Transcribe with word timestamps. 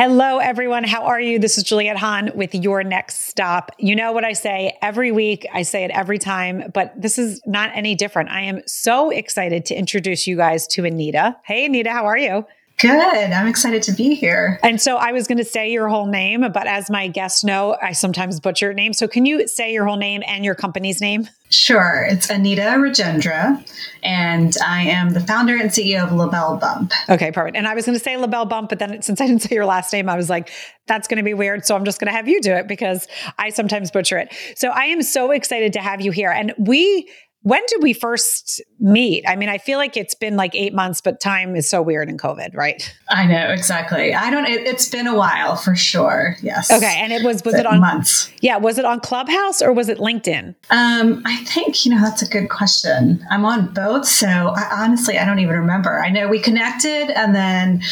Hello, 0.00 0.38
everyone. 0.38 0.84
How 0.84 1.06
are 1.06 1.20
you? 1.20 1.40
This 1.40 1.58
is 1.58 1.64
Juliette 1.64 1.96
Hahn 1.96 2.30
with 2.36 2.54
Your 2.54 2.84
Next 2.84 3.22
Stop. 3.22 3.72
You 3.78 3.96
know 3.96 4.12
what 4.12 4.24
I 4.24 4.32
say 4.32 4.78
every 4.80 5.10
week, 5.10 5.44
I 5.52 5.62
say 5.62 5.82
it 5.82 5.90
every 5.90 6.20
time, 6.20 6.70
but 6.72 6.92
this 6.96 7.18
is 7.18 7.42
not 7.46 7.72
any 7.74 7.96
different. 7.96 8.30
I 8.30 8.42
am 8.42 8.62
so 8.64 9.10
excited 9.10 9.66
to 9.66 9.74
introduce 9.74 10.24
you 10.24 10.36
guys 10.36 10.68
to 10.68 10.84
Anita. 10.84 11.36
Hey, 11.44 11.66
Anita, 11.66 11.90
how 11.90 12.06
are 12.06 12.16
you? 12.16 12.46
Good. 12.78 12.92
I'm 13.32 13.48
excited 13.48 13.82
to 13.84 13.92
be 13.92 14.14
here. 14.14 14.60
And 14.62 14.80
so 14.80 14.96
I 14.96 15.10
was 15.10 15.26
going 15.26 15.38
to 15.38 15.44
say 15.44 15.72
your 15.72 15.88
whole 15.88 16.06
name, 16.06 16.42
but 16.52 16.68
as 16.68 16.88
my 16.88 17.08
guests 17.08 17.42
know, 17.42 17.76
I 17.82 17.90
sometimes 17.90 18.38
butcher 18.38 18.66
your 18.66 18.74
name. 18.74 18.92
So 18.92 19.08
can 19.08 19.26
you 19.26 19.48
say 19.48 19.72
your 19.72 19.84
whole 19.84 19.96
name 19.96 20.22
and 20.26 20.44
your 20.44 20.54
company's 20.54 21.00
name? 21.00 21.28
Sure. 21.50 22.06
It's 22.08 22.30
Anita 22.30 22.60
Rajendra, 22.60 23.66
and 24.02 24.54
I 24.64 24.82
am 24.82 25.10
the 25.14 25.20
founder 25.20 25.56
and 25.56 25.70
CEO 25.70 26.04
of 26.04 26.12
LaBelle 26.12 26.58
Bump. 26.58 26.92
Okay, 27.08 27.32
perfect. 27.32 27.56
And 27.56 27.66
I 27.66 27.74
was 27.74 27.84
going 27.86 27.98
to 27.98 28.04
say 28.04 28.16
LaBelle 28.16 28.44
Bump, 28.44 28.68
but 28.68 28.78
then 28.78 29.02
since 29.02 29.20
I 29.20 29.26
didn't 29.26 29.42
say 29.42 29.54
your 29.54 29.66
last 29.66 29.92
name, 29.92 30.08
I 30.08 30.16
was 30.16 30.30
like, 30.30 30.50
that's 30.86 31.08
going 31.08 31.16
to 31.16 31.24
be 31.24 31.34
weird. 31.34 31.64
So 31.64 31.74
I'm 31.74 31.84
just 31.84 31.98
going 31.98 32.06
to 32.06 32.16
have 32.16 32.28
you 32.28 32.40
do 32.40 32.52
it 32.52 32.68
because 32.68 33.08
I 33.38 33.48
sometimes 33.48 33.90
butcher 33.90 34.18
it. 34.18 34.32
So 34.56 34.68
I 34.68 34.84
am 34.84 35.02
so 35.02 35.30
excited 35.30 35.72
to 35.72 35.80
have 35.80 36.00
you 36.00 36.12
here. 36.12 36.30
And 36.30 36.52
we 36.58 37.10
when 37.42 37.62
did 37.68 37.82
we 37.82 37.92
first 37.92 38.60
meet? 38.80 39.24
I 39.26 39.36
mean, 39.36 39.48
I 39.48 39.58
feel 39.58 39.78
like 39.78 39.96
it's 39.96 40.14
been 40.14 40.36
like 40.36 40.54
eight 40.54 40.74
months, 40.74 41.00
but 41.00 41.20
time 41.20 41.54
is 41.54 41.68
so 41.68 41.80
weird 41.80 42.08
in 42.08 42.18
COVID, 42.18 42.54
right? 42.54 42.94
I 43.08 43.26
know 43.26 43.50
exactly. 43.50 44.12
I 44.12 44.30
don't. 44.30 44.46
It, 44.46 44.66
has 44.66 44.88
been 44.88 45.06
a 45.06 45.16
while 45.16 45.56
for 45.56 45.76
sure. 45.76 46.36
Yes. 46.42 46.70
Okay, 46.70 46.96
and 46.98 47.12
it 47.12 47.22
was 47.22 47.44
was 47.44 47.54
it 47.54 47.64
on 47.64 47.80
months? 47.80 48.30
Yeah, 48.40 48.56
was 48.56 48.78
it 48.78 48.84
on 48.84 49.00
Clubhouse 49.00 49.62
or 49.62 49.72
was 49.72 49.88
it 49.88 49.98
LinkedIn? 49.98 50.54
Um, 50.70 51.22
I 51.24 51.36
think 51.44 51.86
you 51.86 51.94
know 51.94 52.00
that's 52.00 52.22
a 52.22 52.28
good 52.28 52.48
question. 52.48 53.24
I'm 53.30 53.44
on 53.44 53.72
both, 53.72 54.06
so 54.06 54.26
I, 54.26 54.84
honestly 54.84 55.16
I 55.18 55.24
don't 55.24 55.38
even 55.38 55.54
remember. 55.54 56.02
I 56.02 56.10
know 56.10 56.28
we 56.28 56.40
connected, 56.40 57.10
and 57.16 57.34
then 57.34 57.82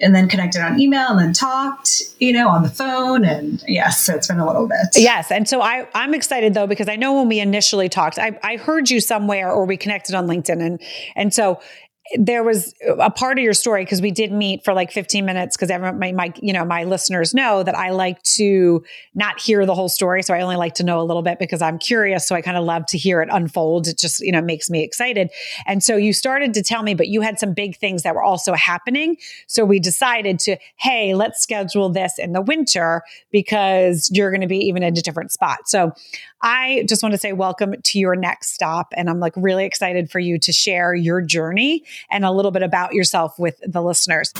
and 0.00 0.14
then 0.14 0.28
connected 0.28 0.60
on 0.60 0.78
email 0.78 1.08
and 1.08 1.18
then 1.18 1.32
talked, 1.32 2.02
you 2.18 2.32
know, 2.32 2.48
on 2.48 2.62
the 2.62 2.68
phone. 2.68 3.24
And 3.24 3.64
yes, 3.66 4.02
so 4.02 4.14
it's 4.14 4.28
been 4.28 4.38
a 4.38 4.46
little 4.46 4.68
bit. 4.68 4.88
Yes. 4.94 5.30
And 5.30 5.48
so 5.48 5.62
I, 5.62 5.88
I'm 5.94 6.12
excited 6.12 6.52
though, 6.54 6.66
because 6.66 6.88
I 6.88 6.96
know 6.96 7.14
when 7.14 7.28
we 7.28 7.40
initially 7.40 7.88
talked, 7.88 8.18
I, 8.18 8.38
I 8.42 8.56
heard 8.56 8.90
you 8.90 9.00
somewhere 9.00 9.50
or 9.50 9.64
we 9.64 9.76
connected 9.76 10.14
on 10.14 10.26
LinkedIn. 10.26 10.60
And, 10.60 10.82
and 11.14 11.32
so 11.32 11.60
there 12.14 12.42
was 12.42 12.74
a 12.98 13.10
part 13.10 13.38
of 13.38 13.44
your 13.44 13.54
story 13.54 13.84
because 13.84 14.00
we 14.00 14.10
did 14.10 14.32
meet 14.32 14.64
for 14.64 14.72
like 14.72 14.92
15 14.92 15.24
minutes 15.24 15.56
because 15.56 15.70
everyone 15.70 15.98
my, 15.98 16.12
my 16.12 16.32
you 16.40 16.52
know 16.52 16.64
my 16.64 16.84
listeners 16.84 17.34
know 17.34 17.62
that 17.62 17.76
i 17.76 17.90
like 17.90 18.22
to 18.22 18.84
not 19.14 19.40
hear 19.40 19.66
the 19.66 19.74
whole 19.74 19.88
story 19.88 20.22
so 20.22 20.32
i 20.34 20.40
only 20.40 20.56
like 20.56 20.74
to 20.74 20.84
know 20.84 21.00
a 21.00 21.02
little 21.02 21.22
bit 21.22 21.38
because 21.38 21.60
i'm 21.60 21.78
curious 21.78 22.26
so 22.26 22.34
i 22.34 22.40
kind 22.40 22.56
of 22.56 22.64
love 22.64 22.86
to 22.86 22.98
hear 22.98 23.22
it 23.22 23.28
unfold. 23.32 23.86
It 23.86 23.98
just 23.98 24.20
you 24.20 24.32
know 24.32 24.40
makes 24.40 24.70
me 24.70 24.82
excited. 24.82 25.30
And 25.66 25.82
so 25.82 25.96
you 25.96 26.12
started 26.12 26.54
to 26.54 26.62
tell 26.62 26.82
me 26.82 26.94
but 26.94 27.08
you 27.08 27.20
had 27.20 27.38
some 27.38 27.52
big 27.52 27.76
things 27.76 28.02
that 28.02 28.14
were 28.14 28.22
also 28.22 28.54
happening. 28.54 29.16
So 29.46 29.64
we 29.64 29.78
decided 29.78 30.38
to 30.40 30.56
hey 30.76 31.14
let's 31.14 31.42
schedule 31.42 31.88
this 31.90 32.18
in 32.18 32.32
the 32.32 32.40
winter 32.40 33.02
because 33.30 34.10
you're 34.12 34.30
going 34.30 34.40
to 34.40 34.46
be 34.46 34.58
even 34.58 34.82
in 34.82 34.96
a 34.96 35.02
different 35.02 35.32
spot. 35.32 35.68
So 35.68 35.92
I 36.42 36.84
just 36.86 37.02
want 37.02 37.14
to 37.14 37.18
say 37.18 37.32
welcome 37.32 37.74
to 37.82 37.98
your 37.98 38.14
next 38.14 38.52
stop. 38.52 38.92
And 38.94 39.08
I'm 39.08 39.20
like 39.20 39.32
really 39.36 39.64
excited 39.64 40.10
for 40.10 40.18
you 40.18 40.38
to 40.40 40.52
share 40.52 40.94
your 40.94 41.22
journey 41.22 41.84
and 42.10 42.26
a 42.26 42.30
little 42.30 42.50
bit 42.50 42.62
about 42.62 42.92
yourself 42.92 43.38
with 43.38 43.58
the 43.66 43.82
listeners. 43.82 44.34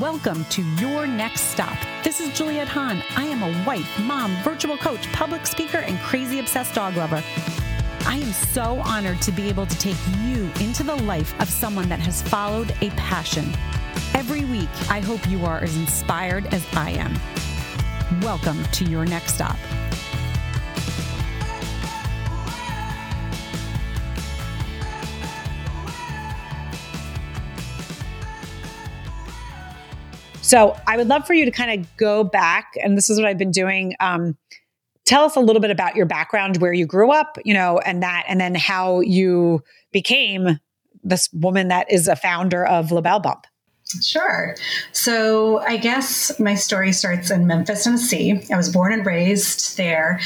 Welcome 0.00 0.44
to 0.46 0.62
Your 0.78 1.06
Next 1.06 1.42
Stop. 1.42 1.76
This 2.02 2.20
is 2.20 2.36
Juliette 2.36 2.68
Hahn. 2.68 3.02
I 3.16 3.24
am 3.24 3.42
a 3.42 3.66
wife, 3.66 3.88
mom, 4.00 4.34
virtual 4.42 4.76
coach, 4.78 5.10
public 5.12 5.46
speaker, 5.46 5.78
and 5.78 5.98
crazy 6.00 6.38
obsessed 6.38 6.74
dog 6.74 6.96
lover. 6.96 7.22
I 8.06 8.16
am 8.16 8.32
so 8.32 8.80
honored 8.84 9.20
to 9.22 9.32
be 9.32 9.48
able 9.48 9.66
to 9.66 9.78
take 9.78 9.96
you 10.22 10.50
into 10.60 10.82
the 10.82 10.96
life 10.96 11.38
of 11.40 11.48
someone 11.48 11.88
that 11.88 12.00
has 12.00 12.22
followed 12.22 12.74
a 12.80 12.90
passion. 12.90 13.50
Every 14.14 14.44
week, 14.46 14.68
I 14.90 15.00
hope 15.00 15.28
you 15.28 15.44
are 15.44 15.58
as 15.58 15.76
inspired 15.76 16.46
as 16.54 16.66
I 16.74 16.90
am. 16.90 17.14
Welcome 18.22 18.62
to 18.62 18.84
your 18.84 19.04
next 19.04 19.34
stop. 19.34 19.56
So 30.40 30.76
I 30.86 30.96
would 30.96 31.08
love 31.08 31.26
for 31.26 31.34
you 31.34 31.44
to 31.44 31.50
kind 31.50 31.80
of 31.80 31.96
go 31.96 32.22
back, 32.22 32.74
and 32.80 32.96
this 32.96 33.10
is 33.10 33.18
what 33.18 33.26
I've 33.26 33.38
been 33.38 33.50
doing. 33.50 33.96
Um, 33.98 34.36
tell 35.04 35.24
us 35.24 35.34
a 35.34 35.40
little 35.40 35.60
bit 35.60 35.72
about 35.72 35.96
your 35.96 36.06
background, 36.06 36.58
where 36.58 36.72
you 36.72 36.86
grew 36.86 37.10
up, 37.10 37.38
you 37.44 37.54
know, 37.54 37.78
and 37.78 38.04
that, 38.04 38.24
and 38.28 38.40
then 38.40 38.54
how 38.54 39.00
you 39.00 39.64
became 39.90 40.60
this 41.02 41.28
woman 41.32 41.66
that 41.68 41.90
is 41.90 42.06
a 42.06 42.14
founder 42.14 42.64
of 42.64 42.92
LaBelle 42.92 43.18
Bump. 43.18 43.48
Sure. 44.02 44.56
So 44.92 45.60
I 45.60 45.76
guess 45.76 46.38
my 46.40 46.54
story 46.54 46.92
starts 46.92 47.30
in 47.30 47.46
Memphis, 47.46 47.84
Tennessee. 47.84 48.42
I 48.52 48.56
was 48.56 48.68
born 48.68 48.92
and 48.92 49.06
raised 49.06 49.76
there 49.76 50.20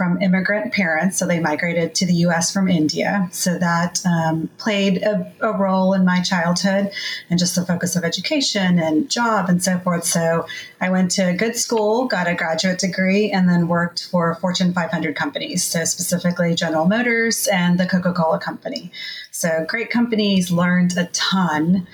from 0.00 0.22
immigrant 0.22 0.72
parents. 0.72 1.18
So 1.18 1.26
they 1.26 1.40
migrated 1.40 1.94
to 1.96 2.06
the 2.06 2.14
US 2.24 2.50
from 2.50 2.68
India. 2.68 3.28
So 3.32 3.58
that 3.58 4.00
um, 4.06 4.48
played 4.56 5.02
a, 5.02 5.30
a, 5.42 5.52
role 5.52 5.92
in 5.92 6.06
my 6.06 6.22
childhood 6.22 6.90
and 7.28 7.38
just 7.38 7.54
the 7.54 7.66
focus 7.66 7.96
of 7.96 8.04
education 8.04 8.78
and 8.78 9.10
job 9.10 9.50
and 9.50 9.62
so 9.62 9.78
forth. 9.80 10.04
So 10.04 10.46
I 10.80 10.88
went 10.88 11.10
to 11.12 11.28
a 11.28 11.34
good 11.34 11.54
school, 11.54 12.06
got 12.06 12.28
a 12.28 12.34
graduate 12.34 12.78
degree, 12.78 13.30
and 13.30 13.46
then 13.46 13.68
worked 13.68 14.06
for 14.06 14.36
Fortune 14.36 14.72
500 14.72 15.14
companies. 15.14 15.64
So 15.64 15.84
specifically 15.84 16.54
General 16.54 16.86
Motors 16.86 17.46
and 17.48 17.78
the 17.78 17.84
Coca 17.84 18.14
Cola 18.14 18.38
Company. 18.38 18.90
So 19.32 19.66
great 19.68 19.90
companies, 19.90 20.50
learned 20.50 20.96
a 20.96 21.10
ton 21.12 21.86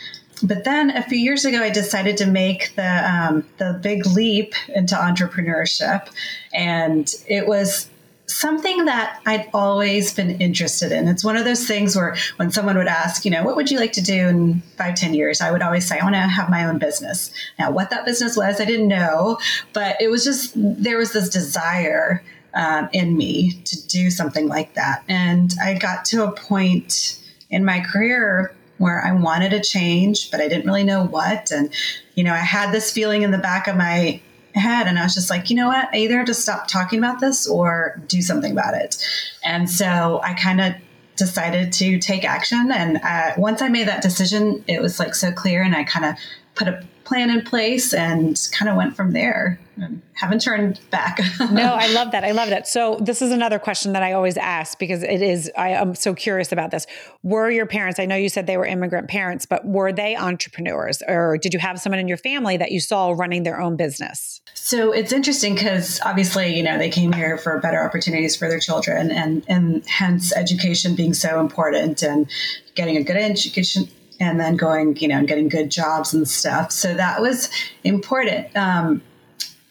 but 0.42 0.64
then 0.64 0.90
a 0.90 1.02
few 1.02 1.18
years 1.18 1.44
ago, 1.44 1.62
I 1.62 1.70
decided 1.70 2.16
to 2.18 2.26
make 2.26 2.74
the 2.76 3.10
um, 3.10 3.44
the 3.58 3.78
big 3.82 4.06
leap 4.06 4.54
into 4.68 4.94
entrepreneurship, 4.94 6.08
and 6.52 7.12
it 7.26 7.46
was 7.46 7.88
something 8.28 8.86
that 8.86 9.20
I'd 9.24 9.48
always 9.54 10.12
been 10.12 10.40
interested 10.40 10.90
in. 10.92 11.08
It's 11.08 11.24
one 11.24 11.36
of 11.36 11.44
those 11.44 11.66
things 11.66 11.94
where 11.94 12.16
when 12.36 12.50
someone 12.50 12.76
would 12.76 12.88
ask, 12.88 13.24
you 13.24 13.30
know, 13.30 13.44
what 13.44 13.54
would 13.54 13.70
you 13.70 13.78
like 13.78 13.92
to 13.92 14.02
do 14.02 14.26
in 14.26 14.62
five, 14.76 14.96
ten 14.96 15.14
years? 15.14 15.40
I 15.40 15.52
would 15.52 15.62
always 15.62 15.86
say, 15.86 16.00
I 16.00 16.02
want 16.02 16.16
to 16.16 16.20
have 16.20 16.50
my 16.50 16.64
own 16.64 16.78
business. 16.78 17.30
Now, 17.56 17.70
what 17.70 17.90
that 17.90 18.04
business 18.04 18.36
was, 18.36 18.60
I 18.60 18.64
didn't 18.64 18.88
know, 18.88 19.38
but 19.72 19.96
it 20.00 20.08
was 20.08 20.24
just, 20.24 20.52
there 20.56 20.98
was 20.98 21.12
this 21.12 21.28
desire 21.28 22.24
um, 22.54 22.88
in 22.92 23.16
me 23.16 23.60
to 23.64 23.86
do 23.86 24.10
something 24.10 24.48
like 24.48 24.74
that. 24.74 25.04
And 25.08 25.54
I 25.62 25.74
got 25.74 26.04
to 26.06 26.24
a 26.24 26.32
point 26.32 27.20
in 27.48 27.64
my 27.64 27.78
career 27.80 28.55
where 28.78 29.04
I 29.04 29.12
wanted 29.12 29.52
a 29.52 29.60
change, 29.60 30.30
but 30.30 30.40
I 30.40 30.48
didn't 30.48 30.66
really 30.66 30.84
know 30.84 31.04
what. 31.04 31.50
And, 31.50 31.72
you 32.14 32.24
know, 32.24 32.32
I 32.32 32.38
had 32.38 32.72
this 32.72 32.92
feeling 32.92 33.22
in 33.22 33.30
the 33.30 33.38
back 33.38 33.66
of 33.68 33.76
my 33.76 34.20
head, 34.54 34.86
and 34.86 34.98
I 34.98 35.02
was 35.02 35.14
just 35.14 35.30
like, 35.30 35.50
you 35.50 35.56
know 35.56 35.68
what? 35.68 35.88
I 35.92 35.98
either 35.98 36.18
have 36.18 36.26
to 36.26 36.34
stop 36.34 36.66
talking 36.66 36.98
about 36.98 37.20
this 37.20 37.46
or 37.46 38.00
do 38.06 38.22
something 38.22 38.52
about 38.52 38.74
it. 38.74 38.96
And 39.44 39.68
so 39.68 40.20
I 40.22 40.34
kind 40.34 40.60
of 40.60 40.74
decided 41.16 41.72
to 41.74 41.98
take 41.98 42.24
action. 42.24 42.70
And 42.72 42.98
uh, 43.02 43.32
once 43.38 43.62
I 43.62 43.68
made 43.68 43.88
that 43.88 44.02
decision, 44.02 44.64
it 44.66 44.80
was 44.82 44.98
like 44.98 45.14
so 45.14 45.32
clear, 45.32 45.62
and 45.62 45.74
I 45.74 45.84
kind 45.84 46.06
of 46.06 46.16
put 46.54 46.68
a 46.68 46.84
plan 47.06 47.30
in 47.30 47.42
place 47.42 47.94
and 47.94 48.38
kind 48.52 48.68
of 48.68 48.76
went 48.76 48.96
from 48.96 49.12
there. 49.12 49.60
Um, 49.80 50.02
haven't 50.14 50.40
turned 50.40 50.80
back. 50.90 51.20
no, 51.52 51.74
I 51.74 51.92
love 51.92 52.12
that. 52.12 52.24
I 52.24 52.32
love 52.32 52.48
that. 52.48 52.66
So 52.66 52.98
this 53.00 53.20
is 53.20 53.30
another 53.30 53.58
question 53.58 53.92
that 53.92 54.02
I 54.02 54.12
always 54.12 54.36
ask 54.36 54.78
because 54.78 55.02
it 55.02 55.22
is 55.22 55.50
I 55.56 55.70
am 55.70 55.94
so 55.94 56.14
curious 56.14 56.50
about 56.50 56.70
this. 56.70 56.86
Were 57.22 57.50
your 57.50 57.66
parents, 57.66 58.00
I 58.00 58.06
know 58.06 58.16
you 58.16 58.30
said 58.30 58.46
they 58.46 58.56
were 58.56 58.66
immigrant 58.66 59.08
parents, 59.08 59.44
but 59.46 59.64
were 59.66 59.92
they 59.92 60.16
entrepreneurs 60.16 61.02
or 61.06 61.36
did 61.38 61.52
you 61.52 61.60
have 61.60 61.78
someone 61.78 62.00
in 62.00 62.08
your 62.08 62.16
family 62.16 62.56
that 62.56 62.72
you 62.72 62.80
saw 62.80 63.10
running 63.10 63.42
their 63.42 63.60
own 63.60 63.76
business? 63.76 64.40
So 64.54 64.92
it's 64.92 65.12
interesting 65.12 65.54
because 65.54 66.00
obviously, 66.04 66.56
you 66.56 66.62
know, 66.62 66.78
they 66.78 66.90
came 66.90 67.12
here 67.12 67.36
for 67.36 67.60
better 67.60 67.84
opportunities 67.84 68.34
for 68.34 68.48
their 68.48 68.60
children 68.60 69.10
and 69.10 69.44
and 69.46 69.86
hence 69.86 70.34
education 70.34 70.96
being 70.96 71.12
so 71.12 71.38
important 71.38 72.02
and 72.02 72.28
getting 72.74 72.96
a 72.96 73.02
good 73.02 73.16
education 73.16 73.88
and 74.20 74.40
then 74.40 74.56
going, 74.56 74.96
you 74.96 75.08
know, 75.08 75.18
and 75.18 75.28
getting 75.28 75.48
good 75.48 75.70
jobs 75.70 76.14
and 76.14 76.28
stuff. 76.28 76.72
So 76.72 76.94
that 76.94 77.20
was 77.20 77.50
important. 77.84 78.54
Um, 78.56 79.02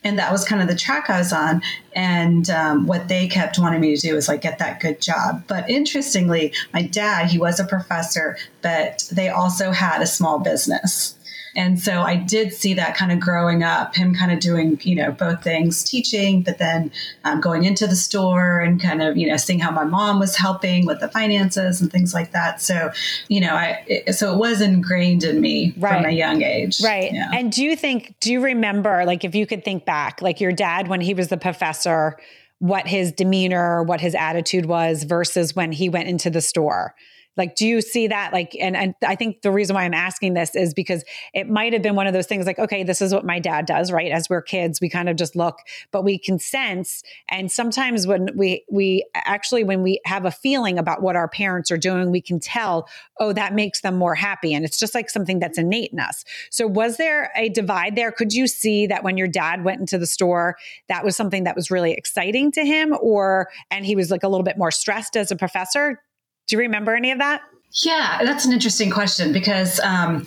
and 0.03 0.19
that 0.19 0.31
was 0.31 0.45
kind 0.45 0.61
of 0.61 0.67
the 0.67 0.75
track 0.75 1.09
I 1.09 1.17
was 1.17 1.33
on. 1.33 1.63
And 1.93 2.47
um, 2.51 2.85
what 2.85 3.07
they 3.07 3.27
kept 3.27 3.57
wanting 3.57 3.81
me 3.81 3.95
to 3.95 4.01
do 4.01 4.13
was 4.13 4.27
like 4.27 4.41
get 4.41 4.59
that 4.59 4.79
good 4.79 5.01
job. 5.01 5.43
But 5.47 5.67
interestingly, 5.69 6.53
my 6.73 6.83
dad, 6.83 7.27
he 7.31 7.39
was 7.39 7.59
a 7.59 7.65
professor, 7.65 8.37
but 8.61 9.09
they 9.11 9.29
also 9.29 9.71
had 9.71 10.01
a 10.01 10.07
small 10.07 10.39
business. 10.39 11.14
And 11.55 11.79
so 11.79 12.01
I 12.01 12.17
did 12.17 12.53
see 12.53 12.73
that 12.73 12.95
kind 12.97 13.11
of 13.11 13.19
growing 13.19 13.63
up, 13.63 13.95
him 13.95 14.13
kind 14.13 14.31
of 14.31 14.39
doing, 14.39 14.79
you 14.83 14.95
know, 14.95 15.11
both 15.11 15.41
things, 15.41 15.83
teaching, 15.83 16.41
but 16.41 16.57
then 16.57 16.91
um, 17.23 17.39
going 17.39 17.63
into 17.63 17.87
the 17.87 17.95
store 17.95 18.59
and 18.59 18.81
kind 18.81 19.01
of, 19.01 19.15
you 19.15 19.27
know, 19.27 19.37
seeing 19.37 19.59
how 19.59 19.71
my 19.71 19.85
mom 19.85 20.19
was 20.19 20.35
helping 20.35 20.85
with 20.85 20.99
the 20.99 21.07
finances 21.07 21.79
and 21.81 21.91
things 21.91 22.13
like 22.13 22.31
that. 22.31 22.61
So, 22.61 22.91
you 23.29 23.39
know, 23.39 23.55
I, 23.55 23.83
it, 23.87 24.13
so 24.15 24.33
it 24.33 24.37
was 24.37 24.59
ingrained 24.59 25.23
in 25.23 25.39
me 25.39 25.73
right. 25.77 25.93
from 25.93 26.05
a 26.05 26.13
young 26.13 26.41
age. 26.41 26.81
Right. 26.83 27.13
Yeah. 27.13 27.31
And 27.33 27.51
do 27.51 27.63
you 27.63 27.75
think, 27.75 28.15
do 28.19 28.33
you 28.33 28.43
remember, 28.43 29.05
like, 29.05 29.23
if 29.23 29.33
you 29.33 29.47
could 29.47 29.63
think 29.63 29.85
back, 29.85 30.21
like 30.21 30.41
your 30.41 30.51
dad 30.51 30.89
when 30.89 30.99
he 30.99 31.13
was 31.13 31.29
the 31.29 31.37
professor, 31.37 32.17
what 32.59 32.87
his 32.87 33.11
demeanor, 33.11 33.83
what 33.83 34.01
his 34.01 34.13
attitude 34.13 34.65
was 34.65 35.03
versus 35.03 35.55
when 35.55 35.71
he 35.71 35.87
went 35.87 36.09
into 36.09 36.29
the 36.29 36.41
store? 36.41 36.95
Like, 37.37 37.55
do 37.55 37.67
you 37.67 37.81
see 37.81 38.07
that? 38.07 38.33
Like, 38.33 38.55
and, 38.59 38.75
and 38.75 38.95
I 39.05 39.15
think 39.15 39.41
the 39.41 39.51
reason 39.51 39.75
why 39.75 39.83
I'm 39.83 39.93
asking 39.93 40.33
this 40.33 40.55
is 40.55 40.73
because 40.73 41.03
it 41.33 41.49
might 41.49 41.73
have 41.73 41.81
been 41.81 41.95
one 41.95 42.07
of 42.07 42.13
those 42.13 42.27
things 42.27 42.45
like, 42.45 42.59
okay, 42.59 42.83
this 42.83 43.01
is 43.01 43.13
what 43.13 43.25
my 43.25 43.39
dad 43.39 43.65
does, 43.65 43.91
right? 43.91 44.11
As 44.11 44.29
we're 44.29 44.41
kids, 44.41 44.79
we 44.79 44.89
kind 44.89 45.09
of 45.09 45.15
just 45.15 45.35
look, 45.35 45.59
but 45.91 46.03
we 46.03 46.17
can 46.17 46.39
sense. 46.39 47.03
And 47.29 47.51
sometimes 47.51 48.07
when 48.07 48.29
we, 48.35 48.63
we 48.71 49.05
actually, 49.15 49.63
when 49.63 49.83
we 49.83 49.99
have 50.05 50.25
a 50.25 50.31
feeling 50.31 50.79
about 50.79 51.01
what 51.01 51.15
our 51.15 51.27
parents 51.27 51.71
are 51.71 51.77
doing, 51.77 52.11
we 52.11 52.21
can 52.21 52.39
tell, 52.39 52.87
oh, 53.19 53.33
that 53.33 53.53
makes 53.53 53.81
them 53.81 53.95
more 53.95 54.15
happy. 54.15 54.53
And 54.53 54.63
it's 54.63 54.77
just 54.77 54.95
like 54.95 55.09
something 55.09 55.39
that's 55.39 55.57
innate 55.57 55.91
in 55.91 55.99
us. 55.99 56.23
So 56.49 56.67
was 56.67 56.97
there 56.97 57.31
a 57.35 57.49
divide 57.49 57.95
there? 57.95 58.11
Could 58.11 58.33
you 58.33 58.47
see 58.47 58.87
that 58.87 59.03
when 59.03 59.17
your 59.17 59.27
dad 59.27 59.63
went 59.63 59.79
into 59.79 59.97
the 59.97 60.07
store, 60.07 60.55
that 60.87 61.03
was 61.03 61.15
something 61.15 61.43
that 61.43 61.55
was 61.55 61.69
really 61.71 61.91
exciting 61.91 62.51
to 62.53 62.65
him 62.65 62.95
or, 63.01 63.49
and 63.71 63.85
he 63.85 63.95
was 63.95 64.11
like 64.11 64.23
a 64.23 64.27
little 64.27 64.43
bit 64.43 64.57
more 64.57 64.71
stressed 64.71 65.15
as 65.17 65.31
a 65.31 65.35
professor? 65.35 66.01
Do 66.47 66.55
you 66.55 66.59
remember 66.59 66.95
any 66.95 67.11
of 67.11 67.19
that? 67.19 67.41
Yeah, 67.83 68.21
that's 68.23 68.45
an 68.45 68.53
interesting 68.53 68.89
question 68.89 69.33
because 69.33 69.79
um, 69.81 70.25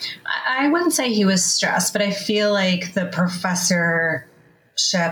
I 0.49 0.69
wouldn't 0.69 0.93
say 0.93 1.13
he 1.13 1.25
was 1.25 1.43
stressed, 1.43 1.95
but 1.95 2.03
I 2.03 2.11
feel 2.11 2.53
like 2.53 2.93
the 2.93 3.07
professorship 3.07 4.27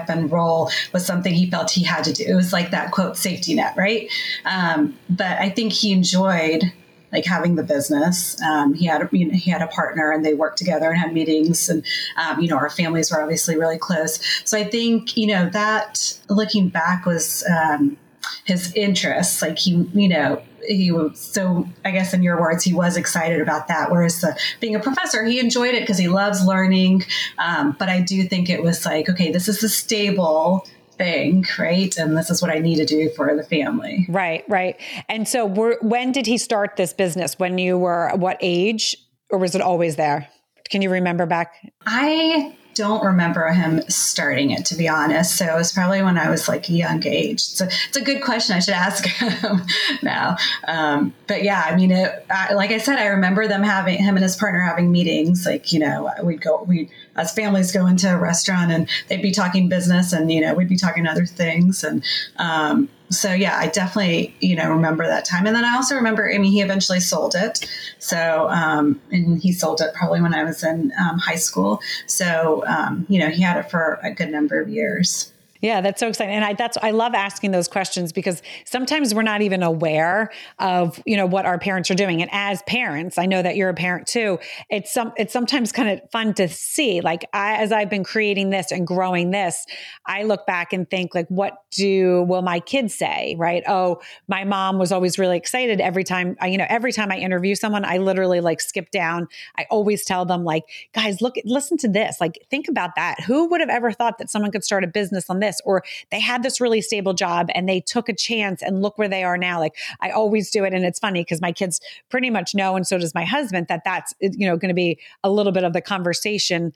and 0.09 0.31
role 0.31 0.71
was 0.93 1.07
something 1.07 1.33
he 1.33 1.51
felt 1.51 1.71
he 1.71 1.83
had 1.83 2.05
to 2.05 2.13
do. 2.13 2.25
It 2.27 2.35
was 2.35 2.53
like 2.53 2.73
that 2.73 2.91
quote 2.91 3.17
safety 3.17 3.55
net, 3.55 3.75
right? 3.77 4.11
Um, 4.45 4.99
but 5.09 5.39
I 5.41 5.49
think 5.49 5.73
he 5.73 5.93
enjoyed 5.93 6.65
like 7.11 7.25
having 7.25 7.55
the 7.55 7.63
business. 7.63 8.41
Um, 8.43 8.75
he 8.75 8.85
had 8.85 9.09
you 9.13 9.29
know, 9.29 9.35
he 9.35 9.51
had 9.51 9.63
a 9.63 9.69
partner, 9.69 10.11
and 10.13 10.23
they 10.25 10.35
worked 10.35 10.59
together 10.59 10.91
and 10.91 10.99
had 10.99 11.15
meetings, 11.15 11.71
and 11.71 11.85
um, 12.19 12.41
you 12.41 12.49
know 12.49 12.57
our 12.57 12.69
families 12.69 13.11
were 13.11 13.23
obviously 13.23 13.57
really 13.57 13.79
close. 13.79 14.21
So 14.45 14.59
I 14.59 14.65
think 14.65 15.17
you 15.17 15.29
know 15.29 15.49
that 15.51 16.19
looking 16.29 16.69
back 16.69 17.07
was 17.07 17.45
um, 17.51 17.97
his 18.45 18.73
interests. 18.75 19.41
Like 19.41 19.59
he, 19.59 19.89
you 19.95 20.09
know, 20.09 20.43
he 20.69 20.93
was 20.93 21.19
so 21.19 21.69
I 21.85 21.91
guess 21.91 22.15
in 22.15 22.23
your 22.23 22.41
words, 22.41 22.65
he 22.65 22.75
was 22.75 22.97
excited 22.97 23.41
about 23.41 23.69
that. 23.69 23.91
Whereas 23.91 24.21
the, 24.21 24.39
being 24.61 24.75
a 24.75 24.81
professor, 24.81 25.25
he 25.25 25.39
enjoyed 25.39 25.75
it 25.75 25.81
because 25.81 25.99
he 25.99 26.09
loves 26.09 26.45
learning. 26.45 27.05
Um, 27.39 27.77
but 27.79 27.89
I 27.89 28.01
do 28.01 28.25
think 28.25 28.51
it 28.51 28.63
was 28.63 28.85
like, 28.85 29.09
okay, 29.09 29.31
this 29.31 29.49
is 29.49 29.63
a 29.63 29.69
stable 29.69 30.67
thing, 30.97 31.45
right? 31.59 31.97
And 31.97 32.17
this 32.17 32.31
is 32.31 32.43
what 32.43 32.51
I 32.51 32.59
need 32.59 32.77
to 32.77 32.87
do 32.87 33.11
for 33.11 33.35
the 33.37 33.43
family. 33.43 34.07
Right, 34.09 34.45
right. 34.49 34.81
And 35.09 35.29
so, 35.29 35.47
when 35.47 36.13
did 36.13 36.27
he 36.27 36.39
start 36.39 36.77
this 36.77 36.93
business? 36.93 37.39
When 37.39 37.59
you 37.59 37.79
were 37.79 38.11
what 38.15 38.39
age, 38.41 38.97
or 39.31 39.39
was 39.39 39.55
it 39.55 39.61
always 39.61 39.97
there? 39.97 40.29
Can 40.69 40.83
you 40.83 40.91
remember 40.91 41.27
back? 41.27 41.55
I 41.85 42.57
don't 42.77 43.03
remember 43.03 43.49
him 43.49 43.81
starting 43.89 44.51
it, 44.51 44.67
to 44.67 44.77
be 44.77 44.87
honest. 44.87 45.37
So 45.37 45.47
it 45.47 45.57
was 45.57 45.73
probably 45.73 46.03
when 46.03 46.19
I 46.19 46.29
was 46.29 46.47
like 46.47 46.69
a 46.69 46.73
young 46.73 47.05
age. 47.07 47.41
So 47.41 47.65
it's 47.65 47.97
a 47.97 48.03
good 48.03 48.23
question. 48.23 48.55
I 48.55 48.59
should 48.59 48.75
ask 48.75 49.05
him 49.07 49.63
now. 50.03 50.37
Um, 50.69 51.15
but 51.27 51.43
yeah, 51.43 51.65
I 51.67 51.75
mean, 51.75 51.91
it, 51.91 52.27
I, 52.29 52.53
like 52.53 52.71
I 52.71 52.79
said, 52.79 52.99
I 52.99 53.07
remember 53.07 53.49
them 53.49 53.63
having 53.63 53.97
him 53.97 54.17
and 54.17 54.23
his 54.23 54.37
partner 54.37 54.61
having 54.61 54.93
meetings. 54.93 55.47
Like 55.47 55.73
you 55.73 55.79
know, 55.79 56.13
we'd 56.23 56.43
go, 56.43 56.63
we 56.65 56.91
as 57.17 57.33
families 57.33 57.73
go 57.73 57.87
into 57.87 58.15
a 58.15 58.19
restaurant 58.19 58.71
and 58.71 58.89
they'd 59.09 59.23
be 59.23 59.33
talking 59.33 59.71
business, 59.71 60.13
and 60.13 60.31
you 60.31 60.43
know, 60.43 60.55
we'd 60.55 60.69
be 60.69 60.77
talking 60.77 61.07
other 61.07 61.25
things, 61.25 61.83
and 61.83 62.05
um, 62.37 62.91
so 63.11 63.33
yeah, 63.33 63.57
I 63.59 63.69
definitely 63.69 64.35
you 64.41 64.57
know 64.57 64.71
remember 64.71 65.07
that 65.07 65.25
time, 65.25 65.47
and 65.47 65.55
then 65.55 65.65
I 65.65 65.75
also 65.75 65.95
remember. 65.95 66.31
I 66.31 66.39
mean, 66.39 66.53
he 66.53 66.61
eventually 66.61 67.01
sold 67.01 67.35
it. 67.35 67.69
So 67.99 68.49
um, 68.51 69.01
and 69.11 69.41
he 69.41 69.53
sold 69.53 69.81
it 69.81 69.95
probably 69.95 70.21
when 70.21 70.35
I 70.35 70.45
was 70.45 70.63
in 70.63 70.93
um, 70.99 71.19
high 71.19 71.37
school. 71.37 71.81
So 72.07 72.65
um, 72.67 73.07
you 73.09 73.19
know, 73.19 73.29
he 73.29 73.43
had 73.43 73.59
it 73.59 73.71
for 73.71 73.99
a 74.03 74.11
good 74.11 74.31
number 74.31 74.61
of 74.61 74.69
years. 74.69 75.33
Yeah, 75.67 75.81
that's 75.81 75.99
so 75.99 76.07
exciting. 76.07 76.33
And 76.33 76.45
I 76.45 76.53
that's 76.53 76.79
I 76.81 76.93
love 76.93 77.13
asking 77.13 77.51
those 77.51 77.67
questions 77.67 78.13
because 78.13 78.41
sometimes 78.65 79.13
we're 79.13 79.23
not 79.23 79.43
even 79.43 79.65
aware 79.65 80.31
of, 80.61 81.03
you 81.05 81.17
know, 81.17 81.27
what 81.27 81.45
our 81.45 81.59
parents 81.59 81.91
are 81.91 81.97
doing. 81.97 82.23
And 82.23 82.31
as 82.33 82.63
parents, 82.69 83.19
I 83.19 83.27
know 83.27 83.43
that 83.43 83.57
you're 83.57 83.69
a 83.69 83.75
parent 83.75 84.07
too. 84.07 84.39
It's 84.71 84.95
some 84.95 85.13
it's 85.17 85.33
sometimes 85.33 85.73
kind 85.73 85.89
of 85.91 86.09
fun 86.13 86.35
to 86.35 86.49
see. 86.49 87.01
Like 87.01 87.25
I 87.33 87.57
as 87.57 87.73
I've 87.73 87.91
been 87.91 88.05
creating 88.05 88.51
this 88.51 88.71
and 88.71 88.87
growing 88.87 89.33
this, 89.33 89.67
I 90.07 90.23
look 90.23 90.47
back 90.47 90.73
and 90.73 90.89
think 90.89 91.17
like 91.17 91.27
what 91.31 91.55
do 91.73 92.23
will 92.29 92.43
my 92.43 92.61
kids 92.61 92.95
say, 92.95 93.35
right? 93.37 93.65
Oh, 93.67 94.01
my 94.29 94.45
mom 94.45 94.79
was 94.79 94.93
always 94.93 95.19
really 95.19 95.37
excited 95.37 95.81
every 95.81 96.05
time 96.05 96.37
I, 96.41 96.47
you 96.47 96.59
know, 96.59 96.67
every 96.69 96.93
time 96.93 97.11
I 97.11 97.19
interview 97.19 97.57
someone, 97.57 97.85
I 97.85 97.99
literally 97.99 98.41
like 98.41 98.61
skip 98.61 98.93
down. 98.93 99.27
I 99.59 99.67
always 99.69 100.05
tell 100.05 100.25
them 100.25 100.45
like, 100.45 100.63
guys, 100.95 101.21
look 101.21 101.35
listen 101.45 101.77
to 101.79 101.89
this. 101.89 102.21
Like 102.21 102.39
think 102.51 102.69
about 102.69 102.95
that. 102.95 103.21
Who 103.25 103.49
would 103.49 103.61
have 103.61 103.69
ever 103.69 103.91
thought 103.91 104.19
that 104.19 104.31
someone 104.31 104.53
could 104.53 104.63
start 104.63 104.85
a 104.85 104.87
business 104.87 105.29
on 105.29 105.41
this? 105.41 105.56
This 105.57 105.63
or 105.65 105.83
they 106.11 106.21
had 106.21 106.43
this 106.43 106.61
really 106.61 106.81
stable 106.81 107.15
job 107.15 107.49
and 107.55 107.69
they 107.69 107.81
took 107.81 108.09
a 108.09 108.15
chance 108.15 108.63
and 108.63 108.83
look 108.83 108.99
where 108.99 109.09
they 109.09 109.25
are 109.25 109.39
now. 109.39 109.59
Like 109.59 109.77
i 110.01 110.11
always 110.11 110.51
do 110.51 110.65
it 110.65 110.75
and 110.75 110.85
it's 110.85 110.99
funny 110.99 111.21
because 111.21 111.41
my 111.41 111.53
kids 111.53 111.81
pretty 112.09 112.31
much 112.31 112.55
know 112.55 112.77
and 112.77 112.87
so 112.87 112.99
does 112.99 113.15
my 113.15 113.25
husband 113.25 113.67
that 113.69 113.83
that's 113.85 114.15
you 114.21 114.47
know 114.47 114.57
going 114.57 114.69
to 114.69 114.75
be 114.75 114.99
a 115.25 115.31
little 115.31 115.53
bit 115.53 115.65
of 115.65 115.73
the 115.73 115.81
conversation 115.81 116.73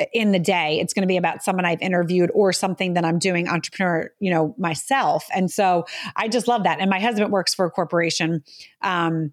uh, 0.00 0.04
in 0.12 0.32
the 0.32 0.38
day. 0.38 0.78
It's 0.80 0.92
going 0.92 1.02
to 1.02 1.08
be 1.08 1.16
about 1.16 1.42
someone 1.42 1.64
i've 1.64 1.80
interviewed 1.80 2.30
or 2.34 2.52
something 2.52 2.94
that 2.94 3.04
i'm 3.04 3.18
doing 3.18 3.48
entrepreneur 3.48 4.10
you 4.20 4.30
know 4.30 4.54
myself. 4.58 5.26
And 5.34 5.50
so 5.50 5.86
i 6.16 6.28
just 6.28 6.48
love 6.48 6.64
that. 6.64 6.80
And 6.80 6.90
my 6.90 7.00
husband 7.00 7.32
works 7.32 7.54
for 7.54 7.66
a 7.66 7.70
corporation 7.70 8.42
um, 8.82 9.32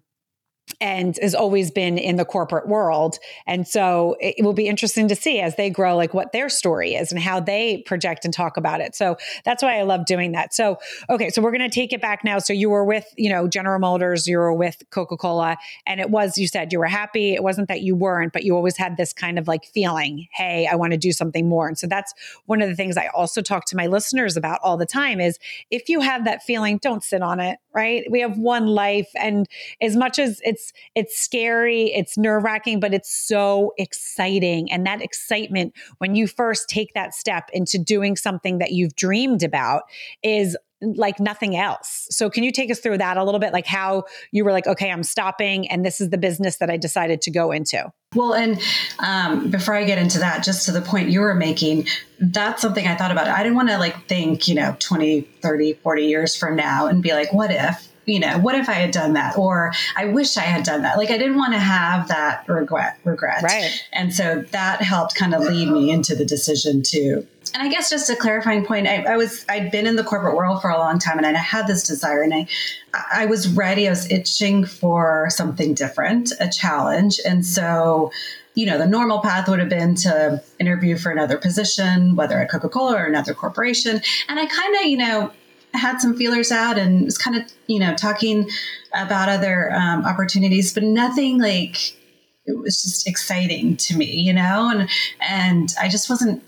and 0.80 1.16
has 1.22 1.34
always 1.34 1.70
been 1.70 1.96
in 1.96 2.16
the 2.16 2.24
corporate 2.24 2.68
world. 2.68 3.18
And 3.46 3.66
so 3.66 4.16
it 4.20 4.44
will 4.44 4.52
be 4.52 4.66
interesting 4.66 5.08
to 5.08 5.16
see 5.16 5.40
as 5.40 5.56
they 5.56 5.70
grow, 5.70 5.96
like 5.96 6.12
what 6.12 6.32
their 6.32 6.48
story 6.48 6.94
is 6.94 7.12
and 7.12 7.20
how 7.20 7.40
they 7.40 7.82
project 7.86 8.24
and 8.24 8.34
talk 8.34 8.56
about 8.56 8.80
it. 8.80 8.94
So 8.94 9.16
that's 9.44 9.62
why 9.62 9.78
I 9.78 9.82
love 9.82 10.06
doing 10.06 10.32
that. 10.32 10.52
So, 10.52 10.78
okay, 11.08 11.30
so 11.30 11.40
we're 11.40 11.52
going 11.52 11.68
to 11.68 11.74
take 11.74 11.92
it 11.92 12.00
back 12.00 12.24
now. 12.24 12.38
So 12.38 12.52
you 12.52 12.68
were 12.68 12.84
with, 12.84 13.06
you 13.16 13.30
know, 13.30 13.48
General 13.48 13.78
Motors, 13.78 14.26
you 14.26 14.38
were 14.38 14.52
with 14.52 14.82
Coca 14.90 15.16
Cola, 15.16 15.56
and 15.86 16.00
it 16.00 16.10
was, 16.10 16.36
you 16.36 16.48
said 16.48 16.72
you 16.72 16.80
were 16.80 16.86
happy. 16.86 17.32
It 17.32 17.42
wasn't 17.42 17.68
that 17.68 17.82
you 17.82 17.94
weren't, 17.94 18.32
but 18.32 18.44
you 18.44 18.56
always 18.56 18.76
had 18.76 18.96
this 18.96 19.12
kind 19.12 19.38
of 19.38 19.46
like 19.48 19.64
feeling, 19.66 20.26
hey, 20.32 20.66
I 20.70 20.74
want 20.74 20.92
to 20.92 20.98
do 20.98 21.12
something 21.12 21.48
more. 21.48 21.68
And 21.68 21.78
so 21.78 21.86
that's 21.86 22.12
one 22.46 22.60
of 22.60 22.68
the 22.68 22.74
things 22.74 22.96
I 22.96 23.06
also 23.08 23.40
talk 23.40 23.66
to 23.66 23.76
my 23.76 23.86
listeners 23.86 24.36
about 24.36 24.58
all 24.62 24.76
the 24.76 24.86
time 24.86 25.20
is 25.20 25.38
if 25.70 25.88
you 25.88 26.00
have 26.00 26.24
that 26.24 26.42
feeling, 26.42 26.78
don't 26.78 27.04
sit 27.04 27.22
on 27.22 27.40
it, 27.40 27.58
right? 27.72 28.04
We 28.10 28.20
have 28.20 28.36
one 28.36 28.66
life. 28.66 29.08
And 29.16 29.48
as 29.80 29.96
much 29.96 30.18
as 30.18 30.40
it's 30.44 30.55
it's 30.56 30.72
it's 30.94 31.18
scary, 31.18 31.92
it's 31.94 32.16
nerve-wracking, 32.16 32.80
but 32.80 32.94
it's 32.94 33.10
so 33.10 33.74
exciting. 33.76 34.72
And 34.72 34.86
that 34.86 35.02
excitement 35.02 35.74
when 35.98 36.14
you 36.14 36.26
first 36.26 36.68
take 36.68 36.94
that 36.94 37.14
step 37.14 37.50
into 37.52 37.78
doing 37.78 38.16
something 38.16 38.58
that 38.58 38.72
you've 38.72 38.96
dreamed 38.96 39.42
about 39.42 39.82
is 40.22 40.56
like 40.80 41.20
nothing 41.20 41.56
else. 41.56 42.06
So 42.10 42.28
can 42.28 42.44
you 42.44 42.52
take 42.52 42.70
us 42.70 42.80
through 42.80 42.98
that 42.98 43.16
a 43.16 43.24
little 43.24 43.40
bit 43.40 43.52
like 43.52 43.66
how 43.66 44.04
you 44.30 44.44
were 44.44 44.52
like 44.52 44.66
okay, 44.66 44.90
I'm 44.90 45.02
stopping 45.02 45.68
and 45.68 45.84
this 45.84 46.00
is 46.00 46.10
the 46.10 46.18
business 46.18 46.56
that 46.58 46.70
I 46.70 46.78
decided 46.78 47.20
to 47.22 47.30
go 47.30 47.52
into? 47.52 47.92
Well, 48.14 48.32
and 48.32 48.58
um, 49.00 49.50
before 49.50 49.74
I 49.74 49.84
get 49.84 49.98
into 49.98 50.18
that, 50.20 50.42
just 50.42 50.64
to 50.66 50.72
the 50.72 50.80
point 50.80 51.10
you 51.10 51.20
were 51.20 51.34
making, 51.34 51.86
that's 52.18 52.62
something 52.62 52.86
I 52.86 52.94
thought 52.94 53.10
about. 53.10 53.28
I 53.28 53.42
didn't 53.42 53.56
want 53.56 53.68
to 53.68 53.78
like 53.78 54.06
think, 54.06 54.48
you 54.48 54.54
know, 54.54 54.74
20, 54.78 55.20
30, 55.20 55.74
40 55.74 56.06
years 56.06 56.34
from 56.34 56.56
now 56.56 56.86
and 56.86 57.02
be 57.02 57.12
like, 57.12 57.30
what 57.32 57.50
if? 57.50 57.88
You 58.06 58.20
know, 58.20 58.38
what 58.38 58.54
if 58.54 58.68
I 58.68 58.74
had 58.74 58.92
done 58.92 59.14
that? 59.14 59.36
Or 59.36 59.72
I 59.96 60.06
wish 60.06 60.36
I 60.36 60.42
had 60.42 60.64
done 60.64 60.82
that. 60.82 60.96
Like 60.96 61.10
I 61.10 61.18
didn't 61.18 61.36
want 61.36 61.52
to 61.52 61.58
have 61.58 62.08
that 62.08 62.48
regret, 62.48 62.98
regret. 63.04 63.42
Right. 63.42 63.70
And 63.92 64.14
so 64.14 64.44
that 64.52 64.80
helped 64.80 65.16
kind 65.16 65.34
of 65.34 65.42
lead 65.42 65.68
me 65.68 65.90
into 65.90 66.14
the 66.14 66.24
decision 66.24 66.82
to 66.84 67.26
and 67.54 67.62
I 67.62 67.68
guess 67.68 67.90
just 67.90 68.10
a 68.10 68.16
clarifying 68.16 68.64
point, 68.64 68.86
I, 68.86 69.04
I, 69.04 69.16
was 69.16 69.44
I'd 69.48 69.70
been 69.70 69.86
in 69.86 69.96
the 69.96 70.04
corporate 70.04 70.36
world 70.36 70.60
for 70.60 70.68
a 70.68 70.76
long 70.76 70.98
time, 70.98 71.18
and 71.18 71.26
I 71.26 71.32
had 71.32 71.66
this 71.66 71.84
desire, 71.84 72.22
and 72.22 72.34
I 72.34 72.48
I 73.12 73.26
was 73.26 73.48
ready. 73.48 73.86
I 73.86 73.90
was 73.90 74.10
itching 74.10 74.64
for 74.64 75.28
something 75.30 75.72
different, 75.74 76.32
a 76.40 76.48
challenge, 76.48 77.20
and 77.24 77.46
so 77.46 78.10
you 78.54 78.66
know 78.66 78.78
the 78.78 78.86
normal 78.86 79.20
path 79.20 79.48
would 79.48 79.58
have 79.58 79.68
been 79.68 79.94
to 79.96 80.42
interview 80.58 80.96
for 80.96 81.10
another 81.10 81.38
position, 81.38 82.16
whether 82.16 82.38
at 82.38 82.50
Coca 82.50 82.68
Cola 82.68 82.96
or 82.96 83.04
another 83.04 83.32
corporation, 83.32 84.00
and 84.28 84.40
I 84.40 84.46
kind 84.46 84.76
of 84.76 84.82
you 84.82 84.96
know 84.96 85.32
had 85.76 86.00
some 86.00 86.16
feelers 86.16 86.50
out 86.50 86.78
and 86.78 87.04
was 87.04 87.18
kind 87.18 87.36
of 87.36 87.42
you 87.66 87.78
know 87.78 87.94
talking 87.94 88.48
about 88.94 89.28
other 89.28 89.72
um, 89.74 90.04
opportunities, 90.04 90.74
but 90.74 90.82
nothing 90.82 91.38
like 91.40 91.96
it 92.46 92.58
was 92.58 92.82
just 92.82 93.08
exciting 93.08 93.76
to 93.76 93.96
me, 93.96 94.12
you 94.12 94.32
know, 94.32 94.70
and 94.70 94.88
and 95.20 95.74
I 95.80 95.88
just 95.88 96.08
wasn't 96.08 96.42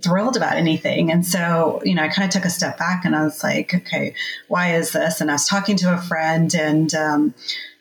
thrilled 0.00 0.36
about 0.36 0.56
anything. 0.56 1.10
And 1.10 1.26
so, 1.26 1.80
you 1.84 1.94
know, 1.94 2.02
I 2.02 2.08
kind 2.08 2.24
of 2.24 2.30
took 2.30 2.44
a 2.44 2.50
step 2.50 2.78
back 2.78 3.04
and 3.04 3.16
I 3.16 3.24
was 3.24 3.42
like, 3.42 3.74
okay, 3.74 4.14
why 4.48 4.74
is 4.74 4.92
this? 4.92 5.20
And 5.20 5.30
I 5.30 5.34
was 5.34 5.48
talking 5.48 5.76
to 5.78 5.92
a 5.92 6.00
friend 6.00 6.54
and, 6.54 6.94
um, 6.94 7.34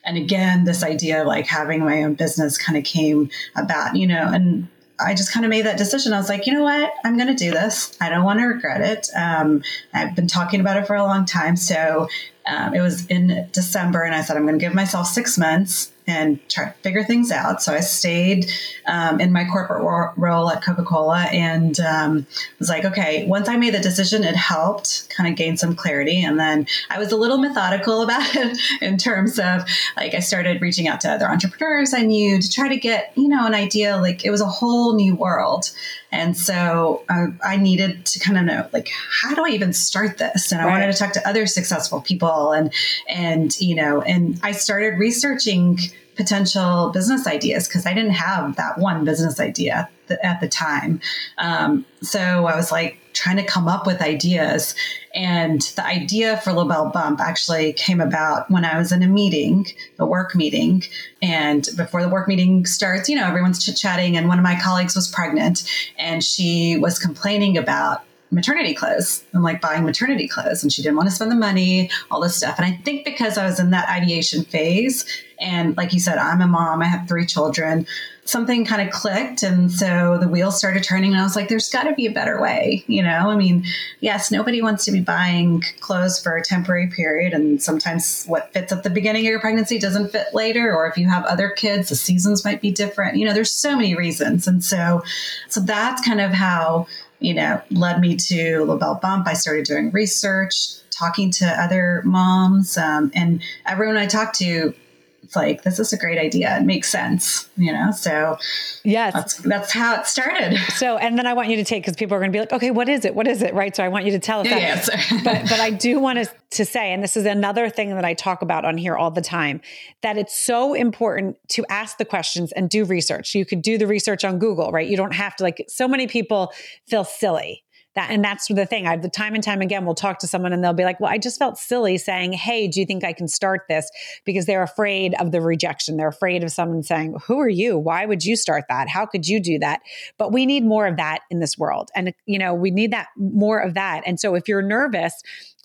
and 0.03 0.17
again, 0.17 0.63
this 0.63 0.83
idea 0.83 1.23
like 1.23 1.45
having 1.45 1.81
my 1.81 2.03
own 2.03 2.15
business 2.15 2.57
kind 2.57 2.77
of 2.77 2.83
came 2.83 3.29
about, 3.55 3.95
you 3.95 4.07
know, 4.07 4.29
and 4.33 4.67
I 5.03 5.13
just 5.13 5.31
kind 5.34 5.46
of 5.46 5.50
made 5.50 5.65
that 5.65 5.77
decision. 5.77 6.13
I 6.13 6.17
was 6.17 6.29
like, 6.29 6.48
you 6.48 6.53
know 6.53 6.63
what? 6.63 6.93
I'm 7.03 7.17
going 7.17 7.27
to 7.27 7.36
do 7.36 7.51
this. 7.51 7.98
I 8.00 8.10
don't 8.10 8.24
want 8.24 8.39
to 8.39 8.46
regret 8.46 8.81
it. 8.81 9.10
Um, 9.15 9.63
I've 9.93 10.15
been 10.15 10.27
talking 10.27 10.62
about 10.62 10.77
it 10.77 10.88
for 10.88 10.96
a 10.96 11.03
long 11.03 11.25
time. 11.25 11.55
So 11.55 12.08
um, 12.46 12.74
it 12.74 12.81
was 12.81 13.05
in 13.08 13.48
December, 13.51 14.03
and 14.03 14.15
I 14.15 14.22
said, 14.22 14.38
I'm 14.38 14.46
going 14.46 14.60
to 14.60 14.65
give 14.65 14.74
myself 14.74 15.08
six 15.08 15.38
months 15.38 15.90
and 16.08 16.39
try 16.50 16.65
to 16.65 16.74
figure 16.81 17.03
things 17.03 17.31
out. 17.31 17.62
So 17.62 17.74
I 17.74 17.79
stayed 17.79 18.51
um, 18.88 19.20
in 19.20 19.31
my 19.31 19.46
corporate 19.46 19.84
ro- 19.84 20.12
role 20.17 20.50
at 20.50 20.63
Coca 20.63 20.84
Cola 20.84 21.24
and 21.31 21.79
um, 21.79 22.27
was 22.60 22.70
like, 22.70 22.86
okay, 22.86 23.25
once 23.27 23.48
I 23.48 23.58
made 23.58 23.74
the 23.74 23.79
decision, 23.79 24.24
it 24.24 24.36
helped 24.36 25.10
kind 25.10 25.29
of 25.29 25.38
gain 25.38 25.58
some 25.58 25.75
clarity. 25.75 26.24
And 26.24 26.39
then 26.39 26.67
I 26.89 26.98
was 26.98 27.12
a 27.12 27.17
little 27.17 27.38
methodical 27.38 28.01
about 28.03 28.36
it 28.36 28.58
in 28.81 28.98
terms 28.98 29.39
of 29.39 29.63
like, 29.96 30.13
I 30.13 30.20
started 30.20 30.62
reaching 30.62 30.88
out 30.88 31.01
to 31.01 31.12
other 31.12 31.29
entrepreneurs 31.29 31.93
I 31.93 32.01
knew 32.01 32.41
to 32.41 32.50
try 32.50 32.67
to 32.67 32.77
get, 32.77 33.12
you 33.15 33.27
know, 33.27 33.46
an 33.46 33.53
idea. 33.53 33.98
Like, 33.98 34.25
it 34.25 34.31
was 34.31 34.41
a 34.41 34.46
whole 34.46 34.96
new 34.96 35.15
world. 35.15 35.72
And 36.12 36.38
so 36.38 37.03
uh, 37.08 37.27
I 37.43 37.55
needed 37.55 38.05
to 38.05 38.20
kind 38.20 38.38
of 38.38 38.43
know, 38.43 38.67
like, 38.74 38.89
how 38.89 39.34
do 39.34 39.46
I 39.46 39.50
even 39.50 39.72
start 39.72 40.17
this? 40.17 40.51
And 40.51 40.60
I 40.60 40.65
right. 40.65 40.72
wanted 40.72 40.91
to 40.91 40.98
talk 40.98 41.13
to 41.13 41.27
other 41.27 41.46
successful 41.46 42.01
people, 42.01 42.51
and 42.51 42.74
and 43.08 43.60
you 43.62 43.75
know, 43.75 44.01
and 44.01 44.38
I 44.43 44.51
started 44.51 45.00
researching 45.00 45.79
potential 46.21 46.91
business 46.93 47.25
ideas 47.25 47.67
because 47.67 47.87
I 47.87 47.95
didn't 47.95 48.11
have 48.11 48.55
that 48.57 48.77
one 48.77 49.03
business 49.03 49.39
idea 49.39 49.89
at 50.23 50.39
the 50.39 50.47
time. 50.47 51.01
Um, 51.39 51.83
so 52.01 52.19
I 52.19 52.55
was 52.55 52.71
like 52.71 52.99
trying 53.13 53.37
to 53.37 53.43
come 53.43 53.67
up 53.67 53.87
with 53.87 54.01
ideas. 54.01 54.75
And 55.15 55.61
the 55.75 55.83
idea 55.83 56.37
for 56.37 56.53
LaBelle 56.53 56.89
Bump 56.89 57.19
actually 57.19 57.73
came 57.73 57.99
about 57.99 58.51
when 58.51 58.65
I 58.65 58.77
was 58.77 58.91
in 58.91 59.01
a 59.01 59.07
meeting, 59.07 59.65
a 59.97 60.05
work 60.05 60.35
meeting. 60.35 60.83
And 61.23 61.67
before 61.75 62.03
the 62.03 62.09
work 62.09 62.27
meeting 62.27 62.65
starts, 62.65 63.09
you 63.09 63.15
know, 63.15 63.25
everyone's 63.25 63.65
chit 63.65 63.77
chatting. 63.77 64.15
And 64.15 64.27
one 64.27 64.37
of 64.37 64.43
my 64.43 64.59
colleagues 64.61 64.95
was 64.95 65.07
pregnant 65.07 65.63
and 65.97 66.23
she 66.23 66.77
was 66.77 66.99
complaining 66.99 67.57
about 67.57 68.03
maternity 68.31 68.73
clothes 68.73 69.23
and 69.33 69.43
like 69.43 69.59
buying 69.59 69.83
maternity 69.83 70.27
clothes 70.27 70.63
and 70.63 70.71
she 70.71 70.81
didn't 70.81 70.95
want 70.95 71.09
to 71.09 71.13
spend 71.13 71.29
the 71.29 71.35
money 71.35 71.89
all 72.09 72.21
this 72.21 72.35
stuff 72.35 72.57
and 72.57 72.65
i 72.65 72.71
think 72.83 73.03
because 73.03 73.37
i 73.37 73.45
was 73.45 73.59
in 73.59 73.71
that 73.71 73.89
ideation 73.89 74.45
phase 74.45 75.05
and 75.41 75.75
like 75.75 75.93
you 75.93 76.00
said 76.00 76.17
i'm 76.17 76.41
a 76.41 76.48
mom 76.48 76.81
i 76.81 76.86
have 76.86 77.07
three 77.07 77.25
children. 77.25 77.86
Something 78.24 78.65
kind 78.65 78.88
of 78.88 78.93
clicked 78.93 79.41
and 79.41 79.71
so 79.71 80.17
the 80.21 80.27
wheels 80.27 80.57
started 80.57 80.83
turning 80.83 81.12
and 81.12 81.19
i 81.19 81.24
was 81.24 81.36
like 81.36 81.50
there's 81.50 81.69
got 81.69 81.83
to 81.83 81.93
be 81.93 82.05
a 82.05 82.12
better 82.12 82.39
way 82.39 82.83
you 82.88 83.01
know? 83.01 83.29
I 83.31 83.36
mean 83.36 83.65
yes 84.00 84.31
nobody 84.31 84.62
wants 84.62 84.86
to 84.86 84.91
be 84.91 85.01
buying 85.01 85.63
clothes 85.79 86.21
for 86.21 86.38
a 86.38 86.43
temporary 86.43 86.88
period 86.88 87.33
and 87.33 87.62
sometimes 87.62 88.25
what 88.27 88.53
fits 88.53 88.71
at 88.71 88.83
the 88.83 88.91
beginning 88.91 89.25
of 89.25 89.31
your 89.31 89.39
pregnancy 89.39 89.79
doesn't 89.79 90.12
fit 90.12 90.27
later 90.33 90.74
or 90.74 90.88
if 90.88 90.98
you 90.98 91.10
have 91.10 91.25
other 91.25 91.50
kids 91.50 91.89
the 91.89 91.95
seasons 91.95 92.45
might 92.45 92.62
be 92.62 92.71
different. 92.71 93.17
You 93.17 93.25
know 93.25 93.33
there's 93.33 93.51
so 93.51 93.75
many 93.75 93.95
reasons. 93.95 94.48
And 94.48 94.63
so 94.63 95.03
so 95.50 95.60
that's 95.60 96.05
kind 96.05 96.21
of 96.21 96.31
how 96.31 96.88
you 97.21 97.36
know, 97.36 97.62
led 97.69 98.01
me 98.01 98.17
to 98.17 98.65
LaBelle 98.65 98.95
Bump. 98.95 99.27
I 99.27 99.33
started 99.33 99.65
doing 99.65 99.91
research, 99.91 100.81
talking 100.89 101.31
to 101.31 101.45
other 101.45 102.01
moms, 102.03 102.77
um, 102.77 103.12
and 103.13 103.41
everyone 103.65 103.95
I 103.95 104.07
talked 104.07 104.38
to 104.39 104.74
it's 105.23 105.35
like 105.35 105.63
this 105.63 105.79
is 105.79 105.93
a 105.93 105.97
great 105.97 106.17
idea. 106.17 106.57
It 106.57 106.63
makes 106.63 106.89
sense 106.89 107.49
you 107.61 107.71
know? 107.71 107.91
So 107.91 108.37
yes. 108.83 109.13
that's, 109.13 109.35
that's 109.37 109.71
how 109.71 109.99
it 109.99 110.07
started. 110.07 110.57
So 110.81 110.97
and 110.97 111.17
then 111.17 111.27
i 111.27 111.33
want 111.33 111.49
you 111.49 111.57
to 111.57 111.63
take 111.63 111.83
because 111.83 111.95
people 111.95 112.15
are 112.15 112.19
going 112.19 112.31
to 112.31 112.35
be 112.35 112.39
like 112.39 112.53
okay 112.53 112.71
what 112.71 112.89
is 112.89 113.05
it? 113.05 113.13
What 113.13 113.27
is 113.27 113.43
it? 113.43 113.53
Right? 113.53 113.75
So 113.75 113.83
i 113.83 113.87
want 113.87 114.05
you 114.05 114.11
to 114.11 114.19
tell 114.19 114.39
us 114.39 114.47
yeah, 114.47 114.75
that. 114.75 115.11
yeah, 115.11 115.21
but 115.23 115.49
but 115.49 115.59
i 115.59 115.69
do 115.69 115.99
want 115.99 116.17
to 116.23 116.31
to 116.51 116.65
say 116.65 116.91
and 116.91 117.03
this 117.03 117.15
is 117.15 117.25
another 117.25 117.69
thing 117.69 117.89
that 117.89 118.05
i 118.05 118.13
talk 118.13 118.41
about 118.41 118.65
on 118.65 118.77
here 118.77 118.95
all 118.95 119.11
the 119.11 119.21
time 119.21 119.61
that 120.01 120.17
it's 120.17 120.35
so 120.35 120.73
important 120.73 121.37
to 121.49 121.63
ask 121.69 121.97
the 121.97 122.05
questions 122.05 122.51
and 122.53 122.69
do 122.69 122.83
research. 122.83 123.35
You 123.35 123.45
could 123.45 123.61
do 123.61 123.77
the 123.77 123.85
research 123.85 124.23
on 124.23 124.39
google 124.39 124.71
right? 124.71 124.87
You 124.87 124.97
don't 124.97 125.13
have 125.13 125.35
to 125.35 125.43
like 125.43 125.65
so 125.67 125.87
many 125.87 126.07
people 126.07 126.51
feel 126.87 127.03
silly 127.03 127.63
that 127.95 128.10
and 128.12 128.24
that's 128.24 128.48
the 128.48 128.65
thing. 128.65 128.88
I 128.88 128.98
the 128.98 129.10
time 129.10 129.36
and 129.36 129.43
time 129.43 129.62
again 129.62 129.86
we'll 129.86 129.95
talk 129.95 130.19
to 130.19 130.27
someone 130.27 130.53
and 130.53 130.63
they'll 130.63 130.74
be 130.74 130.83
like 130.83 131.00
well 131.00 131.12
i 131.12 131.17
just 131.17 131.39
felt 131.39 131.57
silly 131.57 131.98
saying 131.98 132.33
hey 132.33 132.67
do 132.67 132.79
you 132.79 132.86
think 132.86 133.03
i 133.03 133.13
can 133.13 133.27
start 133.27 133.62
this 133.67 133.89
because 134.25 134.45
they're 134.45 134.63
afraid 134.63 135.15
of 135.19 135.31
the 135.31 135.41
rejection. 135.41 135.98
They're 135.98 136.07
afraid 136.07 136.43
of 136.43 136.51
someone 136.51 136.83
saying 136.83 137.15
who 137.25 137.39
are 137.39 137.50
you? 137.50 137.77
Why 137.77 138.05
would 138.05 138.24
you 138.24 138.36
start 138.36 138.65
that? 138.69 138.89
How 138.89 139.05
could 139.05 139.27
you 139.27 139.39
do 139.39 139.60
that? 139.60 139.81
But 140.17 140.31
we 140.31 140.45
need 140.45 140.63
more 140.63 140.88
of 140.88 140.98
that 140.98 141.21
in 141.29 141.39
this 141.39 141.57
world. 141.57 141.89
And 141.95 142.13
you 142.25 142.39
know 142.39 142.53
we 142.53 142.71
need 142.71 142.91
that 142.93 143.07
more 143.17 143.60
of 143.60 143.74
that. 143.74 144.03
And 144.05 144.19
so 144.19 144.36
if 144.36 144.48
you're 144.48 144.62
nervous 144.62 145.13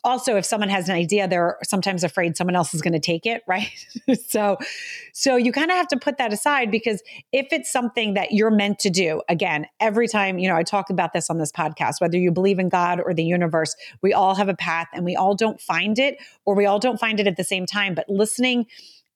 also 0.07 0.37
if 0.37 0.47
someone 0.47 0.69
has 0.69 0.89
an 0.89 0.95
idea 0.95 1.29
they're 1.29 1.59
sometimes 1.65 2.05
afraid 2.05 2.37
someone 2.37 2.57
else 2.57 2.73
is 2.73 2.81
going 2.81 2.93
to 2.93 3.01
take 3.01 3.27
it 3.27 3.43
right? 3.49 3.69
So 4.29 4.57
so 5.13 5.37
you 5.37 5.53
kind 5.53 5.71
of 5.71 5.77
have 5.77 5.89
to 5.89 5.97
put 5.97 6.19
that 6.19 6.33
aside 6.33 6.71
because 6.71 7.03
if 7.33 7.49
it's 7.51 7.71
something 7.71 8.15
that 8.15 8.33
you're 8.33 8.51
meant 8.51 8.79
to 8.81 8.91
do 8.91 9.23
again 9.29 9.67
every 9.81 10.09
time 10.09 10.39
you 10.39 10.49
know 10.49 10.57
i 10.57 10.63
talk 10.63 10.91
about 10.91 11.13
this 11.13 11.29
on 11.29 11.39
this 11.39 11.51
podcast 11.51 12.01
whether 12.01 12.17
you 12.17 12.31
believe 12.31 12.59
in 12.59 12.69
god 12.69 13.01
or 13.01 13.13
the 13.13 13.25
universe 13.25 13.75
we 14.03 14.13
all 14.13 14.35
have 14.35 14.49
a 14.49 14.55
path 14.55 14.87
and 14.93 15.05
we 15.05 15.17
all 15.17 15.35
don't 15.35 15.61
find 15.61 15.99
it 15.99 16.19
or 16.45 16.55
we 16.55 16.67
all 16.67 16.79
don't 16.79 17.01
find 17.01 17.19
it 17.19 17.27
at 17.27 17.37
the 17.37 17.45
same 17.45 17.67
time 17.67 17.95
but 17.95 18.09
listening 18.09 18.67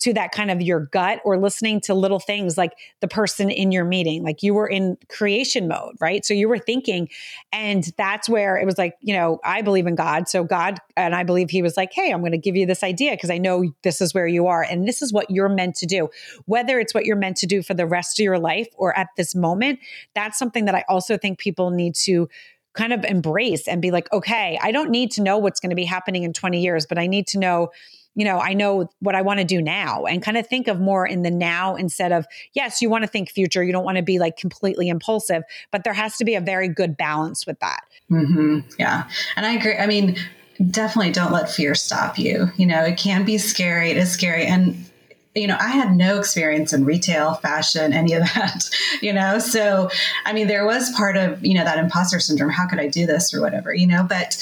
to 0.01 0.15
that 0.15 0.33
kind 0.33 0.51
of 0.51 0.61
your 0.63 0.81
gut 0.81 1.21
or 1.25 1.39
listening 1.39 1.81
to 1.83 1.95
little 1.95 2.19
things 2.19 2.57
like 2.57 2.73
the 3.01 3.09
person 3.09 3.51
in 3.51 3.71
your 3.71 3.85
meeting. 3.85 4.23
Like 4.23 4.43
you 4.43 4.55
were 4.55 4.67
in 4.67 4.97
creation 5.09 5.69
mode, 5.69 5.97
right? 6.01 6.25
So 6.25 6.35
you 6.35 6.49
were 6.49 6.59
thinking, 6.59 7.09
and 7.53 7.85
that's 7.97 8.29
where 8.29 8.57
it 8.57 8.65
was 8.65 8.79
like, 8.79 8.95
you 9.01 9.15
know, 9.15 9.41
I 9.45 9.63
believe 9.63 9.87
in 9.87 9.95
God. 9.95 10.29
So 10.29 10.43
God, 10.43 10.79
and 10.97 11.15
I 11.15 11.23
believe 11.23 11.51
He 11.51 11.63
was 11.63 11.77
like, 11.77 11.93
hey, 11.93 12.13
I'm 12.13 12.21
going 12.21 12.33
to 12.33 12.39
give 12.39 12.57
you 12.57 12.67
this 12.67 12.83
idea 12.83 13.13
because 13.13 13.31
I 13.31 13.39
know 13.39 13.73
this 13.83 14.01
is 14.01 14.15
where 14.15 14.27
you 14.27 14.47
are 14.47 14.63
and 14.63 14.89
this 14.89 15.03
is 15.03 15.13
what 15.13 15.31
you're 15.31 15.49
meant 15.49 15.77
to 15.77 15.87
do. 15.87 16.09
Whether 16.47 16.81
it's 16.81 16.95
what 16.95 17.05
you're 17.05 17.17
meant 17.17 17.37
to 17.39 17.47
do 17.47 17.63
for 17.63 17.75
the 17.75 17.87
rest 17.87 18.19
of 18.19 18.25
your 18.25 18.39
life 18.39 18.69
or 18.77 18.97
at 18.99 19.09
this 19.17 19.35
moment, 19.35 19.81
that's 20.15 20.39
something 20.39 20.65
that 20.65 20.75
I 20.75 20.85
also 20.89 21.19
think 21.19 21.39
people 21.39 21.71
need 21.71 21.95
to 21.97 22.29
kind 22.73 22.93
of 22.93 23.05
embrace 23.05 23.67
and 23.67 23.83
be 23.83 23.91
like, 23.91 24.11
okay, 24.13 24.59
I 24.63 24.73
don't 24.73 24.91
need 24.91 25.11
to 25.13 25.23
know 25.23 25.39
what's 25.39 25.61
going 25.61 25.71
to 25.71 25.77
be 25.77 25.85
happening 25.85 26.23
in 26.23 26.33
20 26.33 26.61
years, 26.61 26.87
but 26.87 26.99
I 26.99 27.07
need 27.07 27.27
to 27.29 27.39
know 27.39 27.71
you 28.15 28.25
know, 28.25 28.39
I 28.39 28.55
know 28.55 28.91
what 29.01 29.15
I 29.15 29.23
want 29.23 29.39
to 29.39 29.45
do 29.45 29.63
now 29.63 30.05
and 30.05 30.23
kind 30.23 30.37
of 30.37 30.47
think 30.47 30.69
of 30.69 30.81
more 30.81 31.07
in 31.07 31.23
the 31.23 31.31
now 31.31 31.77
instead 31.77 32.13
of, 32.13 32.27
yes, 32.55 32.83
you 32.83 32.91
want 32.91 33.03
to 33.03 33.09
think 33.09 33.31
future. 33.31 33.63
You 33.63 33.73
don't 33.73 33.85
want 33.85 33.97
to 33.97 34.03
be 34.03 34.19
like 34.19 34.37
completely 34.37 34.89
impulsive, 34.89 35.43
but 35.71 35.85
there 35.85 35.93
has 35.93 36.17
to 36.17 36.25
be 36.25 36.35
a 36.35 36.41
very 36.41 36.69
good 36.69 36.97
balance 36.97 37.47
with 37.47 37.61
that. 37.61 37.81
Mm-hmm. 38.11 38.61
Yeah. 38.79 39.09
And 39.37 39.47
I 39.47 39.55
agree. 39.55 39.77
I 39.77 39.87
mean, 39.87 40.17
definitely 40.71 41.13
don't 41.13 41.33
let 41.33 41.51
fear 41.51 41.75
stop 41.75 42.19
you. 42.19 42.51
You 42.57 42.67
know, 42.67 42.85
it 42.85 42.99
can 42.99 43.25
be 43.25 43.39
scary. 43.39 43.91
It 43.91 43.97
is 43.97 44.11
scary. 44.11 44.45
And 44.45 44.87
you 45.35 45.47
know, 45.47 45.57
I 45.61 45.69
had 45.69 45.95
no 45.95 46.19
experience 46.19 46.73
in 46.73 46.85
retail, 46.85 47.35
fashion, 47.35 47.93
any 47.93 48.15
of 48.15 48.23
that, 48.35 48.69
you 49.01 49.13
know? 49.13 49.39
So, 49.39 49.89
I 50.25 50.33
mean, 50.33 50.49
there 50.49 50.67
was 50.67 50.91
part 50.97 51.17
of, 51.17 51.45
you 51.45 51.55
know, 51.55 51.65
that 51.65 51.79
imposter 51.79 52.19
syndrome. 52.19 52.51
How 52.51 52.67
could 52.67 52.81
I 52.81 52.89
do 52.89 53.07
this 53.07 53.33
or 53.33 53.41
whatever, 53.41 53.73
you 53.73 53.87
know? 53.87 54.05
But 54.09 54.37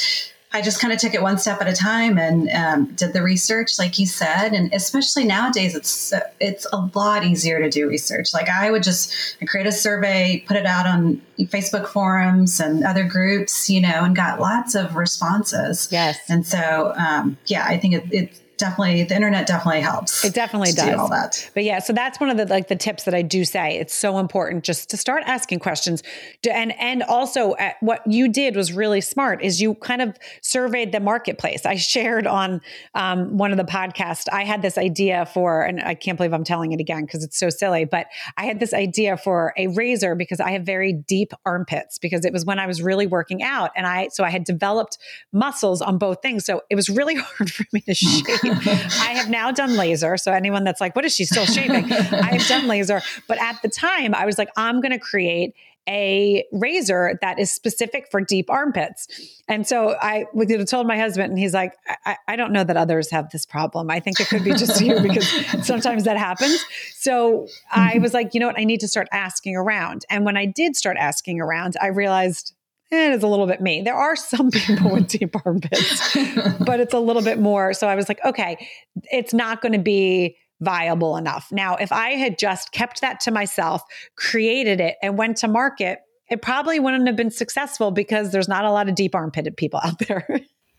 I 0.51 0.63
just 0.63 0.81
kind 0.81 0.95
of 0.95 0.99
took 0.99 1.13
it 1.13 1.21
one 1.21 1.37
step 1.37 1.61
at 1.61 1.69
a 1.69 1.75
time 1.75 2.19
and 2.19 2.49
um, 2.51 2.95
did 2.95 3.13
the 3.13 3.23
research, 3.23 3.79
like 3.79 3.99
you 3.99 4.07
said. 4.07 4.55
And 4.55 4.73
especially 4.73 5.25
nowadays, 5.25 5.75
it's 5.75 6.13
it's 6.41 6.67
a 6.73 6.89
lot 6.95 7.25
easier 7.25 7.61
to 7.61 7.69
do 7.69 7.87
research. 7.87 8.33
Like 8.33 8.49
I 8.49 8.71
would 8.71 8.83
just 8.83 9.13
create 9.47 9.67
a 9.67 9.73
survey, 9.73 10.43
put 10.47 10.57
it 10.57 10.65
out 10.65 10.87
on 10.87 11.21
Facebook 11.39 11.87
forums 11.87 12.61
and 12.61 12.83
other 12.83 13.05
groups, 13.05 13.69
you 13.69 13.83
know, 13.83 14.05
and 14.05 14.17
got 14.17 14.41
lots 14.41 14.75
of 14.75 14.97
responses. 14.97 15.89
Yes. 15.91 16.19
And 16.31 16.47
so, 16.47 16.95
um, 16.97 17.37
yeah, 17.47 17.67
I 17.67 17.77
think 17.77 17.95
it, 17.95 18.05
it 18.11 18.41
definitely 18.59 19.05
the 19.05 19.15
internet 19.15 19.47
definitely 19.47 19.81
helps. 19.81 20.25
It 20.25 20.35
definitely 20.35 20.73
does. 20.73 20.91
Do 20.91 20.97
all 20.97 21.09
that. 21.09 21.51
But 21.55 21.65
yeah, 21.65 21.79
so 21.79 21.93
that's 21.93 22.21
one 22.21 22.31
of 22.31 22.37
the 22.37 22.47
like 22.47 22.69
the 22.69 22.77
tips 22.77 23.05
that 23.05 23.15
I 23.15 23.23
do 23.23 23.45
say. 23.45 23.79
It's 23.79 23.95
so 23.95 24.19
important 24.19 24.65
just 24.65 24.91
to 24.91 24.97
start 24.97 25.23
asking 25.27 25.61
questions. 25.61 26.03
And 26.51 26.79
and 26.79 27.03
also 27.03 27.53
uh, 27.53 27.73
what 27.81 28.03
you 28.07 28.29
did 28.29 28.57
was 28.57 28.73
really 28.73 29.01
smart 29.01 29.43
is 29.43 29.61
you 29.61 29.75
kind 29.77 30.03
of 30.03 30.17
surveyed 30.43 30.93
the 30.93 31.01
marketplace. 31.01 31.65
I 31.65 31.77
shared 31.77 32.27
on 32.27 32.61
um, 32.95 33.37
one 33.37 33.51
of 33.53 33.57
the 33.57 33.65
podcasts. 33.65 34.27
I 34.33 34.45
had 34.45 34.63
this 34.63 34.77
idea 34.77 35.27
for, 35.27 35.63
and 35.63 35.81
I 35.81 35.95
can't 35.95 36.17
believe 36.17 36.33
I'm 36.33 36.45
telling 36.45 36.73
it 36.73 36.81
again 36.81 37.05
because 37.05 37.25
it's 37.25 37.39
so 37.39 37.51
silly. 37.51 37.85
But 37.85 38.07
I 38.37 38.45
had 38.45 38.61
this 38.61 38.75
idea 38.75 39.17
for 39.17 39.53
a 39.57 39.69
razor 39.69 40.15
because 40.15 40.41
I 40.41 40.53
have 40.53 40.63
very 40.63 40.93
deep 40.93 41.33
armpits 41.47 41.99
because 41.99 42.25
it 42.25 42.33
was 42.33 42.45
when 42.45 42.59
I 42.59 42.67
was 42.67 42.83
really 42.83 43.07
working 43.07 43.43
out, 43.43 43.71
and 43.77 43.87
I 43.87 44.09
so 44.09 44.25
I 44.25 44.31
had 44.31 44.45
developed 44.45 44.99
muscles 45.33 45.81
on 45.81 45.99
both 45.99 46.23
things. 46.23 46.45
So 46.45 46.63
it 46.71 46.75
was 46.75 46.89
really 46.89 47.15
hard 47.17 47.53
for 47.53 47.65
me 47.73 47.81
to 47.83 47.95
shave 47.95 48.27
I 48.53 49.13
have 49.15 49.31
now 49.31 49.51
done 49.51 49.77
laser. 49.77 50.17
So 50.17 50.33
anyone 50.33 50.65
that's 50.65 50.81
like, 50.81 50.97
what 50.97 51.05
is 51.05 51.15
she 51.15 51.25
still 51.25 51.47
shaving? 51.47 51.93
I 51.93 52.37
have 52.37 52.47
done 52.47 52.67
laser. 52.67 53.03
But 53.27 53.41
at 53.41 53.61
the 53.63 53.69
time, 53.69 54.15
I 54.15 54.27
was 54.27 54.39
like, 54.39 54.51
I'm 54.57 54.81
going 54.81 54.93
to 54.93 54.99
create 54.99 55.55
a 55.89 56.45
razor 56.53 57.19
that 57.23 57.39
is 57.39 57.51
specific 57.51 58.09
for 58.11 58.21
deep 58.21 58.51
armpits. 58.51 59.09
And 59.49 59.67
so 59.67 59.97
I 60.01 60.27
told 60.67 60.87
my 60.87 60.99
husband, 60.99 61.31
and 61.31 61.39
he's 61.39 61.55
like, 61.55 61.73
I, 62.05 62.17
I, 62.29 62.37
don't 62.37 62.53
know 62.53 62.63
that 62.63 62.77
others 62.77 63.11
have 63.11 63.31
this 63.31 63.47
problem. 63.47 63.91
I 63.91 63.99
think 63.99 64.21
it 64.21 64.29
could 64.29 64.45
be 64.45 64.51
just 64.51 64.81
you 64.83 65.01
because 65.01 65.27
sometimes 65.67 66.05
that 66.05 66.19
happens. 66.19 66.63
So 66.95 67.49
I 67.73 67.93
mm-hmm. 67.93 68.03
was 68.03 68.13
like, 68.13 68.35
you 68.35 68.41
know 68.41 68.49
what? 68.49 68.59
I 68.59 68.65
need 68.65 68.81
to 68.81 68.89
start 68.89 69.09
asking 69.13 69.57
around. 69.57 70.05
And 70.11 70.27
when 70.27 70.37
I 70.37 70.45
did 70.45 70.77
start 70.77 70.99
asking 70.99 71.41
around, 71.41 71.77
I 71.81 71.87
realized 71.87 72.53
it 72.91 73.13
is 73.13 73.23
a 73.23 73.29
little 73.29 73.47
bit 73.47 73.61
me. 73.61 73.83
There 73.83 73.95
are 73.95 74.17
some 74.17 74.51
people 74.51 74.93
with 74.93 75.09
deep 75.19 75.35
armpits, 75.45 76.17
but 76.61 76.81
it's 76.81 76.95
a 76.95 76.99
little 76.99 77.23
bit 77.23 77.39
more. 77.39 77.73
So 77.73 77.87
I 77.87 77.95
was 77.95 78.09
like, 78.09 78.25
okay, 78.25 78.69
it's 79.11 79.35
not 79.35 79.61
going 79.61 79.73
to 79.73 79.79
be 79.79 80.37
viable 80.61 81.17
enough. 81.17 81.49
Now, 81.53 81.77
if 81.77 81.93
I 81.93 82.11
had 82.11 82.39
just 82.39 82.73
kept 82.73 83.01
that 83.01 83.21
to 83.21 83.31
myself, 83.31 83.83
created 84.17 84.81
it, 84.81 84.97
and 85.03 85.19
went 85.19 85.37
to 85.39 85.49
market, 85.49 86.01
it 86.31 86.43
probably 86.43 86.81
wouldn't 86.81 87.07
have 87.07 87.17
been 87.17 87.31
successful 87.31 87.91
because 87.91 88.33
there's 88.33 88.49
not 88.49 88.65
a 88.65 88.71
lot 88.71 88.89
of 88.89 88.95
deep 88.95 89.15
armpitted 89.15 89.57
people 89.57 89.81
out 89.83 89.99
there. 90.01 90.27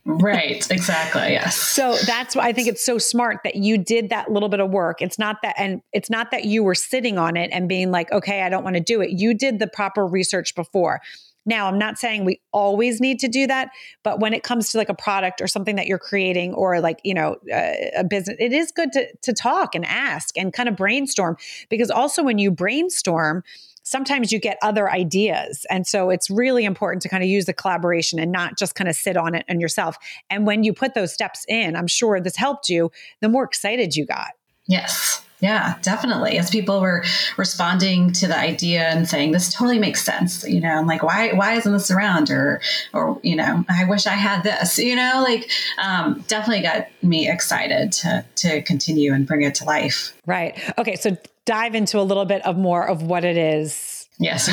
right, 0.05 0.69
exactly. 0.69 1.31
Yes. 1.31 1.55
So 1.55 1.95
that's 2.05 2.35
why 2.35 2.47
I 2.47 2.53
think 2.53 2.67
it's 2.67 2.85
so 2.85 2.97
smart 2.97 3.39
that 3.43 3.55
you 3.55 3.77
did 3.77 4.09
that 4.09 4.31
little 4.31 4.49
bit 4.49 4.59
of 4.59 4.69
work. 4.69 5.01
It's 5.01 5.17
not 5.17 5.37
that, 5.43 5.55
and 5.57 5.81
it's 5.93 6.09
not 6.09 6.31
that 6.31 6.45
you 6.45 6.63
were 6.63 6.75
sitting 6.75 7.17
on 7.17 7.37
it 7.37 7.49
and 7.53 7.69
being 7.69 7.91
like, 7.91 8.11
okay, 8.11 8.41
I 8.41 8.49
don't 8.49 8.63
want 8.63 8.75
to 8.75 8.81
do 8.81 9.01
it. 9.01 9.11
You 9.11 9.33
did 9.33 9.59
the 9.59 9.67
proper 9.67 10.05
research 10.05 10.55
before. 10.55 11.01
Now, 11.49 11.67
I'm 11.67 11.79
not 11.79 11.97
saying 11.97 12.25
we 12.25 12.39
always 12.53 13.01
need 13.01 13.19
to 13.21 13.27
do 13.27 13.47
that, 13.47 13.71
but 14.03 14.19
when 14.19 14.33
it 14.33 14.43
comes 14.43 14.69
to 14.69 14.77
like 14.77 14.87
a 14.87 14.93
product 14.93 15.41
or 15.41 15.47
something 15.47 15.75
that 15.77 15.87
you're 15.87 15.97
creating 15.97 16.53
or 16.53 16.79
like, 16.79 17.01
you 17.03 17.15
know, 17.15 17.37
uh, 17.51 17.71
a 17.97 18.03
business, 18.03 18.37
it 18.39 18.53
is 18.53 18.71
good 18.71 18.91
to, 18.93 19.07
to 19.23 19.33
talk 19.33 19.73
and 19.73 19.83
ask 19.85 20.37
and 20.37 20.53
kind 20.53 20.69
of 20.69 20.75
brainstorm 20.75 21.37
because 21.67 21.89
also 21.89 22.23
when 22.23 22.37
you 22.37 22.51
brainstorm, 22.51 23.43
sometimes 23.81 24.31
you 24.31 24.39
get 24.39 24.59
other 24.61 24.91
ideas. 24.91 25.65
And 25.71 25.87
so 25.87 26.11
it's 26.11 26.29
really 26.29 26.65
important 26.65 27.01
to 27.01 27.09
kind 27.09 27.23
of 27.23 27.29
use 27.29 27.45
the 27.45 27.53
collaboration 27.53 28.19
and 28.19 28.31
not 28.31 28.55
just 28.55 28.75
kind 28.75 28.87
of 28.87 28.95
sit 28.95 29.17
on 29.17 29.33
it 29.33 29.43
and 29.47 29.59
yourself. 29.59 29.97
And 30.29 30.45
when 30.45 30.63
you 30.63 30.71
put 30.71 30.93
those 30.93 31.11
steps 31.11 31.45
in, 31.47 31.75
I'm 31.75 31.87
sure 31.87 32.21
this 32.21 32.35
helped 32.35 32.69
you, 32.69 32.91
the 33.21 33.29
more 33.29 33.43
excited 33.43 33.95
you 33.95 34.05
got. 34.05 34.33
Yes. 34.67 35.25
Yeah, 35.41 35.75
definitely. 35.81 36.37
As 36.37 36.49
people 36.49 36.81
were 36.81 37.03
responding 37.37 38.11
to 38.13 38.27
the 38.27 38.37
idea 38.37 38.89
and 38.89 39.07
saying 39.07 39.31
this 39.31 39.53
totally 39.53 39.79
makes 39.79 40.03
sense, 40.03 40.43
you 40.47 40.59
know, 40.59 40.69
I'm 40.69 40.87
like, 40.87 41.01
why 41.01 41.31
why 41.31 41.53
isn't 41.53 41.71
this 41.71 41.89
around? 41.89 42.29
Or 42.29 42.61
or 42.93 43.19
you 43.23 43.35
know, 43.35 43.63
I 43.69 43.85
wish 43.85 44.05
I 44.05 44.15
had 44.15 44.43
this. 44.43 44.77
You 44.77 44.95
know, 44.95 45.23
like 45.23 45.49
um, 45.81 46.23
definitely 46.27 46.63
got 46.63 46.87
me 47.01 47.29
excited 47.29 47.91
to 47.93 48.25
to 48.37 48.61
continue 48.63 49.13
and 49.13 49.25
bring 49.25 49.43
it 49.43 49.55
to 49.55 49.65
life. 49.65 50.13
Right. 50.25 50.57
Okay. 50.77 50.95
So 50.95 51.17
dive 51.45 51.73
into 51.73 51.99
a 51.99 52.03
little 52.03 52.25
bit 52.25 52.45
of 52.45 52.57
more 52.57 52.87
of 52.87 53.01
what 53.01 53.23
it 53.23 53.37
is 53.37 53.88
Yes. 54.19 54.49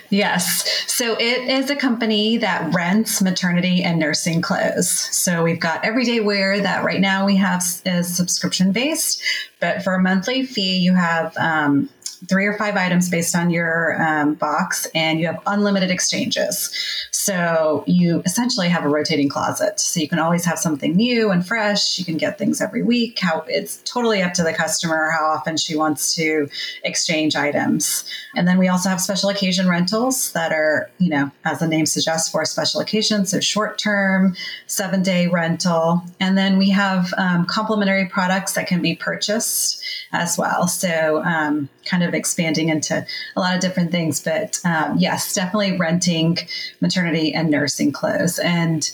yes. 0.10 0.84
So 0.86 1.16
it 1.18 1.48
is 1.48 1.68
a 1.68 1.74
company 1.74 2.36
that 2.38 2.72
rents 2.72 3.20
maternity 3.20 3.82
and 3.82 3.98
nursing 3.98 4.40
clothes. 4.40 4.88
So 4.88 5.42
we've 5.42 5.58
got 5.58 5.84
everyday 5.84 6.20
wear 6.20 6.60
that 6.60 6.84
right 6.84 7.00
now 7.00 7.26
we 7.26 7.36
have 7.36 7.64
is 7.84 8.16
subscription 8.16 8.70
based, 8.70 9.20
but 9.58 9.82
for 9.82 9.94
a 9.94 10.00
monthly 10.00 10.46
fee, 10.46 10.76
you 10.76 10.94
have 10.94 11.36
um, 11.36 11.90
three 12.26 12.46
or 12.46 12.56
five 12.56 12.76
items 12.76 13.08
based 13.08 13.36
on 13.36 13.50
your 13.50 14.00
um, 14.02 14.34
box, 14.34 14.86
and 14.94 15.20
you 15.20 15.26
have 15.26 15.40
unlimited 15.46 15.90
exchanges. 15.90 16.74
So 17.10 17.84
you 17.86 18.22
essentially 18.24 18.68
have 18.68 18.84
a 18.84 18.88
rotating 18.88 19.28
closet. 19.28 19.78
So 19.80 20.00
you 20.00 20.08
can 20.08 20.18
always 20.18 20.44
have 20.44 20.58
something 20.58 20.96
new 20.96 21.30
and 21.30 21.46
fresh. 21.46 21.98
You 21.98 22.04
can 22.04 22.16
get 22.16 22.38
things 22.38 22.60
every 22.60 22.82
week. 22.82 23.18
How 23.20 23.44
it's 23.48 23.78
totally 23.84 24.22
up 24.22 24.34
to 24.34 24.42
the 24.42 24.52
customer 24.52 25.10
how 25.10 25.26
often 25.26 25.56
she 25.56 25.76
wants 25.76 26.14
to 26.14 26.48
exchange 26.84 27.36
items. 27.36 28.04
And 28.34 28.46
then 28.46 28.58
we 28.58 28.68
also 28.68 28.88
have 28.88 29.00
special 29.00 29.28
occasion 29.28 29.68
rentals 29.68 30.32
that 30.32 30.52
are, 30.52 30.90
you 30.98 31.10
know, 31.10 31.30
as 31.44 31.58
the 31.60 31.68
name 31.68 31.86
suggests, 31.86 32.30
for 32.30 32.44
special 32.44 32.80
occasions. 32.80 33.30
So 33.30 33.40
short 33.40 33.78
term, 33.78 34.36
seven 34.66 35.02
day 35.02 35.26
rental. 35.26 36.02
And 36.20 36.36
then 36.36 36.58
we 36.58 36.70
have 36.70 37.12
um, 37.16 37.46
products 37.46 38.52
that 38.54 38.66
can 38.66 38.82
be 38.82 38.94
purchased 38.94 39.82
as 40.12 40.38
well. 40.38 40.68
So 40.68 41.22
um, 41.24 41.68
kind 41.88 42.02
of 42.02 42.14
expanding 42.14 42.68
into 42.68 43.06
a 43.36 43.40
lot 43.40 43.54
of 43.54 43.60
different 43.60 43.90
things. 43.90 44.20
But 44.20 44.60
um, 44.64 44.98
yes, 44.98 45.34
definitely 45.34 45.78
renting 45.78 46.38
maternity 46.80 47.32
and 47.32 47.50
nursing 47.50 47.92
clothes. 47.92 48.38
And, 48.38 48.88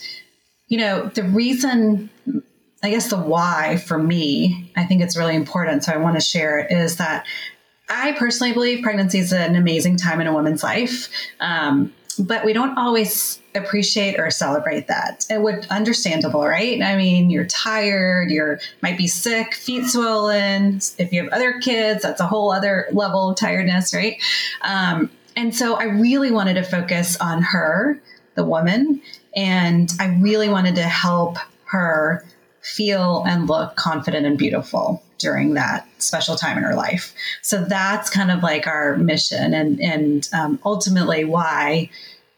you 0.68 0.78
know, 0.78 1.08
the 1.08 1.24
reason, 1.24 2.10
I 2.82 2.90
guess 2.90 3.08
the 3.10 3.18
why 3.18 3.76
for 3.76 3.98
me, 3.98 4.72
I 4.76 4.84
think 4.84 5.02
it's 5.02 5.16
really 5.16 5.36
important. 5.36 5.84
So 5.84 5.92
I 5.92 5.96
want 5.96 6.16
to 6.16 6.20
share 6.20 6.58
it 6.58 6.70
is 6.70 6.96
that 6.96 7.26
I 7.88 8.12
personally 8.12 8.52
believe 8.52 8.82
pregnancy 8.82 9.18
is 9.18 9.32
an 9.32 9.56
amazing 9.56 9.96
time 9.96 10.20
in 10.20 10.26
a 10.26 10.32
woman's 10.32 10.62
life. 10.62 11.10
Um, 11.40 11.92
but 12.18 12.44
we 12.44 12.52
don't 12.52 12.76
always 12.76 13.40
appreciate 13.54 14.18
or 14.18 14.30
celebrate 14.30 14.88
that. 14.88 15.24
It 15.30 15.40
would 15.40 15.66
understandable, 15.70 16.44
right? 16.44 16.82
I 16.82 16.96
mean, 16.96 17.30
you're 17.30 17.46
tired, 17.46 18.30
you're 18.30 18.60
might 18.82 18.98
be 18.98 19.06
sick, 19.06 19.54
feet 19.54 19.86
swollen. 19.86 20.80
If 20.98 21.12
you 21.12 21.22
have 21.22 21.32
other 21.32 21.60
kids, 21.60 22.02
that's 22.02 22.20
a 22.20 22.26
whole 22.26 22.52
other 22.52 22.88
level 22.92 23.30
of 23.30 23.36
tiredness, 23.36 23.94
right? 23.94 24.20
Um, 24.62 25.10
and 25.36 25.54
so 25.54 25.74
I 25.74 25.84
really 25.84 26.30
wanted 26.30 26.54
to 26.54 26.62
focus 26.62 27.16
on 27.20 27.42
her, 27.42 28.00
the 28.34 28.44
woman, 28.44 29.00
and 29.36 29.90
I 30.00 30.16
really 30.20 30.48
wanted 30.48 30.76
to 30.76 30.82
help 30.82 31.38
her 31.66 32.24
feel 32.64 33.22
and 33.26 33.46
look 33.46 33.76
confident 33.76 34.24
and 34.26 34.38
beautiful 34.38 35.02
during 35.18 35.54
that 35.54 35.86
special 35.98 36.34
time 36.34 36.56
in 36.56 36.64
her 36.64 36.74
life. 36.74 37.14
So 37.42 37.62
that's 37.62 38.10
kind 38.10 38.30
of 38.30 38.42
like 38.42 38.66
our 38.66 38.96
mission 38.96 39.54
and 39.54 39.80
and 39.80 40.28
um, 40.32 40.58
ultimately 40.64 41.24
why 41.24 41.90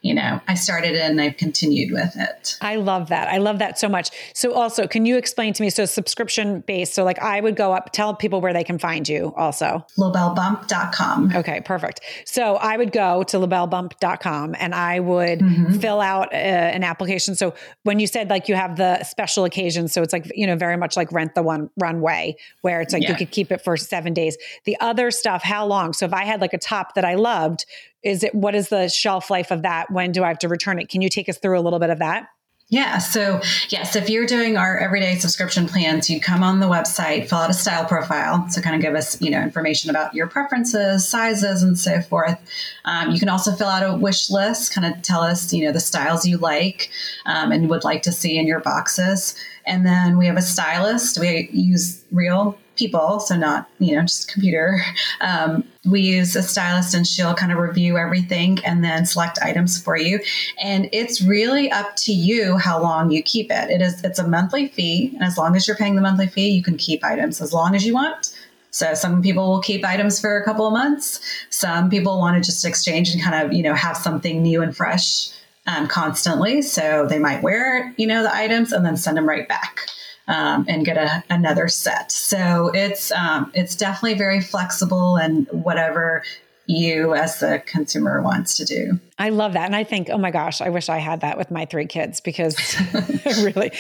you 0.07 0.15
know, 0.15 0.41
I 0.47 0.55
started 0.55 0.95
it 0.95 1.01
and 1.01 1.21
I've 1.21 1.37
continued 1.37 1.93
with 1.93 2.15
it. 2.15 2.57
I 2.61 2.77
love 2.77 3.09
that. 3.09 3.27
I 3.27 3.39
love 3.39 3.59
that 3.59 3.77
so 3.77 3.89
much. 3.89 4.11
So 4.35 4.53
also, 4.53 4.87
can 4.87 5.05
you 5.05 5.17
explain 5.17 5.53
to 5.55 5.63
me, 5.63 5.69
so 5.69 5.85
subscription 5.85 6.61
based, 6.61 6.95
so 6.95 7.03
like 7.03 7.19
I 7.19 7.41
would 7.41 7.57
go 7.57 7.73
up, 7.73 7.91
tell 7.93 8.15
people 8.15 8.41
where 8.41 8.53
they 8.53 8.63
can 8.63 8.79
find 8.79 9.09
you 9.09 9.35
also. 9.37 9.85
LaBelleBump.com. 9.99 11.33
Okay, 11.35 11.61
perfect. 11.63 12.03
So 12.25 12.55
I 12.55 12.77
would 12.77 12.93
go 12.93 13.25
to 13.25 13.37
LaBelleBump.com 13.39 14.55
and 14.61 14.75
I 14.77 15.01
would 15.01 15.41
mm-hmm. 15.41 15.79
fill 15.79 16.01
out 16.01 16.33
a, 16.33 16.37
uh, 16.37 16.77
an 16.77 16.85
application. 16.85 17.35
So 17.35 17.55
when 17.83 17.99
you 17.99 18.07
said 18.07 18.31
like 18.31 18.49
you 18.49 18.55
have 18.55 18.77
the 18.77 19.03
special 19.03 19.45
occasion, 19.45 19.89
so 19.89 20.03
it's 20.03 20.13
like, 20.13 20.31
you 20.37 20.47
know, 20.47 20.55
very 20.55 20.77
much 20.77 20.97
like 20.97 21.11
rent 21.11 21.35
the 21.35 21.43
one 21.43 21.69
runway 21.77 22.37
where 22.61 22.81
it's 22.81 22.93
like 22.93 23.03
yeah. 23.03 23.11
you 23.11 23.17
could 23.17 23.33
keep 23.33 23.51
it 23.51 23.61
for 23.63 23.77
seven 23.77 24.15
days. 24.15 24.39
The 24.67 24.79
other 24.79 25.11
stuff, 25.11 25.43
how 25.43 25.67
long? 25.67 25.93
So 25.95 26.07
if 26.07 26.13
I 26.13 26.25
had 26.25 26.41
like 26.41 26.53
a 26.53 26.59
top 26.59 26.95
that 26.95 27.05
I 27.05 27.17
loved, 27.17 27.67
is 28.07 28.23
it 28.23 28.33
what 28.35 28.55
is 28.55 28.69
the 28.69 28.89
shelf 28.89 29.31
life 29.31 29.51
of 29.51 29.63
that? 29.63 29.91
When 29.91 30.13
do 30.13 30.23
I 30.23 30.29
have 30.29 30.39
to 30.39 30.49
return 30.49 30.79
it? 30.79 30.89
Can 30.89 31.03
you 31.03 31.09
take 31.09 31.29
us 31.29 31.39
through 31.39 31.59
a 31.59 31.61
little 31.61 31.81
bit 31.81 31.91
of 31.91 31.99
that? 31.99 32.29
Yeah. 32.69 32.99
So, 32.99 33.41
yes, 33.69 33.95
if 33.95 34.11
you're 34.11 34.27
doing 34.27 34.57
our 34.57 34.77
everyday 34.77 35.15
subscription 35.17 35.69
plans, 35.69 36.11
you 36.11 36.21
come 36.21 36.43
on 36.43 36.59
the 36.59 36.67
website, 36.67 37.29
fill 37.29 37.39
out 37.39 37.51
a 37.51 37.55
style 37.55 37.85
profile. 37.85 38.49
So, 38.49 38.61
kind 38.61 38.75
of 38.75 38.83
give 38.83 38.97
us, 38.97 39.21
you 39.23 39.31
know, 39.31 39.41
information 39.41 39.89
about 39.89 40.15
your 40.15 40.27
preferences, 40.27 41.09
sizes, 41.09 41.63
and 41.63 41.79
so 41.79 42.01
forth. 42.01 42.39
Um, 42.85 43.13
you 43.13 43.21
can 43.21 43.29
also 43.29 43.53
fill 43.53 43.69
out 43.69 43.89
a 43.89 43.97
wish 43.97 44.31
list, 44.31 44.75
kind 44.75 44.93
of 44.93 45.01
tell 45.03 45.21
us, 45.21 45.53
you 45.53 45.65
know, 45.65 45.71
the 45.71 45.79
styles 45.79 46.27
you 46.27 46.39
like 46.39 46.91
um, 47.25 47.53
and 47.53 47.69
would 47.71 47.85
like 47.85 48.03
to 48.03 48.13
see 48.13 48.37
in 48.37 48.49
your 48.49 48.61
boxes. 48.61 49.37
And 49.65 49.87
then 49.87 50.17
we 50.19 50.27
have 50.27 50.37
a 50.37 50.43
stylist. 50.43 51.21
We 51.21 51.49
use 51.53 52.05
real 52.11 52.59
people, 52.77 53.21
so 53.21 53.37
not 53.37 53.69
you 53.79 53.97
know 53.97 54.03
just 54.03 54.33
computer. 54.33 54.81
Um, 55.21 55.65
we 55.85 56.01
use 56.01 56.37
a 56.37 56.43
stylist, 56.43 56.95
and 56.95 57.07
she'll 57.07 57.35
kind 57.35 57.53
of 57.53 57.59
review 57.59 57.97
everything 57.97 58.59
and 58.65 58.85
then 58.85 59.07
select 59.07 59.39
items 59.43 59.81
for 59.81 59.97
you. 59.97 60.21
And 60.63 60.89
it's 60.93 61.23
really 61.23 61.71
up 61.71 61.97
to 61.97 62.13
you 62.13 62.59
how 62.59 62.81
long 62.81 63.11
you 63.11 63.23
keep 63.23 63.51
it. 63.51 63.71
It 63.71 63.81
is 63.81 64.03
it's 64.05 64.19
a 64.19 64.27
monthly 64.27 64.69
fee, 64.69 65.13
and 65.15 65.25
as 65.25 65.37
long 65.39 65.57
as 65.57 65.67
you're 65.67 65.77
paying 65.77 65.97
the 65.97 66.03
monthly 66.03 66.27
fee, 66.27 66.51
you 66.51 66.63
can 66.63 66.77
keep 66.77 67.05
items 67.05 67.41
as 67.41 67.53
long 67.53 67.75
as 67.75 67.85
you 67.87 67.95
want. 67.95 68.35
So 68.71 68.93
some 68.93 69.23
people 69.23 69.49
will 69.49 69.63
keep 69.63 69.85
items 69.85 70.21
for 70.21 70.39
a 70.39 70.45
couple 70.45 70.67
of 70.67 70.73
months. 70.73 71.21
Some 71.49 71.89
people 71.89 72.19
want 72.19 72.37
to 72.37 72.47
just 72.47 72.65
exchange 72.65 73.11
and 73.15 73.23
kind 73.23 73.47
of 73.47 73.53
you 73.53 73.63
know 73.63 73.75
have 73.75 73.97
something 73.97 74.43
new 74.43 74.63
and 74.63 74.77
fresh 74.77 75.31
um, 75.67 75.89
constantly. 75.89 76.63
So 76.63 77.07
they 77.09 77.19
might 77.19 77.43
wear 77.43 77.95
you 77.97 78.07
know 78.07 78.23
the 78.23 78.35
items 78.35 78.73
and 78.73 78.85
then 78.85 78.97
send 78.97 79.17
them 79.17 79.29
right 79.29 79.49
back 79.49 79.81
um, 80.29 80.65
and 80.69 80.85
get 80.85 80.97
a, 80.97 81.23
another 81.31 81.69
set. 81.69 82.11
So 82.13 82.71
it's 82.75 83.13
um, 83.13 83.51
it's 83.55 83.77
definitely 83.77 84.15
very 84.15 84.41
flexible 84.41 85.17
and 85.17 85.47
whatever 85.51 86.23
you 86.67 87.15
as 87.15 87.41
the 87.41 87.63
consumer 87.65 88.21
wants 88.21 88.57
to 88.57 88.65
do. 88.65 88.99
I 89.19 89.31
love 89.31 89.53
that. 89.55 89.67
And 89.67 89.77
I 89.77 89.85
think, 89.85 90.11
oh 90.11 90.19
my 90.19 90.31
gosh, 90.31 90.61
I 90.61 90.69
wish 90.69 90.89
I 90.89 90.99
had 90.99 91.21
that 91.21 91.39
with 91.39 91.51
my 91.51 91.65
three 91.65 91.87
kids 91.87 92.21
because 92.21 92.57
really, 93.43 93.71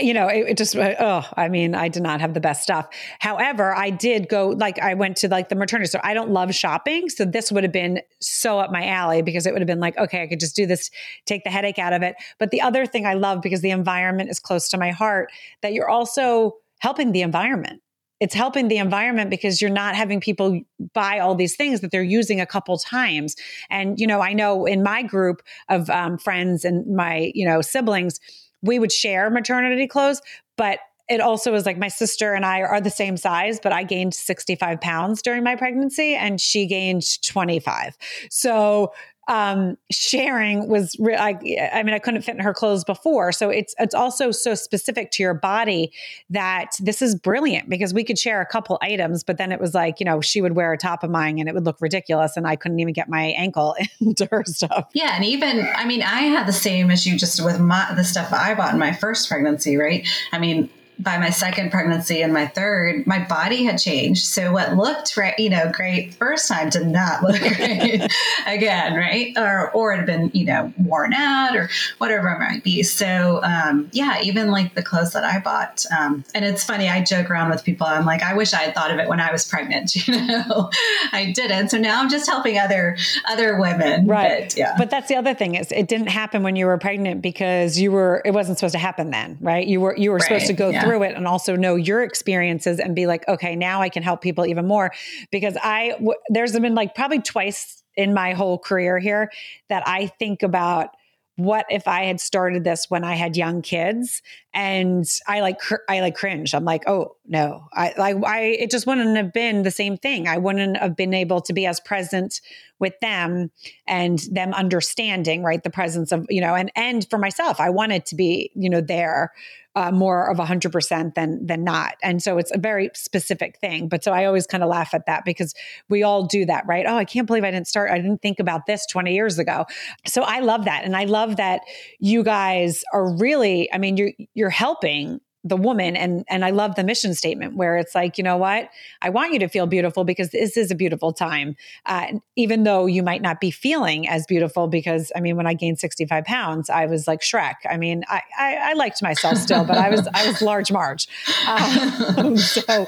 you 0.00 0.14
know, 0.14 0.28
it, 0.28 0.48
it, 0.48 0.56
just, 0.56 0.74
oh, 0.74 1.24
I 1.36 1.48
mean, 1.48 1.74
I 1.74 1.88
did 1.88 2.02
not 2.02 2.20
have 2.20 2.34
the 2.34 2.40
best 2.40 2.62
stuff. 2.62 2.88
However, 3.18 3.74
I 3.74 3.90
did 3.90 4.28
go, 4.28 4.48
like, 4.48 4.78
I 4.78 4.94
went 4.94 5.18
to 5.18 5.28
like 5.28 5.50
the 5.50 5.54
maternity 5.54 5.88
store. 5.88 6.00
I 6.04 6.14
don't 6.14 6.30
love 6.30 6.54
shopping. 6.54 7.10
So 7.10 7.24
this 7.24 7.52
would 7.52 7.64
have 7.64 7.72
been 7.72 8.00
so 8.20 8.58
up 8.58 8.72
my 8.72 8.86
alley 8.86 9.22
because 9.22 9.46
it 9.46 9.52
would 9.52 9.60
have 9.60 9.68
been 9.68 9.80
like, 9.80 9.98
okay, 9.98 10.22
I 10.22 10.26
could 10.26 10.40
just 10.40 10.56
do 10.56 10.66
this, 10.66 10.90
take 11.26 11.44
the 11.44 11.50
headache 11.50 11.78
out 11.78 11.92
of 11.92 12.02
it. 12.02 12.16
But 12.38 12.50
the 12.50 12.62
other 12.62 12.86
thing 12.86 13.06
I 13.06 13.14
love 13.14 13.42
because 13.42 13.60
the 13.60 13.70
environment 13.70 14.30
is 14.30 14.40
close 14.40 14.70
to 14.70 14.78
my 14.78 14.90
heart, 14.90 15.30
that 15.60 15.74
you're 15.74 15.88
also 15.88 16.56
helping 16.80 17.12
the 17.12 17.22
environment 17.22 17.81
it's 18.22 18.34
helping 18.34 18.68
the 18.68 18.78
environment 18.78 19.30
because 19.30 19.60
you're 19.60 19.68
not 19.68 19.96
having 19.96 20.20
people 20.20 20.60
buy 20.94 21.18
all 21.18 21.34
these 21.34 21.56
things 21.56 21.80
that 21.80 21.90
they're 21.90 22.04
using 22.04 22.40
a 22.40 22.46
couple 22.46 22.78
times 22.78 23.34
and 23.68 23.98
you 23.98 24.06
know 24.06 24.20
i 24.20 24.32
know 24.32 24.64
in 24.64 24.82
my 24.82 25.02
group 25.02 25.42
of 25.68 25.90
um, 25.90 26.16
friends 26.16 26.64
and 26.64 26.86
my 26.94 27.32
you 27.34 27.44
know 27.44 27.60
siblings 27.60 28.20
we 28.62 28.78
would 28.78 28.92
share 28.92 29.28
maternity 29.28 29.88
clothes 29.88 30.22
but 30.56 30.78
it 31.08 31.20
also 31.20 31.50
was 31.50 31.66
like 31.66 31.76
my 31.76 31.88
sister 31.88 32.32
and 32.32 32.46
I 32.46 32.62
are 32.62 32.80
the 32.80 32.88
same 32.88 33.16
size, 33.16 33.58
but 33.60 33.72
I 33.72 33.82
gained 33.82 34.14
65 34.14 34.80
pounds 34.80 35.20
during 35.20 35.42
my 35.42 35.56
pregnancy 35.56 36.14
and 36.14 36.40
she 36.40 36.64
gained 36.64 37.02
25. 37.22 37.98
So 38.30 38.92
um, 39.32 39.78
sharing 39.90 40.68
was 40.68 40.94
re- 40.98 41.16
I, 41.16 41.30
I 41.72 41.82
mean 41.84 41.94
I 41.94 41.98
couldn't 41.98 42.20
fit 42.20 42.34
in 42.34 42.42
her 42.42 42.52
clothes 42.52 42.84
before. 42.84 43.32
So 43.32 43.48
it's 43.48 43.74
it's 43.78 43.94
also 43.94 44.30
so 44.30 44.54
specific 44.54 45.10
to 45.12 45.22
your 45.22 45.32
body 45.32 45.90
that 46.28 46.72
this 46.78 47.00
is 47.00 47.14
brilliant 47.14 47.70
because 47.70 47.94
we 47.94 48.04
could 48.04 48.18
share 48.18 48.42
a 48.42 48.46
couple 48.46 48.78
items 48.82 49.24
but 49.24 49.38
then 49.38 49.50
it 49.50 49.58
was 49.58 49.72
like 49.72 50.00
you 50.00 50.04
know 50.04 50.20
she 50.20 50.42
would 50.42 50.54
wear 50.54 50.74
a 50.74 50.76
top 50.76 51.02
of 51.02 51.10
mine 51.10 51.38
and 51.38 51.48
it 51.48 51.54
would 51.54 51.64
look 51.64 51.78
ridiculous 51.80 52.36
and 52.36 52.46
I 52.46 52.56
couldn't 52.56 52.78
even 52.80 52.92
get 52.92 53.08
my 53.08 53.28
ankle 53.38 53.74
into 54.00 54.28
her 54.30 54.44
stuff. 54.46 54.88
Yeah 54.92 55.14
and 55.16 55.24
even 55.24 55.66
I 55.74 55.86
mean 55.86 56.02
I 56.02 56.22
had 56.24 56.46
the 56.46 56.52
same 56.52 56.90
issue 56.90 57.16
just 57.16 57.42
with 57.42 57.58
my 57.58 57.90
the 57.96 58.04
stuff 58.04 58.34
I 58.34 58.54
bought 58.54 58.74
in 58.74 58.78
my 58.78 58.92
first 58.92 59.30
pregnancy 59.30 59.78
right? 59.78 60.06
I 60.30 60.38
mean 60.38 60.68
by 60.98 61.18
my 61.18 61.30
second 61.30 61.70
pregnancy 61.70 62.22
and 62.22 62.32
my 62.32 62.46
third, 62.46 63.06
my 63.06 63.24
body 63.24 63.64
had 63.64 63.78
changed. 63.78 64.26
So 64.26 64.52
what 64.52 64.76
looked 64.76 65.16
right, 65.16 65.36
you 65.38 65.50
know, 65.50 65.70
great 65.72 66.14
first 66.14 66.48
time 66.48 66.68
did 66.70 66.86
not 66.86 67.22
look 67.22 67.40
great 67.56 68.02
again, 68.46 68.94
right? 68.94 69.36
Or 69.36 69.70
or 69.72 69.94
had 69.94 70.06
been, 70.06 70.30
you 70.32 70.44
know, 70.44 70.72
worn 70.78 71.12
out 71.12 71.56
or 71.56 71.68
whatever 71.98 72.28
it 72.28 72.38
might 72.38 72.62
be. 72.62 72.82
So 72.82 73.40
um, 73.42 73.90
yeah, 73.92 74.20
even 74.22 74.50
like 74.50 74.74
the 74.74 74.82
clothes 74.82 75.12
that 75.12 75.24
I 75.24 75.40
bought. 75.40 75.84
Um, 75.98 76.24
and 76.34 76.44
it's 76.44 76.64
funny, 76.64 76.88
I 76.88 77.02
joke 77.02 77.30
around 77.30 77.50
with 77.50 77.64
people. 77.64 77.86
I'm 77.86 78.04
like, 78.04 78.22
I 78.22 78.34
wish 78.34 78.52
I 78.52 78.58
had 78.58 78.74
thought 78.74 78.90
of 78.90 78.98
it 78.98 79.08
when 79.08 79.20
I 79.20 79.32
was 79.32 79.46
pregnant. 79.46 79.92
You 80.12 80.26
know, 80.26 80.68
I 81.12 81.32
didn't. 81.32 81.70
So 81.70 81.78
now 81.78 82.00
I'm 82.00 82.10
just 82.10 82.28
helping 82.28 82.58
other 82.58 82.96
other 83.30 83.58
women. 83.58 84.06
Right. 84.06 84.48
But, 84.48 84.56
yeah. 84.58 84.74
But 84.76 84.90
that's 84.90 85.08
the 85.08 85.14
other 85.14 85.32
thing 85.32 85.54
is 85.54 85.70
it 85.72 85.88
didn't 85.88 86.08
happen 86.08 86.42
when 86.42 86.54
you 86.56 86.66
were 86.66 86.76
pregnant 86.76 87.22
because 87.22 87.78
you 87.78 87.92
were. 87.92 88.20
It 88.24 88.32
wasn't 88.32 88.58
supposed 88.58 88.72
to 88.72 88.78
happen 88.78 89.10
then, 89.10 89.38
right? 89.40 89.66
You 89.66 89.80
were 89.80 89.96
you 89.96 90.10
were 90.10 90.16
right. 90.16 90.24
supposed 90.24 90.48
to 90.48 90.52
go 90.52 90.68
yeah. 90.70 90.82
through 90.82 90.91
through 90.92 91.04
it 91.04 91.14
and 91.16 91.26
also 91.26 91.56
know 91.56 91.74
your 91.74 92.02
experiences 92.02 92.78
and 92.78 92.94
be 92.94 93.06
like, 93.06 93.26
okay, 93.28 93.56
now 93.56 93.80
I 93.80 93.88
can 93.88 94.02
help 94.02 94.20
people 94.20 94.44
even 94.46 94.66
more. 94.66 94.92
Because 95.30 95.56
I, 95.62 95.90
w- 95.92 96.14
there's 96.28 96.52
been 96.58 96.74
like 96.74 96.94
probably 96.94 97.20
twice 97.20 97.82
in 97.96 98.12
my 98.12 98.32
whole 98.32 98.58
career 98.58 98.98
here 98.98 99.30
that 99.68 99.82
I 99.86 100.06
think 100.06 100.42
about 100.42 100.90
what 101.36 101.64
if 101.70 101.88
I 101.88 102.04
had 102.04 102.20
started 102.20 102.62
this 102.62 102.90
when 102.90 103.04
I 103.04 103.14
had 103.14 103.36
young 103.36 103.62
kids 103.62 104.22
and 104.54 105.06
I 105.26 105.40
like 105.40 105.58
cr- 105.58 105.84
I 105.88 106.00
like 106.00 106.14
cringe. 106.14 106.54
I'm 106.54 106.64
like, 106.64 106.84
oh 106.86 107.16
no, 107.26 107.68
I 107.72 107.94
like 107.96 108.16
I 108.24 108.40
it 108.42 108.70
just 108.70 108.86
wouldn't 108.86 109.16
have 109.16 109.32
been 109.32 109.62
the 109.62 109.70
same 109.70 109.96
thing. 109.96 110.28
I 110.28 110.38
wouldn't 110.38 110.76
have 110.76 110.96
been 110.96 111.14
able 111.14 111.40
to 111.42 111.52
be 111.52 111.66
as 111.66 111.80
present 111.80 112.40
with 112.78 112.98
them 113.00 113.50
and 113.86 114.18
them 114.30 114.52
understanding 114.52 115.42
right 115.42 115.62
the 115.62 115.70
presence 115.70 116.12
of 116.12 116.26
you 116.28 116.40
know 116.40 116.54
and 116.54 116.70
and 116.76 117.06
for 117.08 117.18
myself, 117.18 117.60
I 117.60 117.70
wanted 117.70 118.06
to 118.06 118.16
be 118.16 118.50
you 118.54 118.68
know 118.68 118.80
there 118.80 119.32
uh, 119.74 119.90
more 119.90 120.30
of 120.30 120.38
a 120.38 120.44
hundred 120.44 120.70
percent 120.70 121.14
than 121.14 121.46
than 121.46 121.64
not. 121.64 121.94
And 122.02 122.22
so 122.22 122.38
it's 122.38 122.50
a 122.54 122.58
very 122.58 122.90
specific 122.94 123.58
thing. 123.58 123.88
But 123.88 124.04
so 124.04 124.12
I 124.12 124.26
always 124.26 124.46
kind 124.46 124.62
of 124.62 124.68
laugh 124.68 124.92
at 124.92 125.06
that 125.06 125.24
because 125.24 125.54
we 125.88 126.02
all 126.02 126.26
do 126.26 126.44
that, 126.46 126.64
right? 126.66 126.84
Oh, 126.86 126.96
I 126.96 127.04
can't 127.04 127.26
believe 127.26 127.44
I 127.44 127.50
didn't 127.50 127.68
start. 127.68 127.90
I 127.90 127.96
didn't 127.96 128.20
think 128.20 128.38
about 128.38 128.66
this 128.66 128.84
20 128.86 129.14
years 129.14 129.38
ago. 129.38 129.64
So 130.06 130.22
I 130.22 130.40
love 130.40 130.66
that. 130.66 130.84
And 130.84 130.94
I 130.94 131.04
love 131.04 131.36
that 131.36 131.62
you 131.98 132.22
guys 132.22 132.84
are 132.92 133.16
really, 133.16 133.72
I 133.72 133.78
mean, 133.78 133.96
you're 133.96 134.12
you're 134.34 134.41
helping 134.50 135.20
the 135.44 135.56
woman. 135.56 135.96
And 135.96 136.24
and 136.28 136.44
I 136.44 136.50
love 136.50 136.76
the 136.76 136.84
mission 136.84 137.14
statement 137.14 137.56
where 137.56 137.76
it's 137.76 137.94
like 137.94 138.16
you 138.16 138.24
know 138.24 138.36
what? 138.36 138.68
I 139.00 139.10
want 139.10 139.32
you 139.32 139.40
to 139.40 139.48
feel 139.48 139.66
beautiful 139.66 140.04
because 140.04 140.30
this 140.30 140.56
is 140.56 140.70
a 140.70 140.74
beautiful 140.74 141.12
time. 141.12 141.56
Uh, 141.84 142.18
even 142.36 142.62
though 142.62 142.86
you 142.86 143.02
might 143.02 143.22
not 143.22 143.40
be 143.40 143.50
feeling 143.50 144.08
as 144.08 144.24
beautiful 144.26 144.68
because 144.68 145.10
I 145.16 145.20
mean 145.20 145.36
when 145.36 145.46
I 145.46 145.54
gained 145.54 145.80
65 145.80 146.24
pounds 146.24 146.70
I 146.70 146.86
was 146.86 147.08
like 147.08 147.20
Shrek. 147.20 147.54
I 147.68 147.76
mean 147.76 148.04
I 148.08 148.22
I, 148.38 148.56
I 148.62 148.72
liked 148.74 149.02
myself 149.02 149.38
still 149.38 149.64
but 149.64 149.76
I 149.76 149.90
was 149.90 150.06
I 150.14 150.26
was 150.26 150.42
large 150.42 150.70
Marge. 150.70 151.08
Um, 151.48 152.36
so 152.36 152.86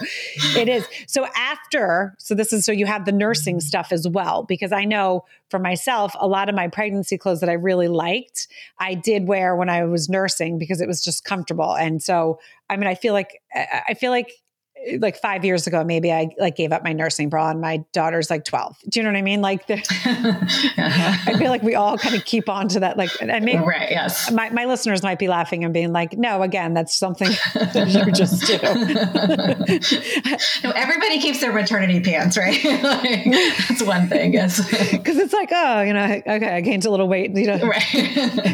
it 0.57 0.69
is. 0.69 0.87
So 1.09 1.27
after 1.37 2.14
so 2.19 2.35
this 2.35 2.53
is 2.53 2.64
so 2.64 2.73
you 2.73 2.87
have 2.87 3.05
the 3.05 3.12
nursing 3.12 3.61
stuff 3.61 3.88
as 3.90 4.07
well 4.07 4.45
because 4.45 4.71
I 4.71 4.85
know 4.85 5.25
for 5.55 5.61
myself, 5.61 6.17
a 6.19 6.27
lot 6.27 6.49
of 6.49 6.57
my 6.57 6.67
pregnancy 6.67 7.17
clothes 7.17 7.38
that 7.38 7.49
I 7.49 7.53
really 7.53 7.87
liked, 7.87 8.49
I 8.81 8.95
did 8.95 9.29
wear 9.29 9.55
when 9.55 9.69
I 9.69 9.85
was 9.85 10.09
nursing 10.09 10.59
because 10.59 10.81
it 10.81 10.88
was 10.88 11.01
just 11.01 11.23
comfortable. 11.23 11.77
And 11.77 12.03
so, 12.03 12.40
I 12.69 12.77
mean, 12.77 12.88
I 12.88 12.97
feel 12.97 13.12
like 13.12 13.40
I 13.55 13.95
feel 13.95 14.11
like 14.11 14.33
like 14.99 15.16
five 15.16 15.44
years 15.44 15.66
ago, 15.66 15.85
maybe 15.85 16.12
I 16.12 16.29
like 16.38 16.57
gave 16.57 16.73
up 16.73 16.85
my 16.85 16.92
nursing 16.92 17.29
bra 17.29 17.51
and 17.51 17.61
my 17.61 17.79
daughter's 17.92 18.31
like 18.31 18.44
12. 18.44 18.77
Do 18.88 18.99
you 18.99 19.05
know 19.05 19.11
what 19.11 19.16
I 19.16 19.23
mean? 19.23 19.40
Like, 19.40 19.66
the, 19.66 19.75
uh-huh. 20.05 21.16
I 21.27 21.38
feel 21.38 21.51
like 21.51 21.62
we 21.62 21.75
all 21.75 21.97
kind 21.99 22.14
of 22.14 22.25
keep 22.25 22.49
on 22.49 22.68
to 22.68 22.81
that. 22.81 22.97
Like, 22.97 23.11
and 23.20 23.44
maybe, 23.44 23.59
right. 23.64 23.90
Yes. 23.90 24.31
My, 24.31 24.51
my 24.51 24.64
listeners 24.66 25.03
might 25.03 25.18
be 25.18 25.29
laughing 25.29 25.64
and 25.64 25.73
being 25.73 25.92
like, 25.92 26.16
no, 26.18 26.42
again, 26.42 26.75
that's 26.75 26.97
something 26.97 27.29
that 27.55 27.88
you 27.88 28.12
just 28.12 28.47
do. 28.47 28.59
no, 30.68 30.75
everybody 30.75 31.20
keeps 31.20 31.40
their 31.40 31.53
maternity 31.53 32.01
pants, 32.01 32.37
right? 32.37 32.62
like, 32.64 33.25
that's 33.68 33.83
one 33.83 34.09
thing. 34.09 34.35
Yes. 34.35 34.61
Cause 35.05 35.16
it's 35.16 35.33
like, 35.33 35.51
oh, 35.53 35.83
you 35.83 35.92
know, 35.92 36.23
okay, 36.27 36.57
I 36.57 36.61
gained 36.61 36.85
a 36.85 36.90
little 36.90 37.09
weight, 37.09 37.35
you 37.35 37.47
know, 37.47 37.59
right. 37.59 37.83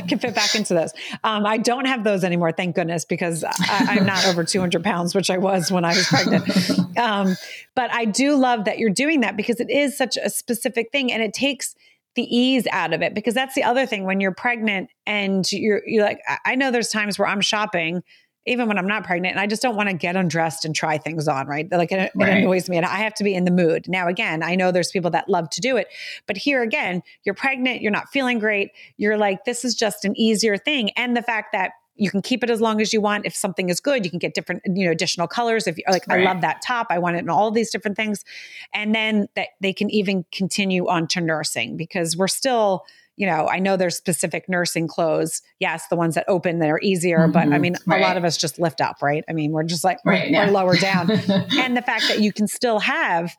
can 0.08 0.18
fit 0.18 0.34
back 0.34 0.54
into 0.54 0.74
those. 0.74 0.92
Um, 1.24 1.44
I 1.46 1.58
don't 1.58 1.86
have 1.86 2.04
those 2.04 2.24
anymore. 2.24 2.52
Thank 2.52 2.76
goodness, 2.76 3.04
because 3.04 3.44
I, 3.44 3.52
I'm 3.68 4.06
not 4.06 4.26
over 4.26 4.44
200 4.44 4.84
pounds, 4.84 5.14
which 5.14 5.30
I 5.30 5.38
was 5.38 5.70
when 5.70 5.84
I 5.84 5.94
was 5.94 6.06
pregnant. 6.06 6.19
um, 6.98 7.36
but 7.74 7.92
I 7.92 8.04
do 8.04 8.36
love 8.36 8.64
that 8.64 8.78
you're 8.78 8.90
doing 8.90 9.20
that 9.20 9.36
because 9.36 9.60
it 9.60 9.70
is 9.70 9.96
such 9.96 10.16
a 10.16 10.30
specific 10.30 10.90
thing 10.92 11.12
and 11.12 11.22
it 11.22 11.32
takes 11.32 11.74
the 12.16 12.22
ease 12.22 12.66
out 12.72 12.92
of 12.92 13.02
it 13.02 13.14
because 13.14 13.34
that's 13.34 13.54
the 13.54 13.62
other 13.62 13.86
thing 13.86 14.04
when 14.04 14.20
you're 14.20 14.34
pregnant 14.34 14.90
and 15.06 15.50
you're 15.52 15.80
you're 15.86 16.04
like 16.04 16.20
I 16.44 16.56
know 16.56 16.70
there's 16.72 16.88
times 16.88 17.18
where 17.18 17.28
I'm 17.28 17.40
shopping 17.40 18.02
even 18.46 18.68
when 18.68 18.78
I'm 18.78 18.86
not 18.86 19.04
pregnant 19.04 19.32
and 19.32 19.40
I 19.40 19.46
just 19.46 19.60
don't 19.60 19.76
want 19.76 19.90
to 19.90 19.94
get 19.94 20.16
undressed 20.16 20.64
and 20.64 20.74
try 20.74 20.96
things 20.96 21.28
on, 21.28 21.46
right? 21.46 21.70
Like 21.70 21.92
it, 21.92 22.10
right. 22.14 22.28
it, 22.30 22.38
annoys 22.38 22.68
me 22.68 22.78
and 22.78 22.86
I 22.86 22.96
have 22.96 23.14
to 23.14 23.24
be 23.24 23.34
in 23.34 23.44
the 23.44 23.50
mood. 23.50 23.86
Now, 23.86 24.08
again, 24.08 24.42
I 24.42 24.54
know 24.54 24.72
there's 24.72 24.90
people 24.90 25.10
that 25.10 25.28
love 25.28 25.50
to 25.50 25.60
do 25.60 25.76
it, 25.76 25.88
but 26.26 26.38
here 26.38 26.62
again, 26.62 27.02
you're 27.24 27.34
pregnant, 27.34 27.82
you're 27.82 27.92
not 27.92 28.08
feeling 28.08 28.38
great. 28.38 28.70
You're 28.96 29.18
like, 29.18 29.44
this 29.44 29.64
is 29.64 29.74
just 29.74 30.04
an 30.04 30.18
easier 30.18 30.56
thing. 30.56 30.90
And 30.96 31.16
the 31.16 31.22
fact 31.22 31.52
that 31.52 31.72
you 32.00 32.10
can 32.10 32.22
keep 32.22 32.42
it 32.42 32.48
as 32.48 32.62
long 32.62 32.80
as 32.80 32.94
you 32.94 33.00
want. 33.00 33.26
If 33.26 33.36
something 33.36 33.68
is 33.68 33.78
good, 33.78 34.06
you 34.06 34.10
can 34.10 34.18
get 34.18 34.32
different, 34.32 34.62
you 34.64 34.86
know, 34.86 34.90
additional 34.90 35.28
colors. 35.28 35.66
If 35.66 35.76
you're 35.76 35.92
like, 35.92 36.06
right. 36.08 36.26
I 36.26 36.32
love 36.32 36.40
that 36.40 36.62
top, 36.62 36.86
I 36.88 36.98
want 36.98 37.16
it 37.16 37.18
in 37.18 37.28
all 37.28 37.50
these 37.50 37.70
different 37.70 37.96
things. 37.96 38.24
And 38.72 38.94
then 38.94 39.28
that 39.36 39.48
they 39.60 39.74
can 39.74 39.90
even 39.90 40.24
continue 40.32 40.88
on 40.88 41.06
to 41.08 41.20
nursing 41.20 41.76
because 41.76 42.16
we're 42.16 42.26
still, 42.26 42.86
you 43.16 43.26
know, 43.26 43.48
I 43.48 43.58
know 43.58 43.76
there's 43.76 43.96
specific 43.96 44.48
nursing 44.48 44.88
clothes. 44.88 45.42
Yes, 45.58 45.88
the 45.88 45.96
ones 45.96 46.14
that 46.14 46.24
open 46.26 46.58
that 46.60 46.70
are 46.70 46.80
easier, 46.80 47.18
mm-hmm. 47.18 47.32
but 47.32 47.42
I 47.42 47.44
mm-hmm. 47.44 47.60
mean, 47.60 47.76
right. 47.86 48.00
a 48.00 48.02
lot 48.02 48.16
of 48.16 48.24
us 48.24 48.38
just 48.38 48.58
lift 48.58 48.80
up, 48.80 49.02
right? 49.02 49.22
I 49.28 49.34
mean, 49.34 49.52
we're 49.52 49.64
just 49.64 49.84
like, 49.84 49.98
right, 50.06 50.30
we're, 50.30 50.32
yeah. 50.32 50.46
we're 50.46 50.52
lower 50.52 50.76
down. 50.76 51.10
and 51.58 51.76
the 51.76 51.82
fact 51.82 52.04
that 52.08 52.20
you 52.20 52.32
can 52.32 52.48
still 52.48 52.78
have 52.78 53.36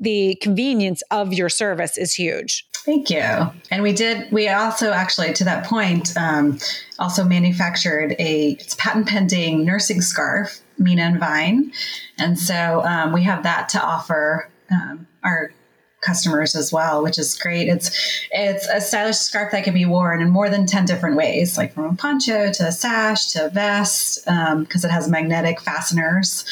the 0.00 0.36
convenience 0.42 1.02
of 1.10 1.32
your 1.32 1.48
service 1.48 1.96
is 1.96 2.14
huge. 2.14 2.66
Thank 2.86 3.10
you. 3.10 3.24
And 3.70 3.82
we 3.82 3.92
did, 3.92 4.30
we 4.30 4.48
also 4.48 4.92
actually, 4.92 5.32
to 5.34 5.44
that 5.44 5.66
point, 5.66 6.16
um, 6.16 6.58
also 7.00 7.24
manufactured 7.24 8.14
a 8.20 8.52
it's 8.52 8.76
patent 8.76 9.08
pending 9.08 9.64
nursing 9.64 10.00
scarf, 10.00 10.60
Mina 10.78 11.02
and 11.02 11.18
Vine. 11.18 11.72
And 12.18 12.38
so 12.38 12.84
um, 12.84 13.12
we 13.12 13.22
have 13.24 13.42
that 13.42 13.68
to 13.70 13.82
offer 13.82 14.48
um, 14.70 15.08
our 15.24 15.52
customers 16.00 16.54
as 16.54 16.72
well, 16.72 17.02
which 17.02 17.18
is 17.18 17.36
great. 17.36 17.68
It's 17.68 17.90
it's 18.30 18.68
a 18.68 18.80
stylish 18.80 19.16
scarf 19.16 19.50
that 19.50 19.64
can 19.64 19.74
be 19.74 19.84
worn 19.84 20.22
in 20.22 20.30
more 20.30 20.48
than 20.48 20.66
10 20.66 20.84
different 20.84 21.16
ways, 21.16 21.58
like 21.58 21.74
from 21.74 21.86
a 21.86 21.94
poncho 21.96 22.52
to 22.52 22.68
a 22.68 22.72
sash 22.72 23.32
to 23.32 23.46
a 23.46 23.50
vest, 23.50 24.24
because 24.24 24.84
um, 24.84 24.90
it 24.90 24.90
has 24.90 25.08
magnetic 25.08 25.60
fasteners 25.60 26.44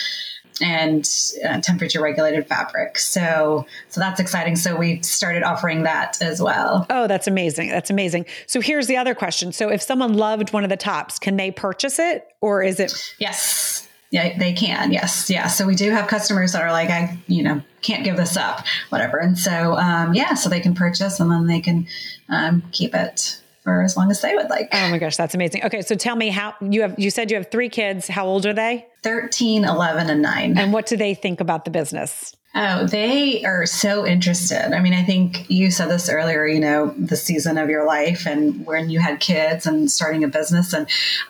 and 0.61 1.09
uh, 1.45 1.61
temperature 1.61 2.01
regulated 2.01 2.47
fabric. 2.47 2.99
So, 2.99 3.67
so 3.89 4.01
that's 4.01 4.21
exciting. 4.21 4.57
So 4.57 4.77
we 4.77 5.03
started 5.03 5.43
offering 5.43 5.83
that 5.83 6.21
as 6.23 6.41
well. 6.41 6.87
Oh, 6.91 7.07
that's 7.07 7.27
amazing. 7.27 7.71
That's 7.71 7.91
amazing. 7.91 8.27
So 8.47 8.61
here's 8.61 8.87
the 8.87 8.97
other 8.97 9.15
question. 9.15 9.53
So 9.53 9.71
if 9.71 9.83
someone 9.83 10.15
loved 10.15 10.53
one 10.53 10.65
of 10.65 10.71
the 10.71 10.77
tops, 10.77 11.19
can 11.19 11.37
they 11.37 11.51
purchase 11.51 11.99
it 11.99 12.27
or 12.41 12.63
is 12.63 12.79
it? 12.79 12.93
Yes. 13.19 13.89
Yeah, 14.11 14.39
they 14.39 14.53
can. 14.53 14.93
Yes. 14.93 15.29
Yeah. 15.29 15.49
So 15.49 15.67
we 15.67 15.75
do 15.75 15.91
have 15.91 16.07
customers 16.07 16.53
that 16.53 16.63
are 16.63 16.71
like, 16.71 16.89
I, 16.89 17.19
you 17.27 17.43
know, 17.43 17.61
can't 17.81 18.05
give 18.05 18.17
this 18.17 18.37
up, 18.37 18.65
whatever. 18.91 19.19
And 19.19 19.37
so, 19.37 19.77
um, 19.77 20.15
yeah, 20.15 20.35
so 20.35 20.49
they 20.49 20.61
can 20.61 20.75
purchase 20.75 21.19
and 21.19 21.31
then 21.31 21.49
they 21.49 21.61
can 21.61 21.89
um, 22.29 22.63
keep 22.71 22.95
it 22.95 23.41
for 23.65 23.83
as 23.83 23.97
long 23.97 24.11
as 24.11 24.21
they 24.21 24.35
would 24.35 24.49
like. 24.49 24.69
Oh 24.73 24.91
my 24.91 24.99
gosh, 24.99 25.17
that's 25.17 25.35
amazing. 25.35 25.65
Okay, 25.65 25.83
so 25.83 25.97
tell 25.97 26.15
me 26.15 26.29
how 26.29 26.55
you 26.61 26.83
have 26.83 26.95
you 26.97 27.11
said 27.11 27.31
you 27.31 27.37
have 27.39 27.51
3 27.51 27.69
kids. 27.71 28.07
How 28.07 28.27
old 28.27 28.47
are 28.47 28.53
they? 28.53 28.87
13, 29.03 29.65
11 29.65 30.11
and 30.11 30.23
9. 30.23 30.59
And 30.59 30.73
what 30.73 30.87
do 30.87 30.97
they 30.97 31.15
think 31.15 31.41
about 31.41 31.65
the 31.65 31.71
business? 31.71 32.37
Oh, 32.57 32.87
they 32.87 33.45
are 33.45 33.67
so 33.67 34.07
interested. 34.07 34.73
I 34.73 34.79
mean, 34.79 34.95
I 34.95 35.03
think 35.03 35.51
you 35.51 35.73
said 35.73 35.91
this 35.91 36.09
earlier, 36.09 36.47
you 36.47 36.61
know, 36.61 36.95
the 36.97 37.17
season 37.17 37.59
of 37.59 37.69
your 37.69 37.85
life 37.85 38.29
and 38.29 38.65
when 38.65 38.91
you 38.91 39.01
had 39.01 39.19
kids 39.19 39.67
and 39.67 39.91
starting 39.91 40.23
a 40.23 40.29
business. 40.29 40.73
And 40.73 40.87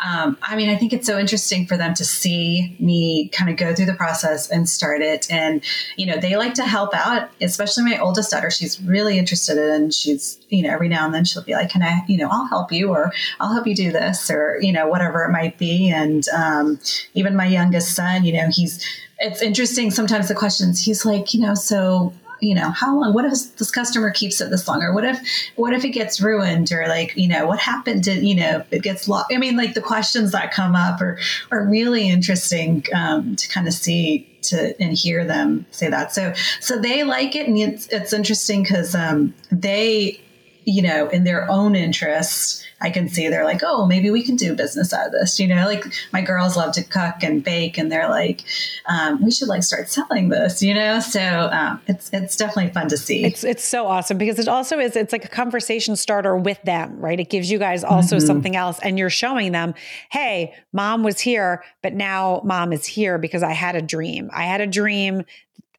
um, 0.07 0.37
I 0.43 0.55
mean, 0.55 0.69
I 0.69 0.77
think 0.77 0.93
it's 0.93 1.07
so 1.07 1.19
interesting 1.19 1.67
for 1.67 1.79
them 1.79 1.95
to 1.95 2.05
see 2.05 2.77
me 2.79 3.31
kind 3.31 3.51
of 3.51 3.57
go 3.57 3.75
through 3.75 3.87
the 3.87 3.95
process 3.95 4.51
and 4.51 4.69
start 4.69 5.01
it. 5.01 5.27
And, 5.31 5.65
you 5.97 6.05
know, 6.05 6.19
they 6.19 6.37
like 6.37 6.53
to 6.55 6.65
help 6.65 6.93
out, 6.95 7.31
especially 7.41 7.85
my 7.85 7.99
oldest 7.99 8.31
daughter. 8.31 8.51
She's 8.51 8.79
really 8.83 9.19
interested 9.19 9.57
in, 9.57 9.71
and 9.85 9.95
she's, 9.95 10.39
you 10.51 10.63
know, 10.63 10.75
every 10.75 10.91
now 10.91 11.07
and 11.07 11.15
then 11.15 11.25
she'll 11.25 11.43
be 11.43 11.55
like, 11.55 11.71
can 11.71 11.83
I, 11.83 12.03
you 12.07 12.19
know, 12.19 12.29
I'll 12.31 12.49
help 12.49 12.71
you 12.71 12.91
or 12.91 13.15
I'll 13.41 13.53
help 13.55 13.67
you 13.67 13.75
do 13.75 13.93
this 13.93 14.31
or, 14.31 14.59
you 14.61 14.73
know, 14.73 14.89
whatever 14.89 15.25
it 15.25 15.31
might 15.31 15.57
be. 15.57 15.89
And 15.91 16.29
um, 16.37 16.79
even 17.15 17.35
my 17.35 17.47
youngest 17.47 17.97
son, 17.97 18.27
you 18.27 18.35
know, 18.35 18.51
he's, 18.53 18.85
it's 19.19 19.43
interesting 19.43 19.91
sometimes 19.91 20.29
the 20.29 20.35
questions. 20.35 20.85
He's 20.85 21.05
like 21.05 21.35
you 21.35 21.41
know 21.41 21.55
so 21.55 22.13
you 22.41 22.55
know 22.55 22.71
how 22.71 22.99
long 22.99 23.15
what 23.15 23.25
if 23.25 23.57
this 23.57 23.71
customer 23.71 24.11
keeps 24.11 24.41
it 24.41 24.51
this 24.51 24.69
long? 24.69 24.83
Or 24.83 24.93
what 24.93 25.05
if 25.05 25.19
what 25.57 25.73
if 25.73 25.85
it 25.85 25.91
gets 25.91 26.21
ruined? 26.21 26.73
Or 26.73 26.87
like 26.89 27.17
you 27.17 27.29
know 27.29 27.47
what 27.47 27.59
happened 27.59 28.05
to 28.05 28.13
you 28.13 28.35
know 28.35 28.65
it 28.71 28.83
gets 28.83 29.09
lost 29.09 29.27
i 29.33 29.39
mean 29.39 29.57
like 29.57 29.75
the 29.75 29.81
questions 29.81 30.33
that 30.33 30.53
come 30.53 30.75
up 30.75 31.01
are 31.01 31.19
are 31.51 31.67
really 31.67 32.09
interesting 32.09 32.85
um, 32.95 33.37
to 33.37 33.49
kind 33.49 33.67
of 33.67 33.73
see 33.73 34.29
to 34.45 34.81
and 34.81 34.97
hear 34.97 35.25
them 35.25 35.67
say 35.71 35.89
that. 35.89 36.13
So 36.15 36.33
so 36.61 36.79
they 36.79 37.05
like 37.05 37.35
it 37.35 37.49
and 37.49 37.59
it's, 37.59 37.87
it's 37.89 38.13
interesting 38.13 38.63
because 38.63 38.95
um, 38.95 39.35
they 39.51 40.21
you 40.65 40.83
know 40.83 41.09
in 41.09 41.25
their 41.25 41.51
own 41.51 41.75
interest 41.75 42.64
I 42.85 42.91
can 42.91 43.09
see 43.09 43.29
they're 43.29 43.47
like, 43.47 43.63
oh, 43.63 43.87
maybe 43.87 44.11
we 44.11 44.23
can 44.23 44.37
do 44.37 44.55
business 44.55 44.93
out 44.93 45.07
of 45.07 45.13
this. 45.13 45.41
You 45.41 45.49
know, 45.49 45.65
like 45.65 45.87
my 46.13 46.21
girls 46.21 46.55
love 46.55 46.73
to 46.75 46.85
cook 46.85 47.23
and 47.23 47.43
bake, 47.43 47.79
and 47.79 47.91
they're 47.91 48.11
like, 48.11 48.43
um, 48.87 49.25
we 49.25 49.31
should 49.31 49.49
like 49.49 49.63
start 49.63 49.89
selling 49.89 50.29
this. 50.29 50.63
You 50.63 50.75
know, 50.75 51.01
so 51.01 51.49
um, 51.51 51.81
it's 51.87 52.11
it's 52.13 52.37
definitely 52.37 52.73
fun 52.73 52.89
to 52.89 52.99
see. 52.99 53.25
It's 53.25 53.43
it's 53.43 53.65
so 53.65 53.87
awesome 53.87 54.19
because 54.19 54.39
it 54.39 54.49
also 54.49 54.79
is 54.79 54.97
it's 54.97 55.13
like 55.13 55.25
a 55.25 55.29
conversation 55.29 55.97
starter 55.97 56.37
with 56.37 56.61
them, 56.63 56.99
right? 57.01 57.19
It 57.19 57.31
gives 57.31 57.51
you 57.51 57.59
guys 57.59 57.83
also 57.83 58.17
mm-hmm. 58.17 58.27
something 58.27 58.55
else, 58.55 58.79
and 58.81 58.99
you're 58.99 59.09
showing 59.09 59.53
them, 59.53 59.73
hey, 60.11 60.55
mom 60.75 61.03
was 61.03 61.21
here, 61.21 61.65
but 61.83 61.95
now 61.95 62.43
mom 62.45 62.71
is 62.75 62.85
here 62.85 63.17
because 63.17 63.43
I 63.43 63.53
had 63.53 63.77
a 63.77 63.83
dream. 63.83 64.29
I 64.31 64.45
had 64.45 64.61
a 64.61 64.67
dream 64.67 65.25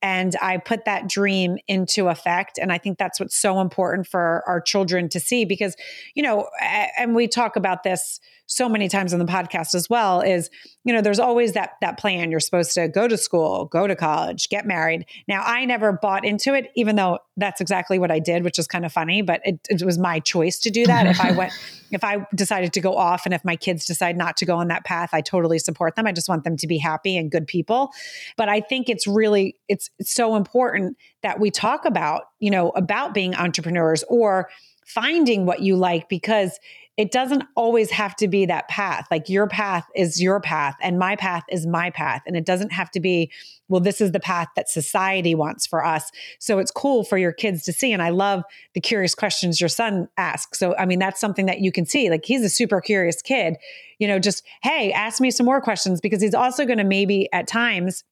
and 0.05 0.35
I 0.39 0.57
put 0.57 0.85
that 0.85 1.09
dream 1.09 1.57
into 1.67 2.09
effect. 2.09 2.59
And 2.59 2.71
I 2.71 2.77
think 2.77 2.99
that's 2.99 3.19
what's 3.19 3.35
so 3.35 3.59
important 3.59 4.05
for 4.05 4.43
our 4.45 4.61
children 4.61 5.09
to 5.09 5.19
see 5.19 5.45
because, 5.45 5.75
you 6.13 6.21
know, 6.21 6.47
and 6.61 7.15
we 7.15 7.27
talk 7.27 7.55
about 7.55 7.81
this 7.81 8.19
so 8.47 8.69
many 8.69 8.87
times 8.87 9.13
on 9.13 9.19
the 9.19 9.25
podcast 9.25 9.73
as 9.73 9.89
well 9.89 10.21
is 10.21 10.49
you 10.83 10.93
know 10.93 11.01
there's 11.01 11.19
always 11.19 11.53
that 11.53 11.71
that 11.81 11.97
plan. 11.97 12.29
You're 12.31 12.39
supposed 12.39 12.73
to 12.73 12.87
go 12.87 13.07
to 13.07 13.17
school 13.17 13.65
go 13.65 13.87
to 13.87 13.95
college 13.95 14.49
get 14.49 14.65
married. 14.65 15.05
Now 15.27 15.43
i 15.45 15.65
never 15.65 15.91
bought 15.91 16.25
into 16.25 16.53
it 16.53 16.71
even 16.75 16.95
though 16.95 17.19
that's 17.37 17.59
exactly 17.59 17.99
what 17.99 18.11
i 18.11 18.19
did 18.19 18.43
which 18.43 18.57
is 18.59 18.67
kind 18.67 18.85
of 18.85 18.91
funny 18.93 19.21
but 19.21 19.41
it, 19.43 19.59
it 19.69 19.83
was 19.83 19.97
my 19.97 20.19
choice 20.19 20.59
to 20.59 20.69
do 20.69 20.85
that. 20.85 21.07
If 21.07 21.19
i 21.19 21.31
went 21.31 21.53
if 21.91 22.03
i 22.03 22.25
decided 22.35 22.73
to 22.73 22.81
go 22.81 22.95
off 22.95 23.25
and 23.25 23.33
if 23.33 23.43
my 23.43 23.55
kids 23.55 23.85
decide 23.85 24.17
not 24.17 24.37
to 24.37 24.45
go 24.45 24.57
on 24.57 24.67
that 24.67 24.85
path 24.85 25.09
i 25.13 25.21
totally 25.21 25.59
support 25.59 25.95
them. 25.95 26.05
I 26.07 26.11
just 26.11 26.29
want 26.29 26.43
them 26.43 26.57
to 26.57 26.67
be 26.67 26.77
happy 26.77 27.17
and 27.17 27.31
good 27.31 27.47
people. 27.47 27.91
But 28.37 28.49
i 28.49 28.61
think 28.61 28.89
it's 28.89 29.07
really 29.07 29.55
it's, 29.67 29.89
it's 29.99 30.13
so 30.13 30.35
important 30.35 30.97
that 31.23 31.39
we 31.39 31.49
talk 31.49 31.85
about 31.85 32.23
you 32.39 32.51
know 32.51 32.69
about 32.69 33.13
being 33.13 33.35
entrepreneurs 33.35 34.03
or 34.07 34.49
finding 34.85 35.45
what 35.45 35.61
you 35.61 35.75
like 35.75 36.07
because 36.09 36.59
it 36.97 37.11
doesn't 37.11 37.43
always 37.55 37.91
have 37.91 38.15
to 38.15 38.27
be 38.27 38.45
that 38.45 38.69
path. 38.69 39.05
Like 39.11 39.27
your 39.27 39.47
path 39.47 39.85
is 39.95 40.21
your 40.21 40.39
path 40.39 40.75
and 40.81 40.97
my 40.97 41.17
path 41.17 41.43
is 41.49 41.67
my 41.67 41.89
path. 41.89 42.21
And 42.25 42.37
it 42.37 42.45
doesn't 42.45 42.71
have 42.71 42.89
to 42.91 43.01
be, 43.01 43.31
well, 43.67 43.81
this 43.81 43.99
is 43.99 44.13
the 44.13 44.19
path 44.19 44.47
that 44.55 44.69
society 44.69 45.35
wants 45.35 45.67
for 45.67 45.83
us. 45.83 46.09
So 46.39 46.59
it's 46.59 46.71
cool 46.71 47.03
for 47.03 47.17
your 47.17 47.33
kids 47.33 47.63
to 47.63 47.73
see. 47.73 47.91
And 47.91 48.01
I 48.01 48.09
love 48.09 48.43
the 48.73 48.79
curious 48.79 49.13
questions 49.13 49.59
your 49.59 49.67
son 49.67 50.07
asks. 50.15 50.57
So, 50.57 50.73
I 50.77 50.85
mean, 50.85 50.99
that's 50.99 51.19
something 51.19 51.47
that 51.47 51.59
you 51.59 51.71
can 51.71 51.85
see. 51.85 52.09
Like 52.09 52.23
he's 52.23 52.43
a 52.43 52.49
super 52.49 52.79
curious 52.79 53.21
kid, 53.21 53.57
you 53.99 54.07
know, 54.07 54.17
just, 54.17 54.45
hey, 54.63 54.93
ask 54.93 55.19
me 55.19 55.31
some 55.31 55.45
more 55.45 55.59
questions 55.59 55.99
because 55.99 56.21
he's 56.21 56.33
also 56.33 56.65
going 56.65 56.77
to 56.77 56.85
maybe 56.85 57.27
at 57.33 57.47
times, 57.47 58.05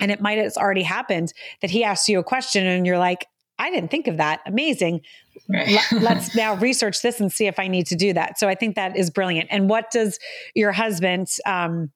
and 0.00 0.10
it 0.10 0.20
might 0.20 0.38
have 0.38 0.56
already 0.56 0.82
happened 0.82 1.32
that 1.60 1.70
he 1.70 1.84
asks 1.84 2.08
you 2.08 2.18
a 2.18 2.24
question 2.24 2.66
and 2.66 2.84
you're 2.86 2.98
like, 2.98 3.26
I 3.58 3.70
didn't 3.70 3.90
think 3.90 4.06
of 4.06 4.16
that. 4.18 4.40
Amazing. 4.46 5.02
Right. 5.48 5.78
Let's 5.92 6.34
now 6.34 6.54
research 6.54 7.02
this 7.02 7.20
and 7.20 7.32
see 7.32 7.46
if 7.46 7.58
I 7.58 7.68
need 7.68 7.86
to 7.88 7.96
do 7.96 8.12
that. 8.12 8.38
So 8.38 8.48
I 8.48 8.54
think 8.54 8.76
that 8.76 8.96
is 8.96 9.10
brilliant. 9.10 9.48
And 9.50 9.68
what 9.68 9.90
does 9.90 10.18
your 10.54 10.72
husband, 10.72 11.28
um, 11.46 11.90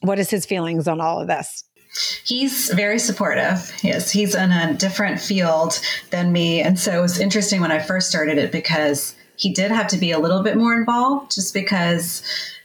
what 0.00 0.18
is 0.18 0.30
his 0.30 0.46
feelings 0.46 0.88
on 0.88 1.00
all 1.00 1.20
of 1.20 1.28
this? 1.28 1.64
He's 2.24 2.70
very 2.70 2.98
supportive. 2.98 3.70
Yes, 3.82 4.10
he's 4.10 4.34
in 4.34 4.50
a 4.50 4.74
different 4.74 5.20
field 5.20 5.78
than 6.10 6.32
me. 6.32 6.60
And 6.60 6.78
so 6.78 6.98
it 6.98 7.02
was 7.02 7.20
interesting 7.20 7.60
when 7.60 7.70
I 7.70 7.80
first 7.80 8.08
started 8.08 8.38
it 8.38 8.50
because 8.50 9.14
he 9.36 9.52
did 9.52 9.70
have 9.70 9.88
to 9.88 9.98
be 9.98 10.10
a 10.10 10.18
little 10.18 10.42
bit 10.42 10.56
more 10.56 10.74
involved 10.74 11.34
just 11.34 11.52
because 11.52 12.22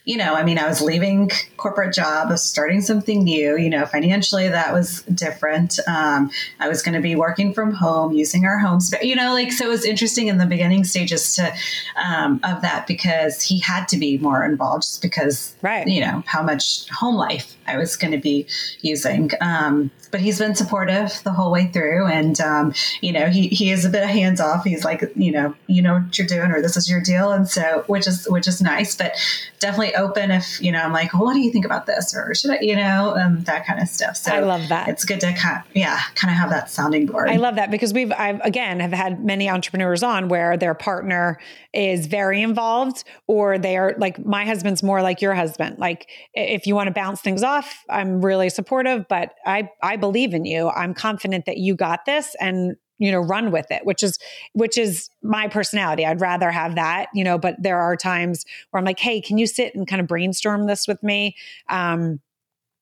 you 0.08 0.16
know, 0.16 0.36
I 0.36 0.44
mean, 0.46 0.58
I 0.58 0.66
was 0.66 0.80
leaving 0.80 1.30
corporate 1.58 1.94
job, 1.94 2.30
I 2.30 2.32
was 2.32 2.42
starting 2.42 2.80
something 2.80 3.26
new. 3.26 3.58
You 3.58 3.70
know, 3.70 3.86
financially 3.86 4.48
that 4.48 4.72
was 4.72 5.02
different. 5.04 5.80
Um, 5.86 6.32
I 6.62 6.70
was 6.70 6.82
going 6.82 6.96
to 6.96 7.02
be 7.02 7.18
working 7.18 7.54
from 7.54 7.74
home, 7.74 8.14
using 8.14 8.46
our 8.46 8.58
home 8.58 8.80
space. 8.80 9.04
You 9.04 9.18
know, 9.18 9.34
like 9.34 9.52
so 9.52 9.66
it 9.66 9.70
was 9.70 9.84
interesting 9.84 10.28
in 10.28 10.38
the 10.38 10.46
beginning 10.46 10.86
stages 10.86 11.36
to 11.36 11.54
um, 12.02 12.40
of 12.46 12.62
that 12.62 12.88
because 12.88 13.42
he 13.42 13.60
had 13.60 13.90
to 13.90 13.98
be 13.98 14.18
more 14.18 14.46
involved, 14.46 14.84
just 14.84 15.02
because, 15.02 15.54
right? 15.62 15.86
You 15.86 16.00
know 16.00 16.24
how 16.26 16.42
much 16.42 16.88
home 16.90 17.16
life 17.16 17.58
I 17.68 17.76
was 17.76 17.98
going 17.98 18.12
to 18.12 18.18
be 18.18 18.48
using. 18.80 19.32
Um, 19.42 19.92
but 20.10 20.22
he's 20.22 20.40
been 20.40 20.56
supportive 20.56 21.22
the 21.26 21.34
whole 21.34 21.52
way 21.52 21.68
through, 21.68 22.08
and 22.08 22.40
um, 22.40 22.74
you 23.02 23.12
know, 23.12 23.28
he 23.28 23.50
he 23.50 23.72
is 23.72 23.84
a 23.84 23.90
bit 23.90 24.04
of 24.04 24.10
hands 24.10 24.40
off. 24.40 24.64
He's 24.64 24.86
like, 24.86 25.04
you 25.18 25.34
know, 25.34 25.54
you 25.68 25.82
know 25.82 25.96
what 25.96 26.18
you're 26.18 26.28
doing, 26.28 26.52
or 26.52 26.62
this 26.62 26.78
is 26.78 26.90
your 26.90 27.02
deal, 27.02 27.32
and 27.32 27.46
so 27.46 27.84
which 27.88 28.08
is 28.08 28.26
which 28.30 28.48
is 28.48 28.62
nice, 28.62 28.96
but 28.96 29.14
definitely 29.60 29.97
open 29.98 30.32
if 30.32 30.62
you 30.62 30.72
know 30.72 30.80
i'm 30.80 30.94
like 30.94 31.14
well, 31.14 31.24
what 31.24 31.34
do 31.34 31.40
you 31.40 31.52
think 31.52 31.66
about 31.66 31.86
this? 31.86 32.16
or 32.16 32.34
should 32.36 32.52
i 32.52 32.60
you 32.62 32.76
know 32.76 33.16
um, 33.18 33.44
that 33.44 33.66
kind 33.66 33.82
of 33.82 33.88
stuff. 33.88 34.16
So 34.18 34.32
i 34.32 34.40
love 34.40 34.68
that. 34.70 34.88
it's 34.88 35.06
good 35.06 35.20
to 35.22 35.34
kind 35.34 35.58
of, 35.58 35.64
yeah 35.76 36.00
kind 36.16 36.32
of 36.32 36.38
have 36.38 36.50
that 36.50 36.70
sounding 36.70 37.06
board. 37.06 37.30
I 37.30 37.38
love 37.38 37.56
that 37.56 37.72
because 37.72 37.94
we've 37.94 38.12
i've 38.12 38.40
again 38.42 38.80
have 38.80 38.94
had 38.94 39.24
many 39.24 39.50
entrepreneurs 39.50 40.04
on 40.04 40.30
where 40.30 40.58
their 40.58 40.74
partner 40.74 41.40
is 41.74 42.08
very 42.08 42.42
involved 42.42 43.04
or 43.28 43.58
they 43.58 43.78
are 43.78 43.96
like 43.98 44.24
my 44.26 44.46
husband's 44.46 44.84
more 44.84 45.02
like 45.02 45.22
your 45.22 45.36
husband. 45.36 45.78
Like 45.80 46.10
if 46.34 46.66
you 46.66 46.76
want 46.76 46.88
to 46.88 46.94
bounce 46.94 47.22
things 47.22 47.44
off 47.44 47.84
i'm 47.90 48.22
really 48.22 48.50
supportive 48.50 49.06
but 49.08 49.34
i 49.46 49.70
i 49.82 49.96
believe 49.96 50.34
in 50.34 50.46
you. 50.46 50.70
I'm 50.70 50.94
confident 50.94 51.46
that 51.46 51.58
you 51.58 51.76
got 51.76 52.06
this 52.06 52.36
and 52.40 52.76
you 53.00 53.12
know 53.12 53.20
run 53.20 53.52
with 53.52 53.70
it 53.72 53.86
which 53.86 54.04
is 54.04 54.18
which 54.54 54.78
is 54.78 55.10
my 55.22 55.48
personality. 55.48 56.06
I'd 56.06 56.22
rather 56.22 56.52
have 56.52 56.76
that 56.76 57.08
you 57.14 57.24
know 57.24 57.38
but 57.38 57.56
there 57.62 57.80
are 57.80 57.96
times 57.96 58.46
where 58.70 58.80
i'm 58.80 58.86
like 58.86 59.00
hey 59.00 59.22
can 59.22 59.38
you 59.38 59.48
sit 59.48 59.76
and 59.76 59.88
kind 59.88 60.02
of 60.02 60.08
brainstorm 60.08 60.68
this 60.68 60.88
with 60.88 61.02
me? 61.04 61.36
Um 61.70 62.20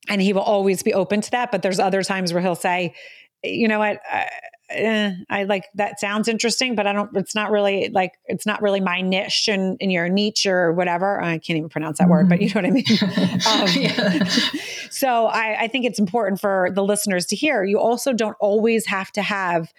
and 0.07 0.21
he 0.21 0.33
will 0.33 0.41
always 0.41 0.83
be 0.83 0.93
open 0.93 1.21
to 1.21 1.31
that 1.31 1.51
but 1.51 1.61
there's 1.61 1.79
other 1.79 2.03
times 2.03 2.33
where 2.33 2.41
he'll 2.41 2.55
say 2.55 2.93
you 3.43 3.67
know 3.67 3.79
what? 3.79 3.99
I, 4.11 4.29
eh, 4.69 5.13
I 5.29 5.43
like 5.43 5.65
that 5.75 5.99
sounds 5.99 6.27
interesting 6.27 6.75
but 6.75 6.87
i 6.87 6.93
don't 6.93 7.15
it's 7.15 7.35
not 7.35 7.51
really 7.51 7.89
like 7.89 8.13
it's 8.25 8.45
not 8.45 8.61
really 8.61 8.79
my 8.79 9.01
niche 9.01 9.47
and 9.47 9.77
in 9.79 9.91
your 9.91 10.09
niche 10.09 10.45
or 10.45 10.73
whatever. 10.73 11.21
I 11.21 11.37
can't 11.37 11.57
even 11.57 11.69
pronounce 11.69 11.99
that 11.99 12.05
mm-hmm. 12.05 12.11
word 12.11 12.29
but 12.29 12.41
you 12.41 12.49
know 12.49 12.61
what 12.61 12.65
i 12.65 12.71
mean. 12.71 12.85
Um, 13.45 14.27
so 14.89 15.27
I, 15.27 15.63
I 15.63 15.67
think 15.67 15.85
it's 15.85 15.99
important 15.99 16.41
for 16.41 16.69
the 16.73 16.83
listeners 16.83 17.25
to 17.27 17.35
hear 17.35 17.63
you 17.63 17.79
also 17.79 18.13
don't 18.13 18.37
always 18.39 18.85
have 18.87 19.11
to 19.13 19.21
have 19.21 19.71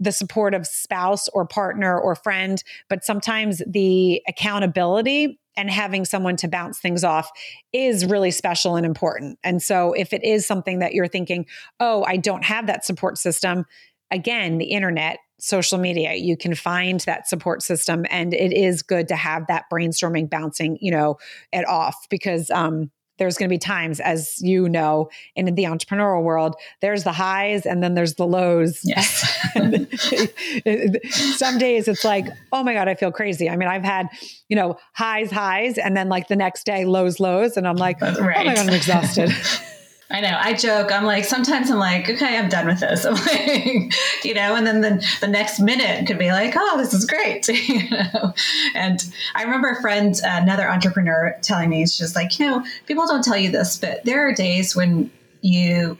the 0.00 0.12
support 0.12 0.54
of 0.54 0.66
spouse 0.66 1.28
or 1.28 1.46
partner 1.46 1.98
or 1.98 2.14
friend, 2.14 2.64
but 2.88 3.04
sometimes 3.04 3.62
the 3.66 4.22
accountability 4.26 5.38
and 5.56 5.70
having 5.70 6.04
someone 6.04 6.36
to 6.36 6.48
bounce 6.48 6.78
things 6.78 7.04
off 7.04 7.30
is 7.72 8.06
really 8.06 8.30
special 8.30 8.76
and 8.76 8.86
important. 8.86 9.38
And 9.44 9.62
so 9.62 9.92
if 9.92 10.12
it 10.12 10.24
is 10.24 10.46
something 10.46 10.78
that 10.78 10.94
you're 10.94 11.08
thinking, 11.08 11.46
oh, 11.80 12.04
I 12.04 12.16
don't 12.16 12.44
have 12.44 12.66
that 12.66 12.84
support 12.84 13.18
system, 13.18 13.66
again, 14.10 14.58
the 14.58 14.66
internet, 14.66 15.18
social 15.38 15.78
media, 15.78 16.14
you 16.14 16.36
can 16.36 16.54
find 16.54 17.00
that 17.00 17.28
support 17.28 17.62
system. 17.62 18.06
And 18.10 18.32
it 18.32 18.52
is 18.52 18.82
good 18.82 19.08
to 19.08 19.16
have 19.16 19.46
that 19.48 19.64
brainstorming 19.72 20.30
bouncing, 20.30 20.78
you 20.80 20.90
know, 20.90 21.18
it 21.52 21.66
off 21.68 22.06
because 22.08 22.50
um 22.50 22.90
there's 23.20 23.36
going 23.36 23.48
to 23.48 23.52
be 23.52 23.58
times, 23.58 24.00
as 24.00 24.40
you 24.40 24.66
know, 24.66 25.10
in 25.36 25.54
the 25.54 25.64
entrepreneurial 25.64 26.22
world, 26.22 26.56
there's 26.80 27.04
the 27.04 27.12
highs 27.12 27.66
and 27.66 27.82
then 27.82 27.92
there's 27.92 28.14
the 28.14 28.26
lows. 28.26 28.80
Yes. 28.82 29.20
Some 31.38 31.58
days 31.58 31.86
it's 31.86 32.02
like, 32.02 32.26
oh 32.50 32.64
my 32.64 32.72
God, 32.72 32.88
I 32.88 32.94
feel 32.94 33.12
crazy. 33.12 33.50
I 33.50 33.56
mean, 33.56 33.68
I've 33.68 33.84
had, 33.84 34.08
you 34.48 34.56
know, 34.56 34.78
highs, 34.94 35.30
highs, 35.30 35.76
and 35.76 35.94
then 35.94 36.08
like 36.08 36.28
the 36.28 36.36
next 36.36 36.64
day, 36.64 36.86
lows, 36.86 37.20
lows. 37.20 37.58
And 37.58 37.68
I'm 37.68 37.76
like, 37.76 38.00
right. 38.00 38.16
oh 38.18 38.44
my 38.44 38.54
God, 38.54 38.58
I'm 38.58 38.68
exhausted. 38.70 39.30
I 40.12 40.20
know. 40.20 40.36
I 40.40 40.54
joke. 40.54 40.90
I'm 40.90 41.04
like, 41.04 41.24
sometimes 41.24 41.70
I'm 41.70 41.78
like, 41.78 42.10
okay, 42.10 42.36
I'm 42.36 42.48
done 42.48 42.66
with 42.66 42.80
this. 42.80 43.04
I'm 43.06 43.14
like, 43.14 43.94
you 44.24 44.34
know, 44.34 44.56
and 44.56 44.66
then 44.66 44.80
the, 44.80 45.06
the 45.20 45.28
next 45.28 45.60
minute 45.60 46.06
could 46.06 46.18
be 46.18 46.32
like, 46.32 46.54
oh, 46.56 46.78
this 46.78 46.92
is 46.92 47.04
great. 47.04 47.46
you 47.68 47.88
know? 47.88 48.34
And 48.74 49.00
I 49.36 49.44
remember 49.44 49.68
a 49.68 49.80
friend, 49.80 50.18
another 50.24 50.68
entrepreneur 50.68 51.38
telling 51.42 51.70
me, 51.70 51.82
she's 51.82 51.96
just 51.96 52.16
like, 52.16 52.38
you 52.38 52.46
know, 52.46 52.64
people 52.86 53.06
don't 53.06 53.22
tell 53.22 53.36
you 53.36 53.50
this, 53.50 53.78
but 53.78 54.04
there 54.04 54.28
are 54.28 54.32
days 54.32 54.74
when 54.74 55.12
you 55.42 55.96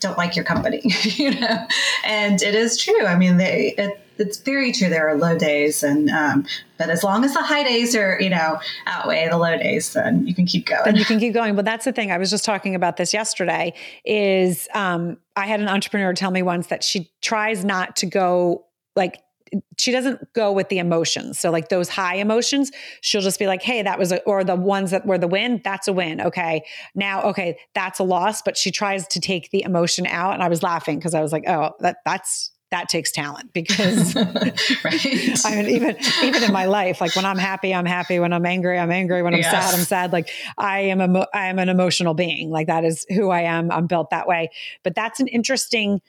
don't 0.00 0.18
like 0.18 0.36
your 0.36 0.44
company, 0.44 0.82
you 1.02 1.40
know? 1.40 1.66
And 2.04 2.42
it 2.42 2.54
is 2.54 2.76
true. 2.76 3.06
I 3.06 3.16
mean, 3.16 3.38
they, 3.38 3.74
it, 3.78 3.98
it's 4.18 4.38
very 4.38 4.72
true. 4.72 4.88
There 4.88 5.08
are 5.08 5.16
low 5.16 5.36
days, 5.36 5.82
and 5.82 6.10
um, 6.10 6.46
but 6.78 6.90
as 6.90 7.02
long 7.02 7.24
as 7.24 7.34
the 7.34 7.42
high 7.42 7.62
days 7.62 7.96
are 7.96 8.18
you 8.20 8.30
know 8.30 8.60
outweigh 8.86 9.28
the 9.28 9.38
low 9.38 9.56
days, 9.56 9.92
then 9.92 10.26
you 10.26 10.34
can 10.34 10.46
keep 10.46 10.66
going. 10.66 10.82
Then 10.84 10.96
you 10.96 11.04
can 11.04 11.18
keep 11.18 11.34
going. 11.34 11.56
But 11.56 11.64
that's 11.64 11.84
the 11.84 11.92
thing. 11.92 12.10
I 12.10 12.18
was 12.18 12.30
just 12.30 12.44
talking 12.44 12.74
about 12.74 12.96
this 12.96 13.12
yesterday. 13.12 13.74
Is 14.04 14.68
um, 14.74 15.18
I 15.36 15.46
had 15.46 15.60
an 15.60 15.68
entrepreneur 15.68 16.12
tell 16.14 16.30
me 16.30 16.42
once 16.42 16.68
that 16.68 16.84
she 16.84 17.10
tries 17.20 17.64
not 17.64 17.96
to 17.96 18.06
go 18.06 18.66
like 18.96 19.20
she 19.78 19.92
doesn't 19.92 20.32
go 20.32 20.52
with 20.52 20.68
the 20.68 20.78
emotions. 20.78 21.38
So 21.38 21.50
like 21.50 21.68
those 21.68 21.88
high 21.88 22.16
emotions, 22.16 22.70
she'll 23.00 23.20
just 23.20 23.38
be 23.38 23.46
like, 23.46 23.62
"Hey, 23.62 23.82
that 23.82 23.98
was 23.98 24.12
a," 24.12 24.22
or 24.22 24.44
the 24.44 24.56
ones 24.56 24.90
that 24.90 25.06
were 25.06 25.18
the 25.18 25.28
win, 25.28 25.60
that's 25.64 25.88
a 25.88 25.92
win. 25.92 26.20
Okay, 26.20 26.64
now 26.94 27.22
okay, 27.24 27.58
that's 27.74 27.98
a 27.98 28.04
loss. 28.04 28.42
But 28.42 28.56
she 28.56 28.70
tries 28.70 29.06
to 29.08 29.20
take 29.20 29.50
the 29.50 29.62
emotion 29.62 30.06
out, 30.06 30.34
and 30.34 30.42
I 30.42 30.48
was 30.48 30.62
laughing 30.62 30.98
because 30.98 31.14
I 31.14 31.20
was 31.20 31.32
like, 31.32 31.48
"Oh, 31.48 31.72
that 31.80 31.98
that's 32.04 32.50
that 32.70 32.88
takes 32.88 33.12
talent 33.12 33.52
because 33.52 34.14
right. 34.84 35.44
I 35.44 35.54
mean, 35.54 35.68
even 35.68 35.96
even 36.22 36.42
in 36.42 36.52
my 36.52 36.64
life, 36.64 37.00
like 37.00 37.14
when 37.14 37.24
I'm 37.24 37.38
happy, 37.38 37.74
I'm 37.74 37.86
happy. 37.86 38.18
When 38.18 38.32
I'm 38.32 38.44
angry, 38.44 38.78
I'm 38.78 38.90
angry. 38.90 39.22
When 39.22 39.34
I'm 39.34 39.40
yes. 39.40 39.50
sad, 39.50 39.78
I'm 39.78 39.84
sad. 39.84 40.12
Like 40.12 40.30
I 40.58 40.80
am 40.80 41.00
a 41.00 41.26
I 41.32 41.46
am 41.46 41.58
an 41.58 41.68
emotional 41.68 42.14
being. 42.14 42.50
Like 42.50 42.66
that 42.66 42.84
is 42.84 43.06
who 43.08 43.30
I 43.30 43.42
am. 43.42 43.70
I'm 43.70 43.86
built 43.86 44.10
that 44.10 44.26
way. 44.26 44.50
But 44.82 44.94
that's 44.94 45.20
an 45.20 45.28
interesting 45.28 46.00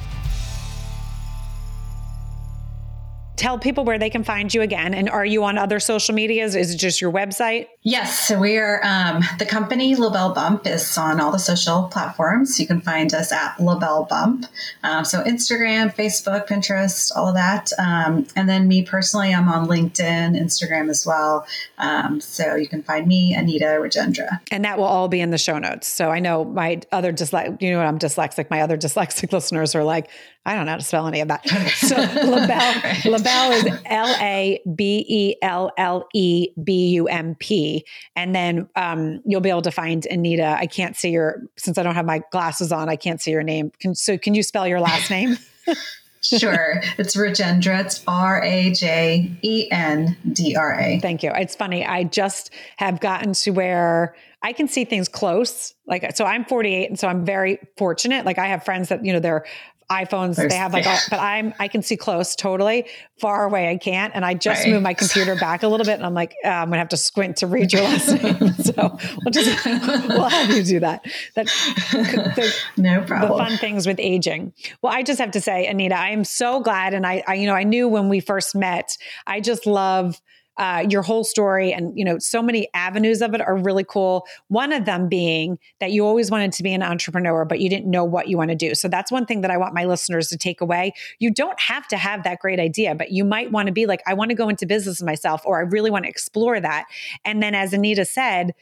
tell 3.40 3.59
people 3.59 3.85
where 3.85 3.98
they 3.98 4.11
can 4.11 4.22
find 4.22 4.52
you 4.52 4.61
again. 4.61 4.92
And 4.92 5.09
are 5.09 5.24
you 5.24 5.44
on 5.44 5.56
other 5.56 5.80
social 5.80 6.14
medias? 6.14 6.54
Is 6.54 6.74
it 6.74 6.76
just 6.76 7.00
your 7.00 7.11
website? 7.11 7.68
Yes. 7.82 8.28
So 8.28 8.38
we 8.38 8.58
are, 8.58 8.84
um, 8.84 9.22
the 9.38 9.46
company 9.46 9.96
LaBelle 9.96 10.34
Bump 10.34 10.66
is 10.66 10.98
on 10.98 11.18
all 11.18 11.32
the 11.32 11.38
social 11.38 11.84
platforms. 11.84 12.60
You 12.60 12.66
can 12.66 12.82
find 12.82 13.14
us 13.14 13.32
at 13.32 13.58
LaBelle 13.58 14.04
Bump. 14.04 14.44
Um, 14.82 15.06
so 15.06 15.22
Instagram, 15.24 15.94
Facebook, 15.94 16.46
Pinterest, 16.46 17.10
all 17.16 17.28
of 17.28 17.34
that. 17.36 17.72
Um, 17.78 18.26
and 18.36 18.46
then 18.50 18.68
me 18.68 18.82
personally, 18.82 19.32
I'm 19.32 19.48
on 19.48 19.66
LinkedIn, 19.66 20.38
Instagram 20.38 20.90
as 20.90 21.06
well. 21.06 21.46
Um, 21.78 22.20
so 22.20 22.54
you 22.54 22.68
can 22.68 22.82
find 22.82 23.06
me, 23.06 23.32
Anita 23.32 23.64
Rajendra. 23.80 24.40
And 24.50 24.62
that 24.66 24.76
will 24.76 24.84
all 24.84 25.08
be 25.08 25.22
in 25.22 25.30
the 25.30 25.38
show 25.38 25.58
notes. 25.58 25.86
So 25.86 26.10
I 26.10 26.18
know 26.18 26.44
my 26.44 26.82
other 26.92 27.14
dyslexic, 27.14 27.62
you 27.62 27.70
know, 27.70 27.80
I'm 27.80 27.98
dyslexic. 27.98 28.50
My 28.50 28.60
other 28.60 28.76
dyslexic 28.76 29.32
listeners 29.32 29.74
are 29.74 29.84
like, 29.84 30.10
I 30.44 30.54
don't 30.54 30.66
know 30.66 30.72
how 30.72 30.78
to 30.78 30.84
spell 30.84 31.06
any 31.06 31.20
of 31.20 31.28
that. 31.28 31.46
So 31.80 31.96
LaBelle, 31.96 32.82
right. 32.82 33.04
LaBelle 33.04 33.52
is 33.52 33.80
L 33.86 34.16
A 34.20 34.60
B 34.74 35.04
E 35.08 35.36
L 35.42 35.70
L 35.78 36.06
E 36.14 36.48
B 36.62 36.88
U 36.90 37.08
M 37.08 37.36
P. 37.36 37.69
And 38.16 38.35
then 38.35 38.68
um, 38.76 39.20
you'll 39.24 39.40
be 39.40 39.50
able 39.50 39.62
to 39.62 39.70
find 39.70 40.06
Anita. 40.06 40.56
I 40.59 40.66
can't 40.66 40.96
see 40.96 41.11
your, 41.11 41.42
since 41.56 41.78
I 41.78 41.83
don't 41.83 41.94
have 41.94 42.06
my 42.06 42.22
glasses 42.30 42.72
on, 42.72 42.88
I 42.88 42.96
can't 42.96 43.20
see 43.20 43.30
your 43.30 43.42
name. 43.42 43.72
Can, 43.80 43.94
so 43.94 44.18
can 44.18 44.35
you 44.35 44.42
spell 44.42 44.66
your 44.66 44.80
last 44.80 45.11
name? 45.11 45.38
sure. 46.20 46.80
It's 46.98 47.16
Rajendra. 47.16 47.85
It's 47.85 48.02
R 48.06 48.42
A 48.42 48.70
J 48.72 49.30
E 49.42 49.68
N 49.70 50.16
D 50.33 50.56
R 50.56 50.78
A. 50.78 50.98
Thank 51.00 51.22
you. 51.22 51.30
It's 51.35 51.56
funny. 51.56 51.85
I 51.85 52.04
just 52.04 52.52
have 52.76 53.00
gotten 53.00 53.33
to 53.33 53.50
where 53.50 54.14
I 54.42 54.52
can 54.52 54.68
see 54.68 54.85
things 54.85 55.09
close. 55.09 55.74
Like, 55.87 56.16
so 56.16 56.24
I'm 56.24 56.44
48. 56.44 56.90
And 56.90 56.98
so 56.98 57.09
I'm 57.09 57.24
very 57.24 57.59
fortunate. 57.76 58.24
Like, 58.24 58.38
I 58.38 58.46
have 58.46 58.64
friends 58.64 58.88
that, 58.88 59.04
you 59.04 59.12
know, 59.12 59.20
they're 59.20 59.44
iPhones 59.90 60.37
There's, 60.37 60.53
they 60.53 60.57
have 60.57 60.72
like, 60.72 60.87
all, 60.87 60.98
but 61.11 61.18
I'm 61.18 61.53
I 61.59 61.68
can 61.68 61.83
see 61.83 61.96
close 61.96 62.37
totally. 62.37 62.87
Far 63.18 63.44
away 63.44 63.68
I 63.68 63.76
can't, 63.76 64.14
and 64.14 64.24
I 64.24 64.35
just 64.35 64.64
right. 64.64 64.72
moved 64.72 64.85
my 64.85 64.94
computer 64.94 65.35
back 65.37 65.62
a 65.62 65.68
little 65.68 65.85
bit, 65.85 65.94
and 65.94 66.07
I'm 66.07 66.14
like, 66.14 66.35
oh, 66.44 66.48
I'm 66.48 66.68
gonna 66.68 66.79
have 66.79 66.88
to 66.90 66.96
squint 66.96 67.38
to 67.38 67.46
read 67.46 67.72
your 67.72 67.83
last 67.83 68.09
name. 68.22 68.53
so 68.62 68.98
we'll 69.24 69.33
just 69.33 69.64
we'll 70.09 70.29
have 70.29 70.57
you 70.57 70.62
do 70.62 70.81
that. 70.81 71.05
That 71.35 71.46
the, 71.46 72.55
no 72.76 73.03
problem. 73.03 73.33
The 73.33 73.44
fun 73.44 73.59
things 73.59 73.87
with 73.87 73.98
aging. 73.98 74.53
Well, 74.81 74.92
I 74.92 75.03
just 75.03 75.18
have 75.18 75.33
to 75.33 75.40
say, 75.40 75.66
Anita, 75.66 75.98
I 75.98 76.11
am 76.11 76.24
so 76.24 76.61
glad, 76.61 76.94
and 76.94 77.07
I, 77.07 77.22
I 77.26 77.35
you 77.35 77.46
know 77.46 77.55
I 77.55 77.64
knew 77.64 77.88
when 77.88 78.09
we 78.09 78.20
first 78.20 78.55
met, 78.55 78.96
I 79.26 79.40
just 79.40 79.66
love 79.66 80.20
uh, 80.61 80.85
your 80.90 81.01
whole 81.01 81.25
story 81.25 81.73
and 81.73 81.99
you 81.99 82.05
know 82.05 82.18
so 82.18 82.42
many 82.42 82.68
avenues 82.75 83.23
of 83.23 83.33
it 83.35 83.40
are 83.40 83.57
really 83.57 83.83
cool. 83.83 84.27
One 84.49 84.75
of 84.75 84.85
them 84.85 85.09
being 85.09 85.59
that 85.81 85.90
you 85.90 86.05
always 86.05 86.31
wanted 86.31 86.53
to 86.53 86.62
be 86.62 86.75
an 86.75 86.83
entrepreneur 86.83 87.46
but 87.46 87.61
you 87.61 87.70
didn't 87.70 87.90
know 87.90 88.05
what 88.05 88.29
you 88.29 88.37
want 88.37 88.51
to 88.51 88.55
do. 88.55 88.75
So 88.75 88.87
that's 88.87 89.11
one 89.11 89.25
thing 89.25 89.40
that 89.40 89.51
i 89.51 89.57
want 89.57 89.73
my 89.73 89.87
listeners 89.87 90.29
to 90.29 90.37
take 90.37 90.61
away. 90.61 90.92
You 91.18 91.33
don't 91.33 91.59
have 91.59 91.88
to 91.88 91.96
have 91.96 92.25
that 92.25 92.40
great 92.40 92.61
idea 92.61 92.94
but 92.94 93.11
you 93.11 93.25
might 93.25 93.51
want 93.51 93.68
to 93.68 93.73
be 93.73 93.87
like 93.87 94.03
i 94.07 94.12
want 94.12 94.29
to 94.29 94.35
go 94.35 94.51
into 94.51 94.66
business 94.66 95.01
myself 95.01 95.40
or 95.46 95.59
i 95.59 95.62
really 95.62 95.90
want 95.90 96.05
to 96.05 96.11
explore 96.11 96.61
that. 96.61 96.85
And 97.25 97.42
then 97.42 97.55
as 97.55 97.73
anita 97.73 98.05
said 98.05 98.55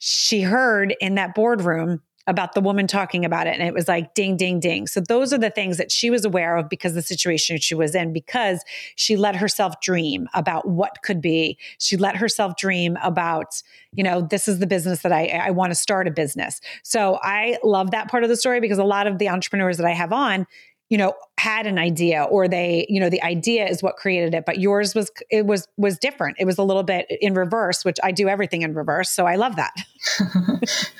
she 0.00 0.42
heard 0.42 0.96
in 1.00 1.14
that 1.14 1.36
boardroom 1.36 2.02
about 2.26 2.54
the 2.54 2.60
woman 2.60 2.86
talking 2.86 3.24
about 3.24 3.46
it. 3.46 3.54
And 3.58 3.62
it 3.62 3.74
was 3.74 3.86
like 3.86 4.14
ding, 4.14 4.36
ding, 4.36 4.60
ding. 4.60 4.86
So 4.86 5.00
those 5.00 5.32
are 5.32 5.38
the 5.38 5.50
things 5.50 5.76
that 5.76 5.92
she 5.92 6.10
was 6.10 6.24
aware 6.24 6.56
of 6.56 6.68
because 6.68 6.94
the 6.94 7.02
situation 7.02 7.58
she 7.58 7.74
was 7.74 7.94
in, 7.94 8.12
because 8.12 8.64
she 8.96 9.16
let 9.16 9.36
herself 9.36 9.80
dream 9.80 10.28
about 10.34 10.66
what 10.66 11.02
could 11.02 11.20
be. 11.20 11.58
She 11.78 11.96
let 11.96 12.16
herself 12.16 12.56
dream 12.56 12.96
about, 13.02 13.62
you 13.92 14.02
know, 14.02 14.22
this 14.22 14.48
is 14.48 14.58
the 14.58 14.66
business 14.66 15.02
that 15.02 15.12
I, 15.12 15.26
I 15.26 15.50
want 15.50 15.70
to 15.70 15.74
start 15.74 16.08
a 16.08 16.10
business. 16.10 16.60
So 16.82 17.18
I 17.22 17.58
love 17.62 17.90
that 17.90 18.08
part 18.08 18.22
of 18.22 18.30
the 18.30 18.36
story 18.36 18.60
because 18.60 18.78
a 18.78 18.84
lot 18.84 19.06
of 19.06 19.18
the 19.18 19.28
entrepreneurs 19.28 19.76
that 19.76 19.86
I 19.86 19.92
have 19.92 20.12
on, 20.12 20.46
you 20.90 20.98
know 20.98 21.14
had 21.38 21.66
an 21.66 21.78
idea 21.78 22.22
or 22.24 22.46
they 22.46 22.86
you 22.88 23.00
know 23.00 23.08
the 23.08 23.22
idea 23.22 23.66
is 23.66 23.82
what 23.82 23.96
created 23.96 24.34
it 24.34 24.44
but 24.44 24.58
yours 24.58 24.94
was 24.94 25.10
it 25.30 25.46
was 25.46 25.66
was 25.76 25.98
different 25.98 26.36
it 26.38 26.44
was 26.44 26.58
a 26.58 26.62
little 26.62 26.82
bit 26.82 27.06
in 27.20 27.34
reverse 27.34 27.84
which 27.84 27.96
i 28.04 28.12
do 28.12 28.28
everything 28.28 28.62
in 28.62 28.74
reverse 28.74 29.10
so 29.10 29.26
i 29.26 29.34
love 29.34 29.56
that 29.56 29.72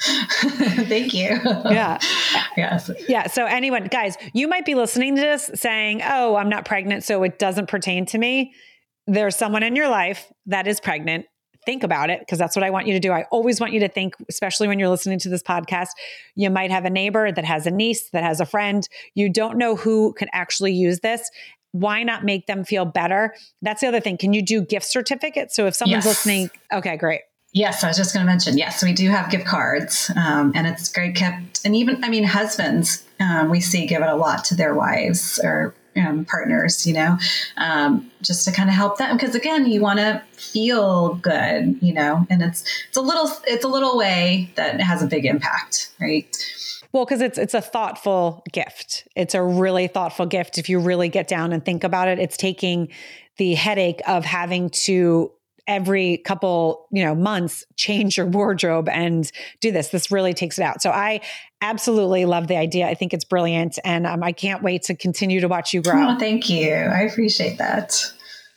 Thank 0.86 1.12
you. 1.12 1.38
Yeah. 1.44 1.98
yes. 2.56 2.90
Yeah. 3.08 3.26
So, 3.26 3.44
anyone, 3.44 3.84
guys, 3.84 4.16
you 4.32 4.48
might 4.48 4.64
be 4.64 4.74
listening 4.74 5.16
to 5.16 5.20
this 5.20 5.50
saying, 5.54 6.00
oh, 6.04 6.36
I'm 6.36 6.48
not 6.48 6.64
pregnant, 6.64 7.04
so 7.04 7.22
it 7.22 7.38
doesn't 7.38 7.68
pertain 7.68 8.06
to 8.06 8.18
me. 8.18 8.54
There's 9.06 9.36
someone 9.36 9.62
in 9.62 9.76
your 9.76 9.88
life 9.88 10.32
that 10.46 10.66
is 10.66 10.80
pregnant. 10.80 11.26
Think 11.66 11.82
about 11.82 12.08
it 12.08 12.20
because 12.20 12.38
that's 12.38 12.56
what 12.56 12.62
I 12.62 12.70
want 12.70 12.86
you 12.86 12.94
to 12.94 13.00
do. 13.00 13.12
I 13.12 13.26
always 13.30 13.60
want 13.60 13.74
you 13.74 13.80
to 13.80 13.88
think, 13.88 14.14
especially 14.30 14.66
when 14.66 14.78
you're 14.78 14.88
listening 14.88 15.18
to 15.18 15.28
this 15.28 15.42
podcast. 15.42 15.88
You 16.34 16.48
might 16.48 16.70
have 16.70 16.86
a 16.86 16.90
neighbor 16.90 17.30
that 17.30 17.44
has 17.44 17.66
a 17.66 17.70
niece, 17.70 18.08
that 18.10 18.22
has 18.22 18.40
a 18.40 18.46
friend. 18.46 18.88
You 19.14 19.30
don't 19.30 19.58
know 19.58 19.76
who 19.76 20.14
can 20.14 20.28
actually 20.32 20.72
use 20.72 21.00
this 21.00 21.30
why 21.72 22.02
not 22.02 22.24
make 22.24 22.46
them 22.46 22.64
feel 22.64 22.84
better? 22.84 23.34
That's 23.62 23.80
the 23.80 23.86
other 23.86 24.00
thing. 24.00 24.16
Can 24.16 24.32
you 24.32 24.42
do 24.42 24.60
gift 24.60 24.86
certificates? 24.86 25.54
So 25.54 25.66
if 25.66 25.74
someone's 25.74 26.04
yes. 26.04 26.16
listening, 26.16 26.50
okay, 26.72 26.96
great. 26.96 27.20
Yes, 27.52 27.82
I 27.82 27.88
was 27.88 27.96
just 27.96 28.14
going 28.14 28.24
to 28.24 28.30
mention. 28.30 28.56
Yes, 28.56 28.82
we 28.82 28.92
do 28.92 29.08
have 29.10 29.30
gift 29.30 29.44
cards, 29.44 30.10
um, 30.16 30.52
and 30.54 30.66
it's 30.66 30.90
great 30.90 31.16
kept. 31.16 31.64
And 31.64 31.74
even, 31.74 32.02
I 32.04 32.08
mean, 32.08 32.22
husbands 32.22 33.04
um, 33.18 33.50
we 33.50 33.60
see 33.60 33.86
give 33.86 34.02
it 34.02 34.08
a 34.08 34.14
lot 34.14 34.44
to 34.46 34.54
their 34.54 34.74
wives 34.74 35.40
or 35.42 35.74
um, 35.96 36.24
partners. 36.24 36.86
You 36.86 36.94
know, 36.94 37.18
um, 37.56 38.10
just 38.22 38.44
to 38.44 38.52
kind 38.52 38.68
of 38.68 38.76
help 38.76 38.98
them 38.98 39.16
because 39.16 39.34
again, 39.34 39.66
you 39.66 39.80
want 39.80 39.98
to 39.98 40.22
feel 40.32 41.14
good. 41.16 41.76
You 41.82 41.92
know, 41.92 42.26
and 42.30 42.40
it's 42.40 42.64
it's 42.88 42.96
a 42.96 43.02
little 43.02 43.28
it's 43.46 43.64
a 43.64 43.68
little 43.68 43.98
way 43.98 44.50
that 44.54 44.80
has 44.80 45.02
a 45.02 45.06
big 45.06 45.26
impact, 45.26 45.90
right? 46.00 46.36
Well, 46.92 47.04
because 47.04 47.20
it's 47.20 47.38
it's 47.38 47.54
a 47.54 47.60
thoughtful 47.60 48.44
gift. 48.52 49.08
It's 49.16 49.34
a 49.34 49.42
really 49.42 49.88
thoughtful 49.88 50.26
gift. 50.26 50.56
If 50.56 50.68
you 50.68 50.78
really 50.78 51.08
get 51.08 51.26
down 51.26 51.52
and 51.52 51.64
think 51.64 51.82
about 51.82 52.06
it, 52.06 52.20
it's 52.20 52.36
taking 52.36 52.88
the 53.38 53.54
headache 53.54 54.02
of 54.06 54.24
having 54.24 54.70
to 54.70 55.32
every 55.70 56.16
couple, 56.18 56.88
you 56.90 57.04
know, 57.04 57.14
months 57.14 57.64
change 57.76 58.16
your 58.16 58.26
wardrobe 58.26 58.88
and 58.88 59.30
do 59.60 59.70
this. 59.70 59.88
This 59.88 60.10
really 60.10 60.34
takes 60.34 60.58
it 60.58 60.62
out. 60.62 60.82
So 60.82 60.90
I 60.90 61.20
absolutely 61.62 62.24
love 62.24 62.48
the 62.48 62.56
idea. 62.56 62.88
I 62.88 62.94
think 62.94 63.14
it's 63.14 63.24
brilliant 63.24 63.78
and 63.84 64.04
um, 64.04 64.24
I 64.24 64.32
can't 64.32 64.64
wait 64.64 64.82
to 64.84 64.96
continue 64.96 65.40
to 65.40 65.46
watch 65.46 65.72
you 65.72 65.80
grow. 65.80 66.08
Oh, 66.08 66.18
thank 66.18 66.50
you. 66.50 66.72
I 66.72 67.02
appreciate 67.02 67.58
that. 67.58 68.12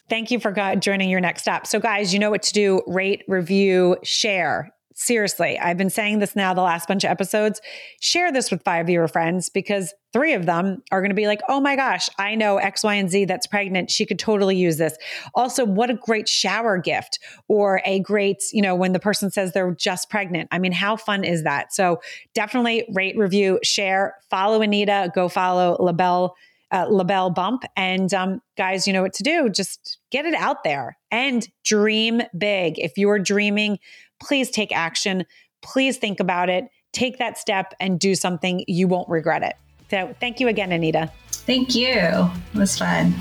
Thank 0.09 0.31
you 0.31 0.39
for 0.39 0.51
joining 0.75 1.09
your 1.09 1.19
next 1.19 1.43
stop. 1.43 1.67
So, 1.67 1.79
guys, 1.79 2.13
you 2.13 2.19
know 2.19 2.31
what 2.31 2.41
to 2.43 2.53
do 2.53 2.81
rate, 2.87 3.23
review, 3.27 3.97
share 4.03 4.73
seriously, 4.95 5.57
I've 5.59 5.77
been 5.77 5.89
saying 5.89 6.19
this 6.19 6.35
now 6.35 6.53
the 6.53 6.61
last 6.61 6.87
bunch 6.87 7.03
of 7.03 7.09
episodes. 7.09 7.61
Share 7.99 8.31
this 8.31 8.51
with 8.51 8.63
five 8.63 8.85
of 8.85 8.89
your 8.89 9.07
friends 9.07 9.49
because 9.49 9.93
three 10.13 10.33
of 10.33 10.45
them 10.45 10.81
are 10.91 11.01
going 11.01 11.09
to 11.09 11.15
be 11.15 11.27
like, 11.27 11.41
oh 11.49 11.59
my 11.59 11.75
gosh, 11.75 12.07
I 12.19 12.35
know 12.35 12.57
X, 12.57 12.83
Y, 12.83 12.93
and 12.93 13.09
Z 13.09 13.25
that's 13.25 13.47
pregnant. 13.47 13.89
She 13.89 14.05
could 14.05 14.19
totally 14.19 14.55
use 14.55 14.77
this. 14.77 14.95
Also, 15.33 15.65
what 15.65 15.89
a 15.89 15.95
great 15.95 16.29
shower 16.29 16.77
gift 16.77 17.19
or 17.47 17.81
a 17.85 17.99
great, 17.99 18.37
you 18.53 18.61
know, 18.61 18.75
when 18.75 18.93
the 18.93 18.99
person 18.99 19.31
says 19.31 19.51
they're 19.51 19.75
just 19.75 20.09
pregnant. 20.09 20.47
I 20.51 20.59
mean, 20.59 20.71
how 20.71 20.95
fun 20.95 21.23
is 21.23 21.43
that? 21.43 21.73
So 21.73 21.99
definitely 22.33 22.85
rate, 22.93 23.17
review, 23.17 23.59
share, 23.63 24.15
follow 24.29 24.61
Anita, 24.61 25.11
go 25.13 25.27
follow 25.27 25.75
LaBelle. 25.79 26.35
Uh, 26.71 26.87
LaBelle 26.89 27.29
Bump. 27.29 27.61
And 27.77 28.11
um, 28.15 28.41
guys, 28.57 28.87
you 28.87 28.93
know 28.93 29.03
what 29.03 29.13
to 29.13 29.21
do. 29.21 29.47
Just 29.47 29.99
get 30.09 30.25
it 30.25 30.33
out 30.33 30.63
there 30.63 30.97
and 31.11 31.47
dream 31.63 32.23
big. 32.35 32.79
If 32.79 32.93
you're 32.97 33.19
dreaming 33.19 33.77
please 34.23 34.49
take 34.49 34.75
action. 34.75 35.25
Please 35.61 35.97
think 35.97 36.19
about 36.19 36.49
it. 36.49 36.65
Take 36.91 37.17
that 37.19 37.37
step 37.37 37.73
and 37.79 37.99
do 37.99 38.15
something. 38.15 38.63
You 38.67 38.87
won't 38.87 39.09
regret 39.09 39.43
it. 39.43 39.55
So 39.89 40.15
thank 40.19 40.39
you 40.39 40.47
again, 40.47 40.71
Anita. 40.71 41.11
Thank 41.31 41.75
you. 41.75 41.89
It 41.89 42.57
was 42.57 42.77
fun. 42.77 43.13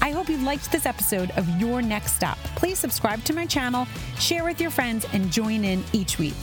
I 0.00 0.10
hope 0.10 0.28
you 0.28 0.38
liked 0.38 0.70
this 0.70 0.86
episode 0.86 1.30
of 1.32 1.48
Your 1.60 1.82
Next 1.82 2.12
Stop. 2.12 2.38
Please 2.54 2.78
subscribe 2.78 3.24
to 3.24 3.32
my 3.32 3.46
channel, 3.46 3.86
share 4.18 4.44
with 4.44 4.60
your 4.60 4.70
friends, 4.70 5.06
and 5.12 5.30
join 5.30 5.64
in 5.64 5.82
each 5.92 6.18
week. 6.18 6.34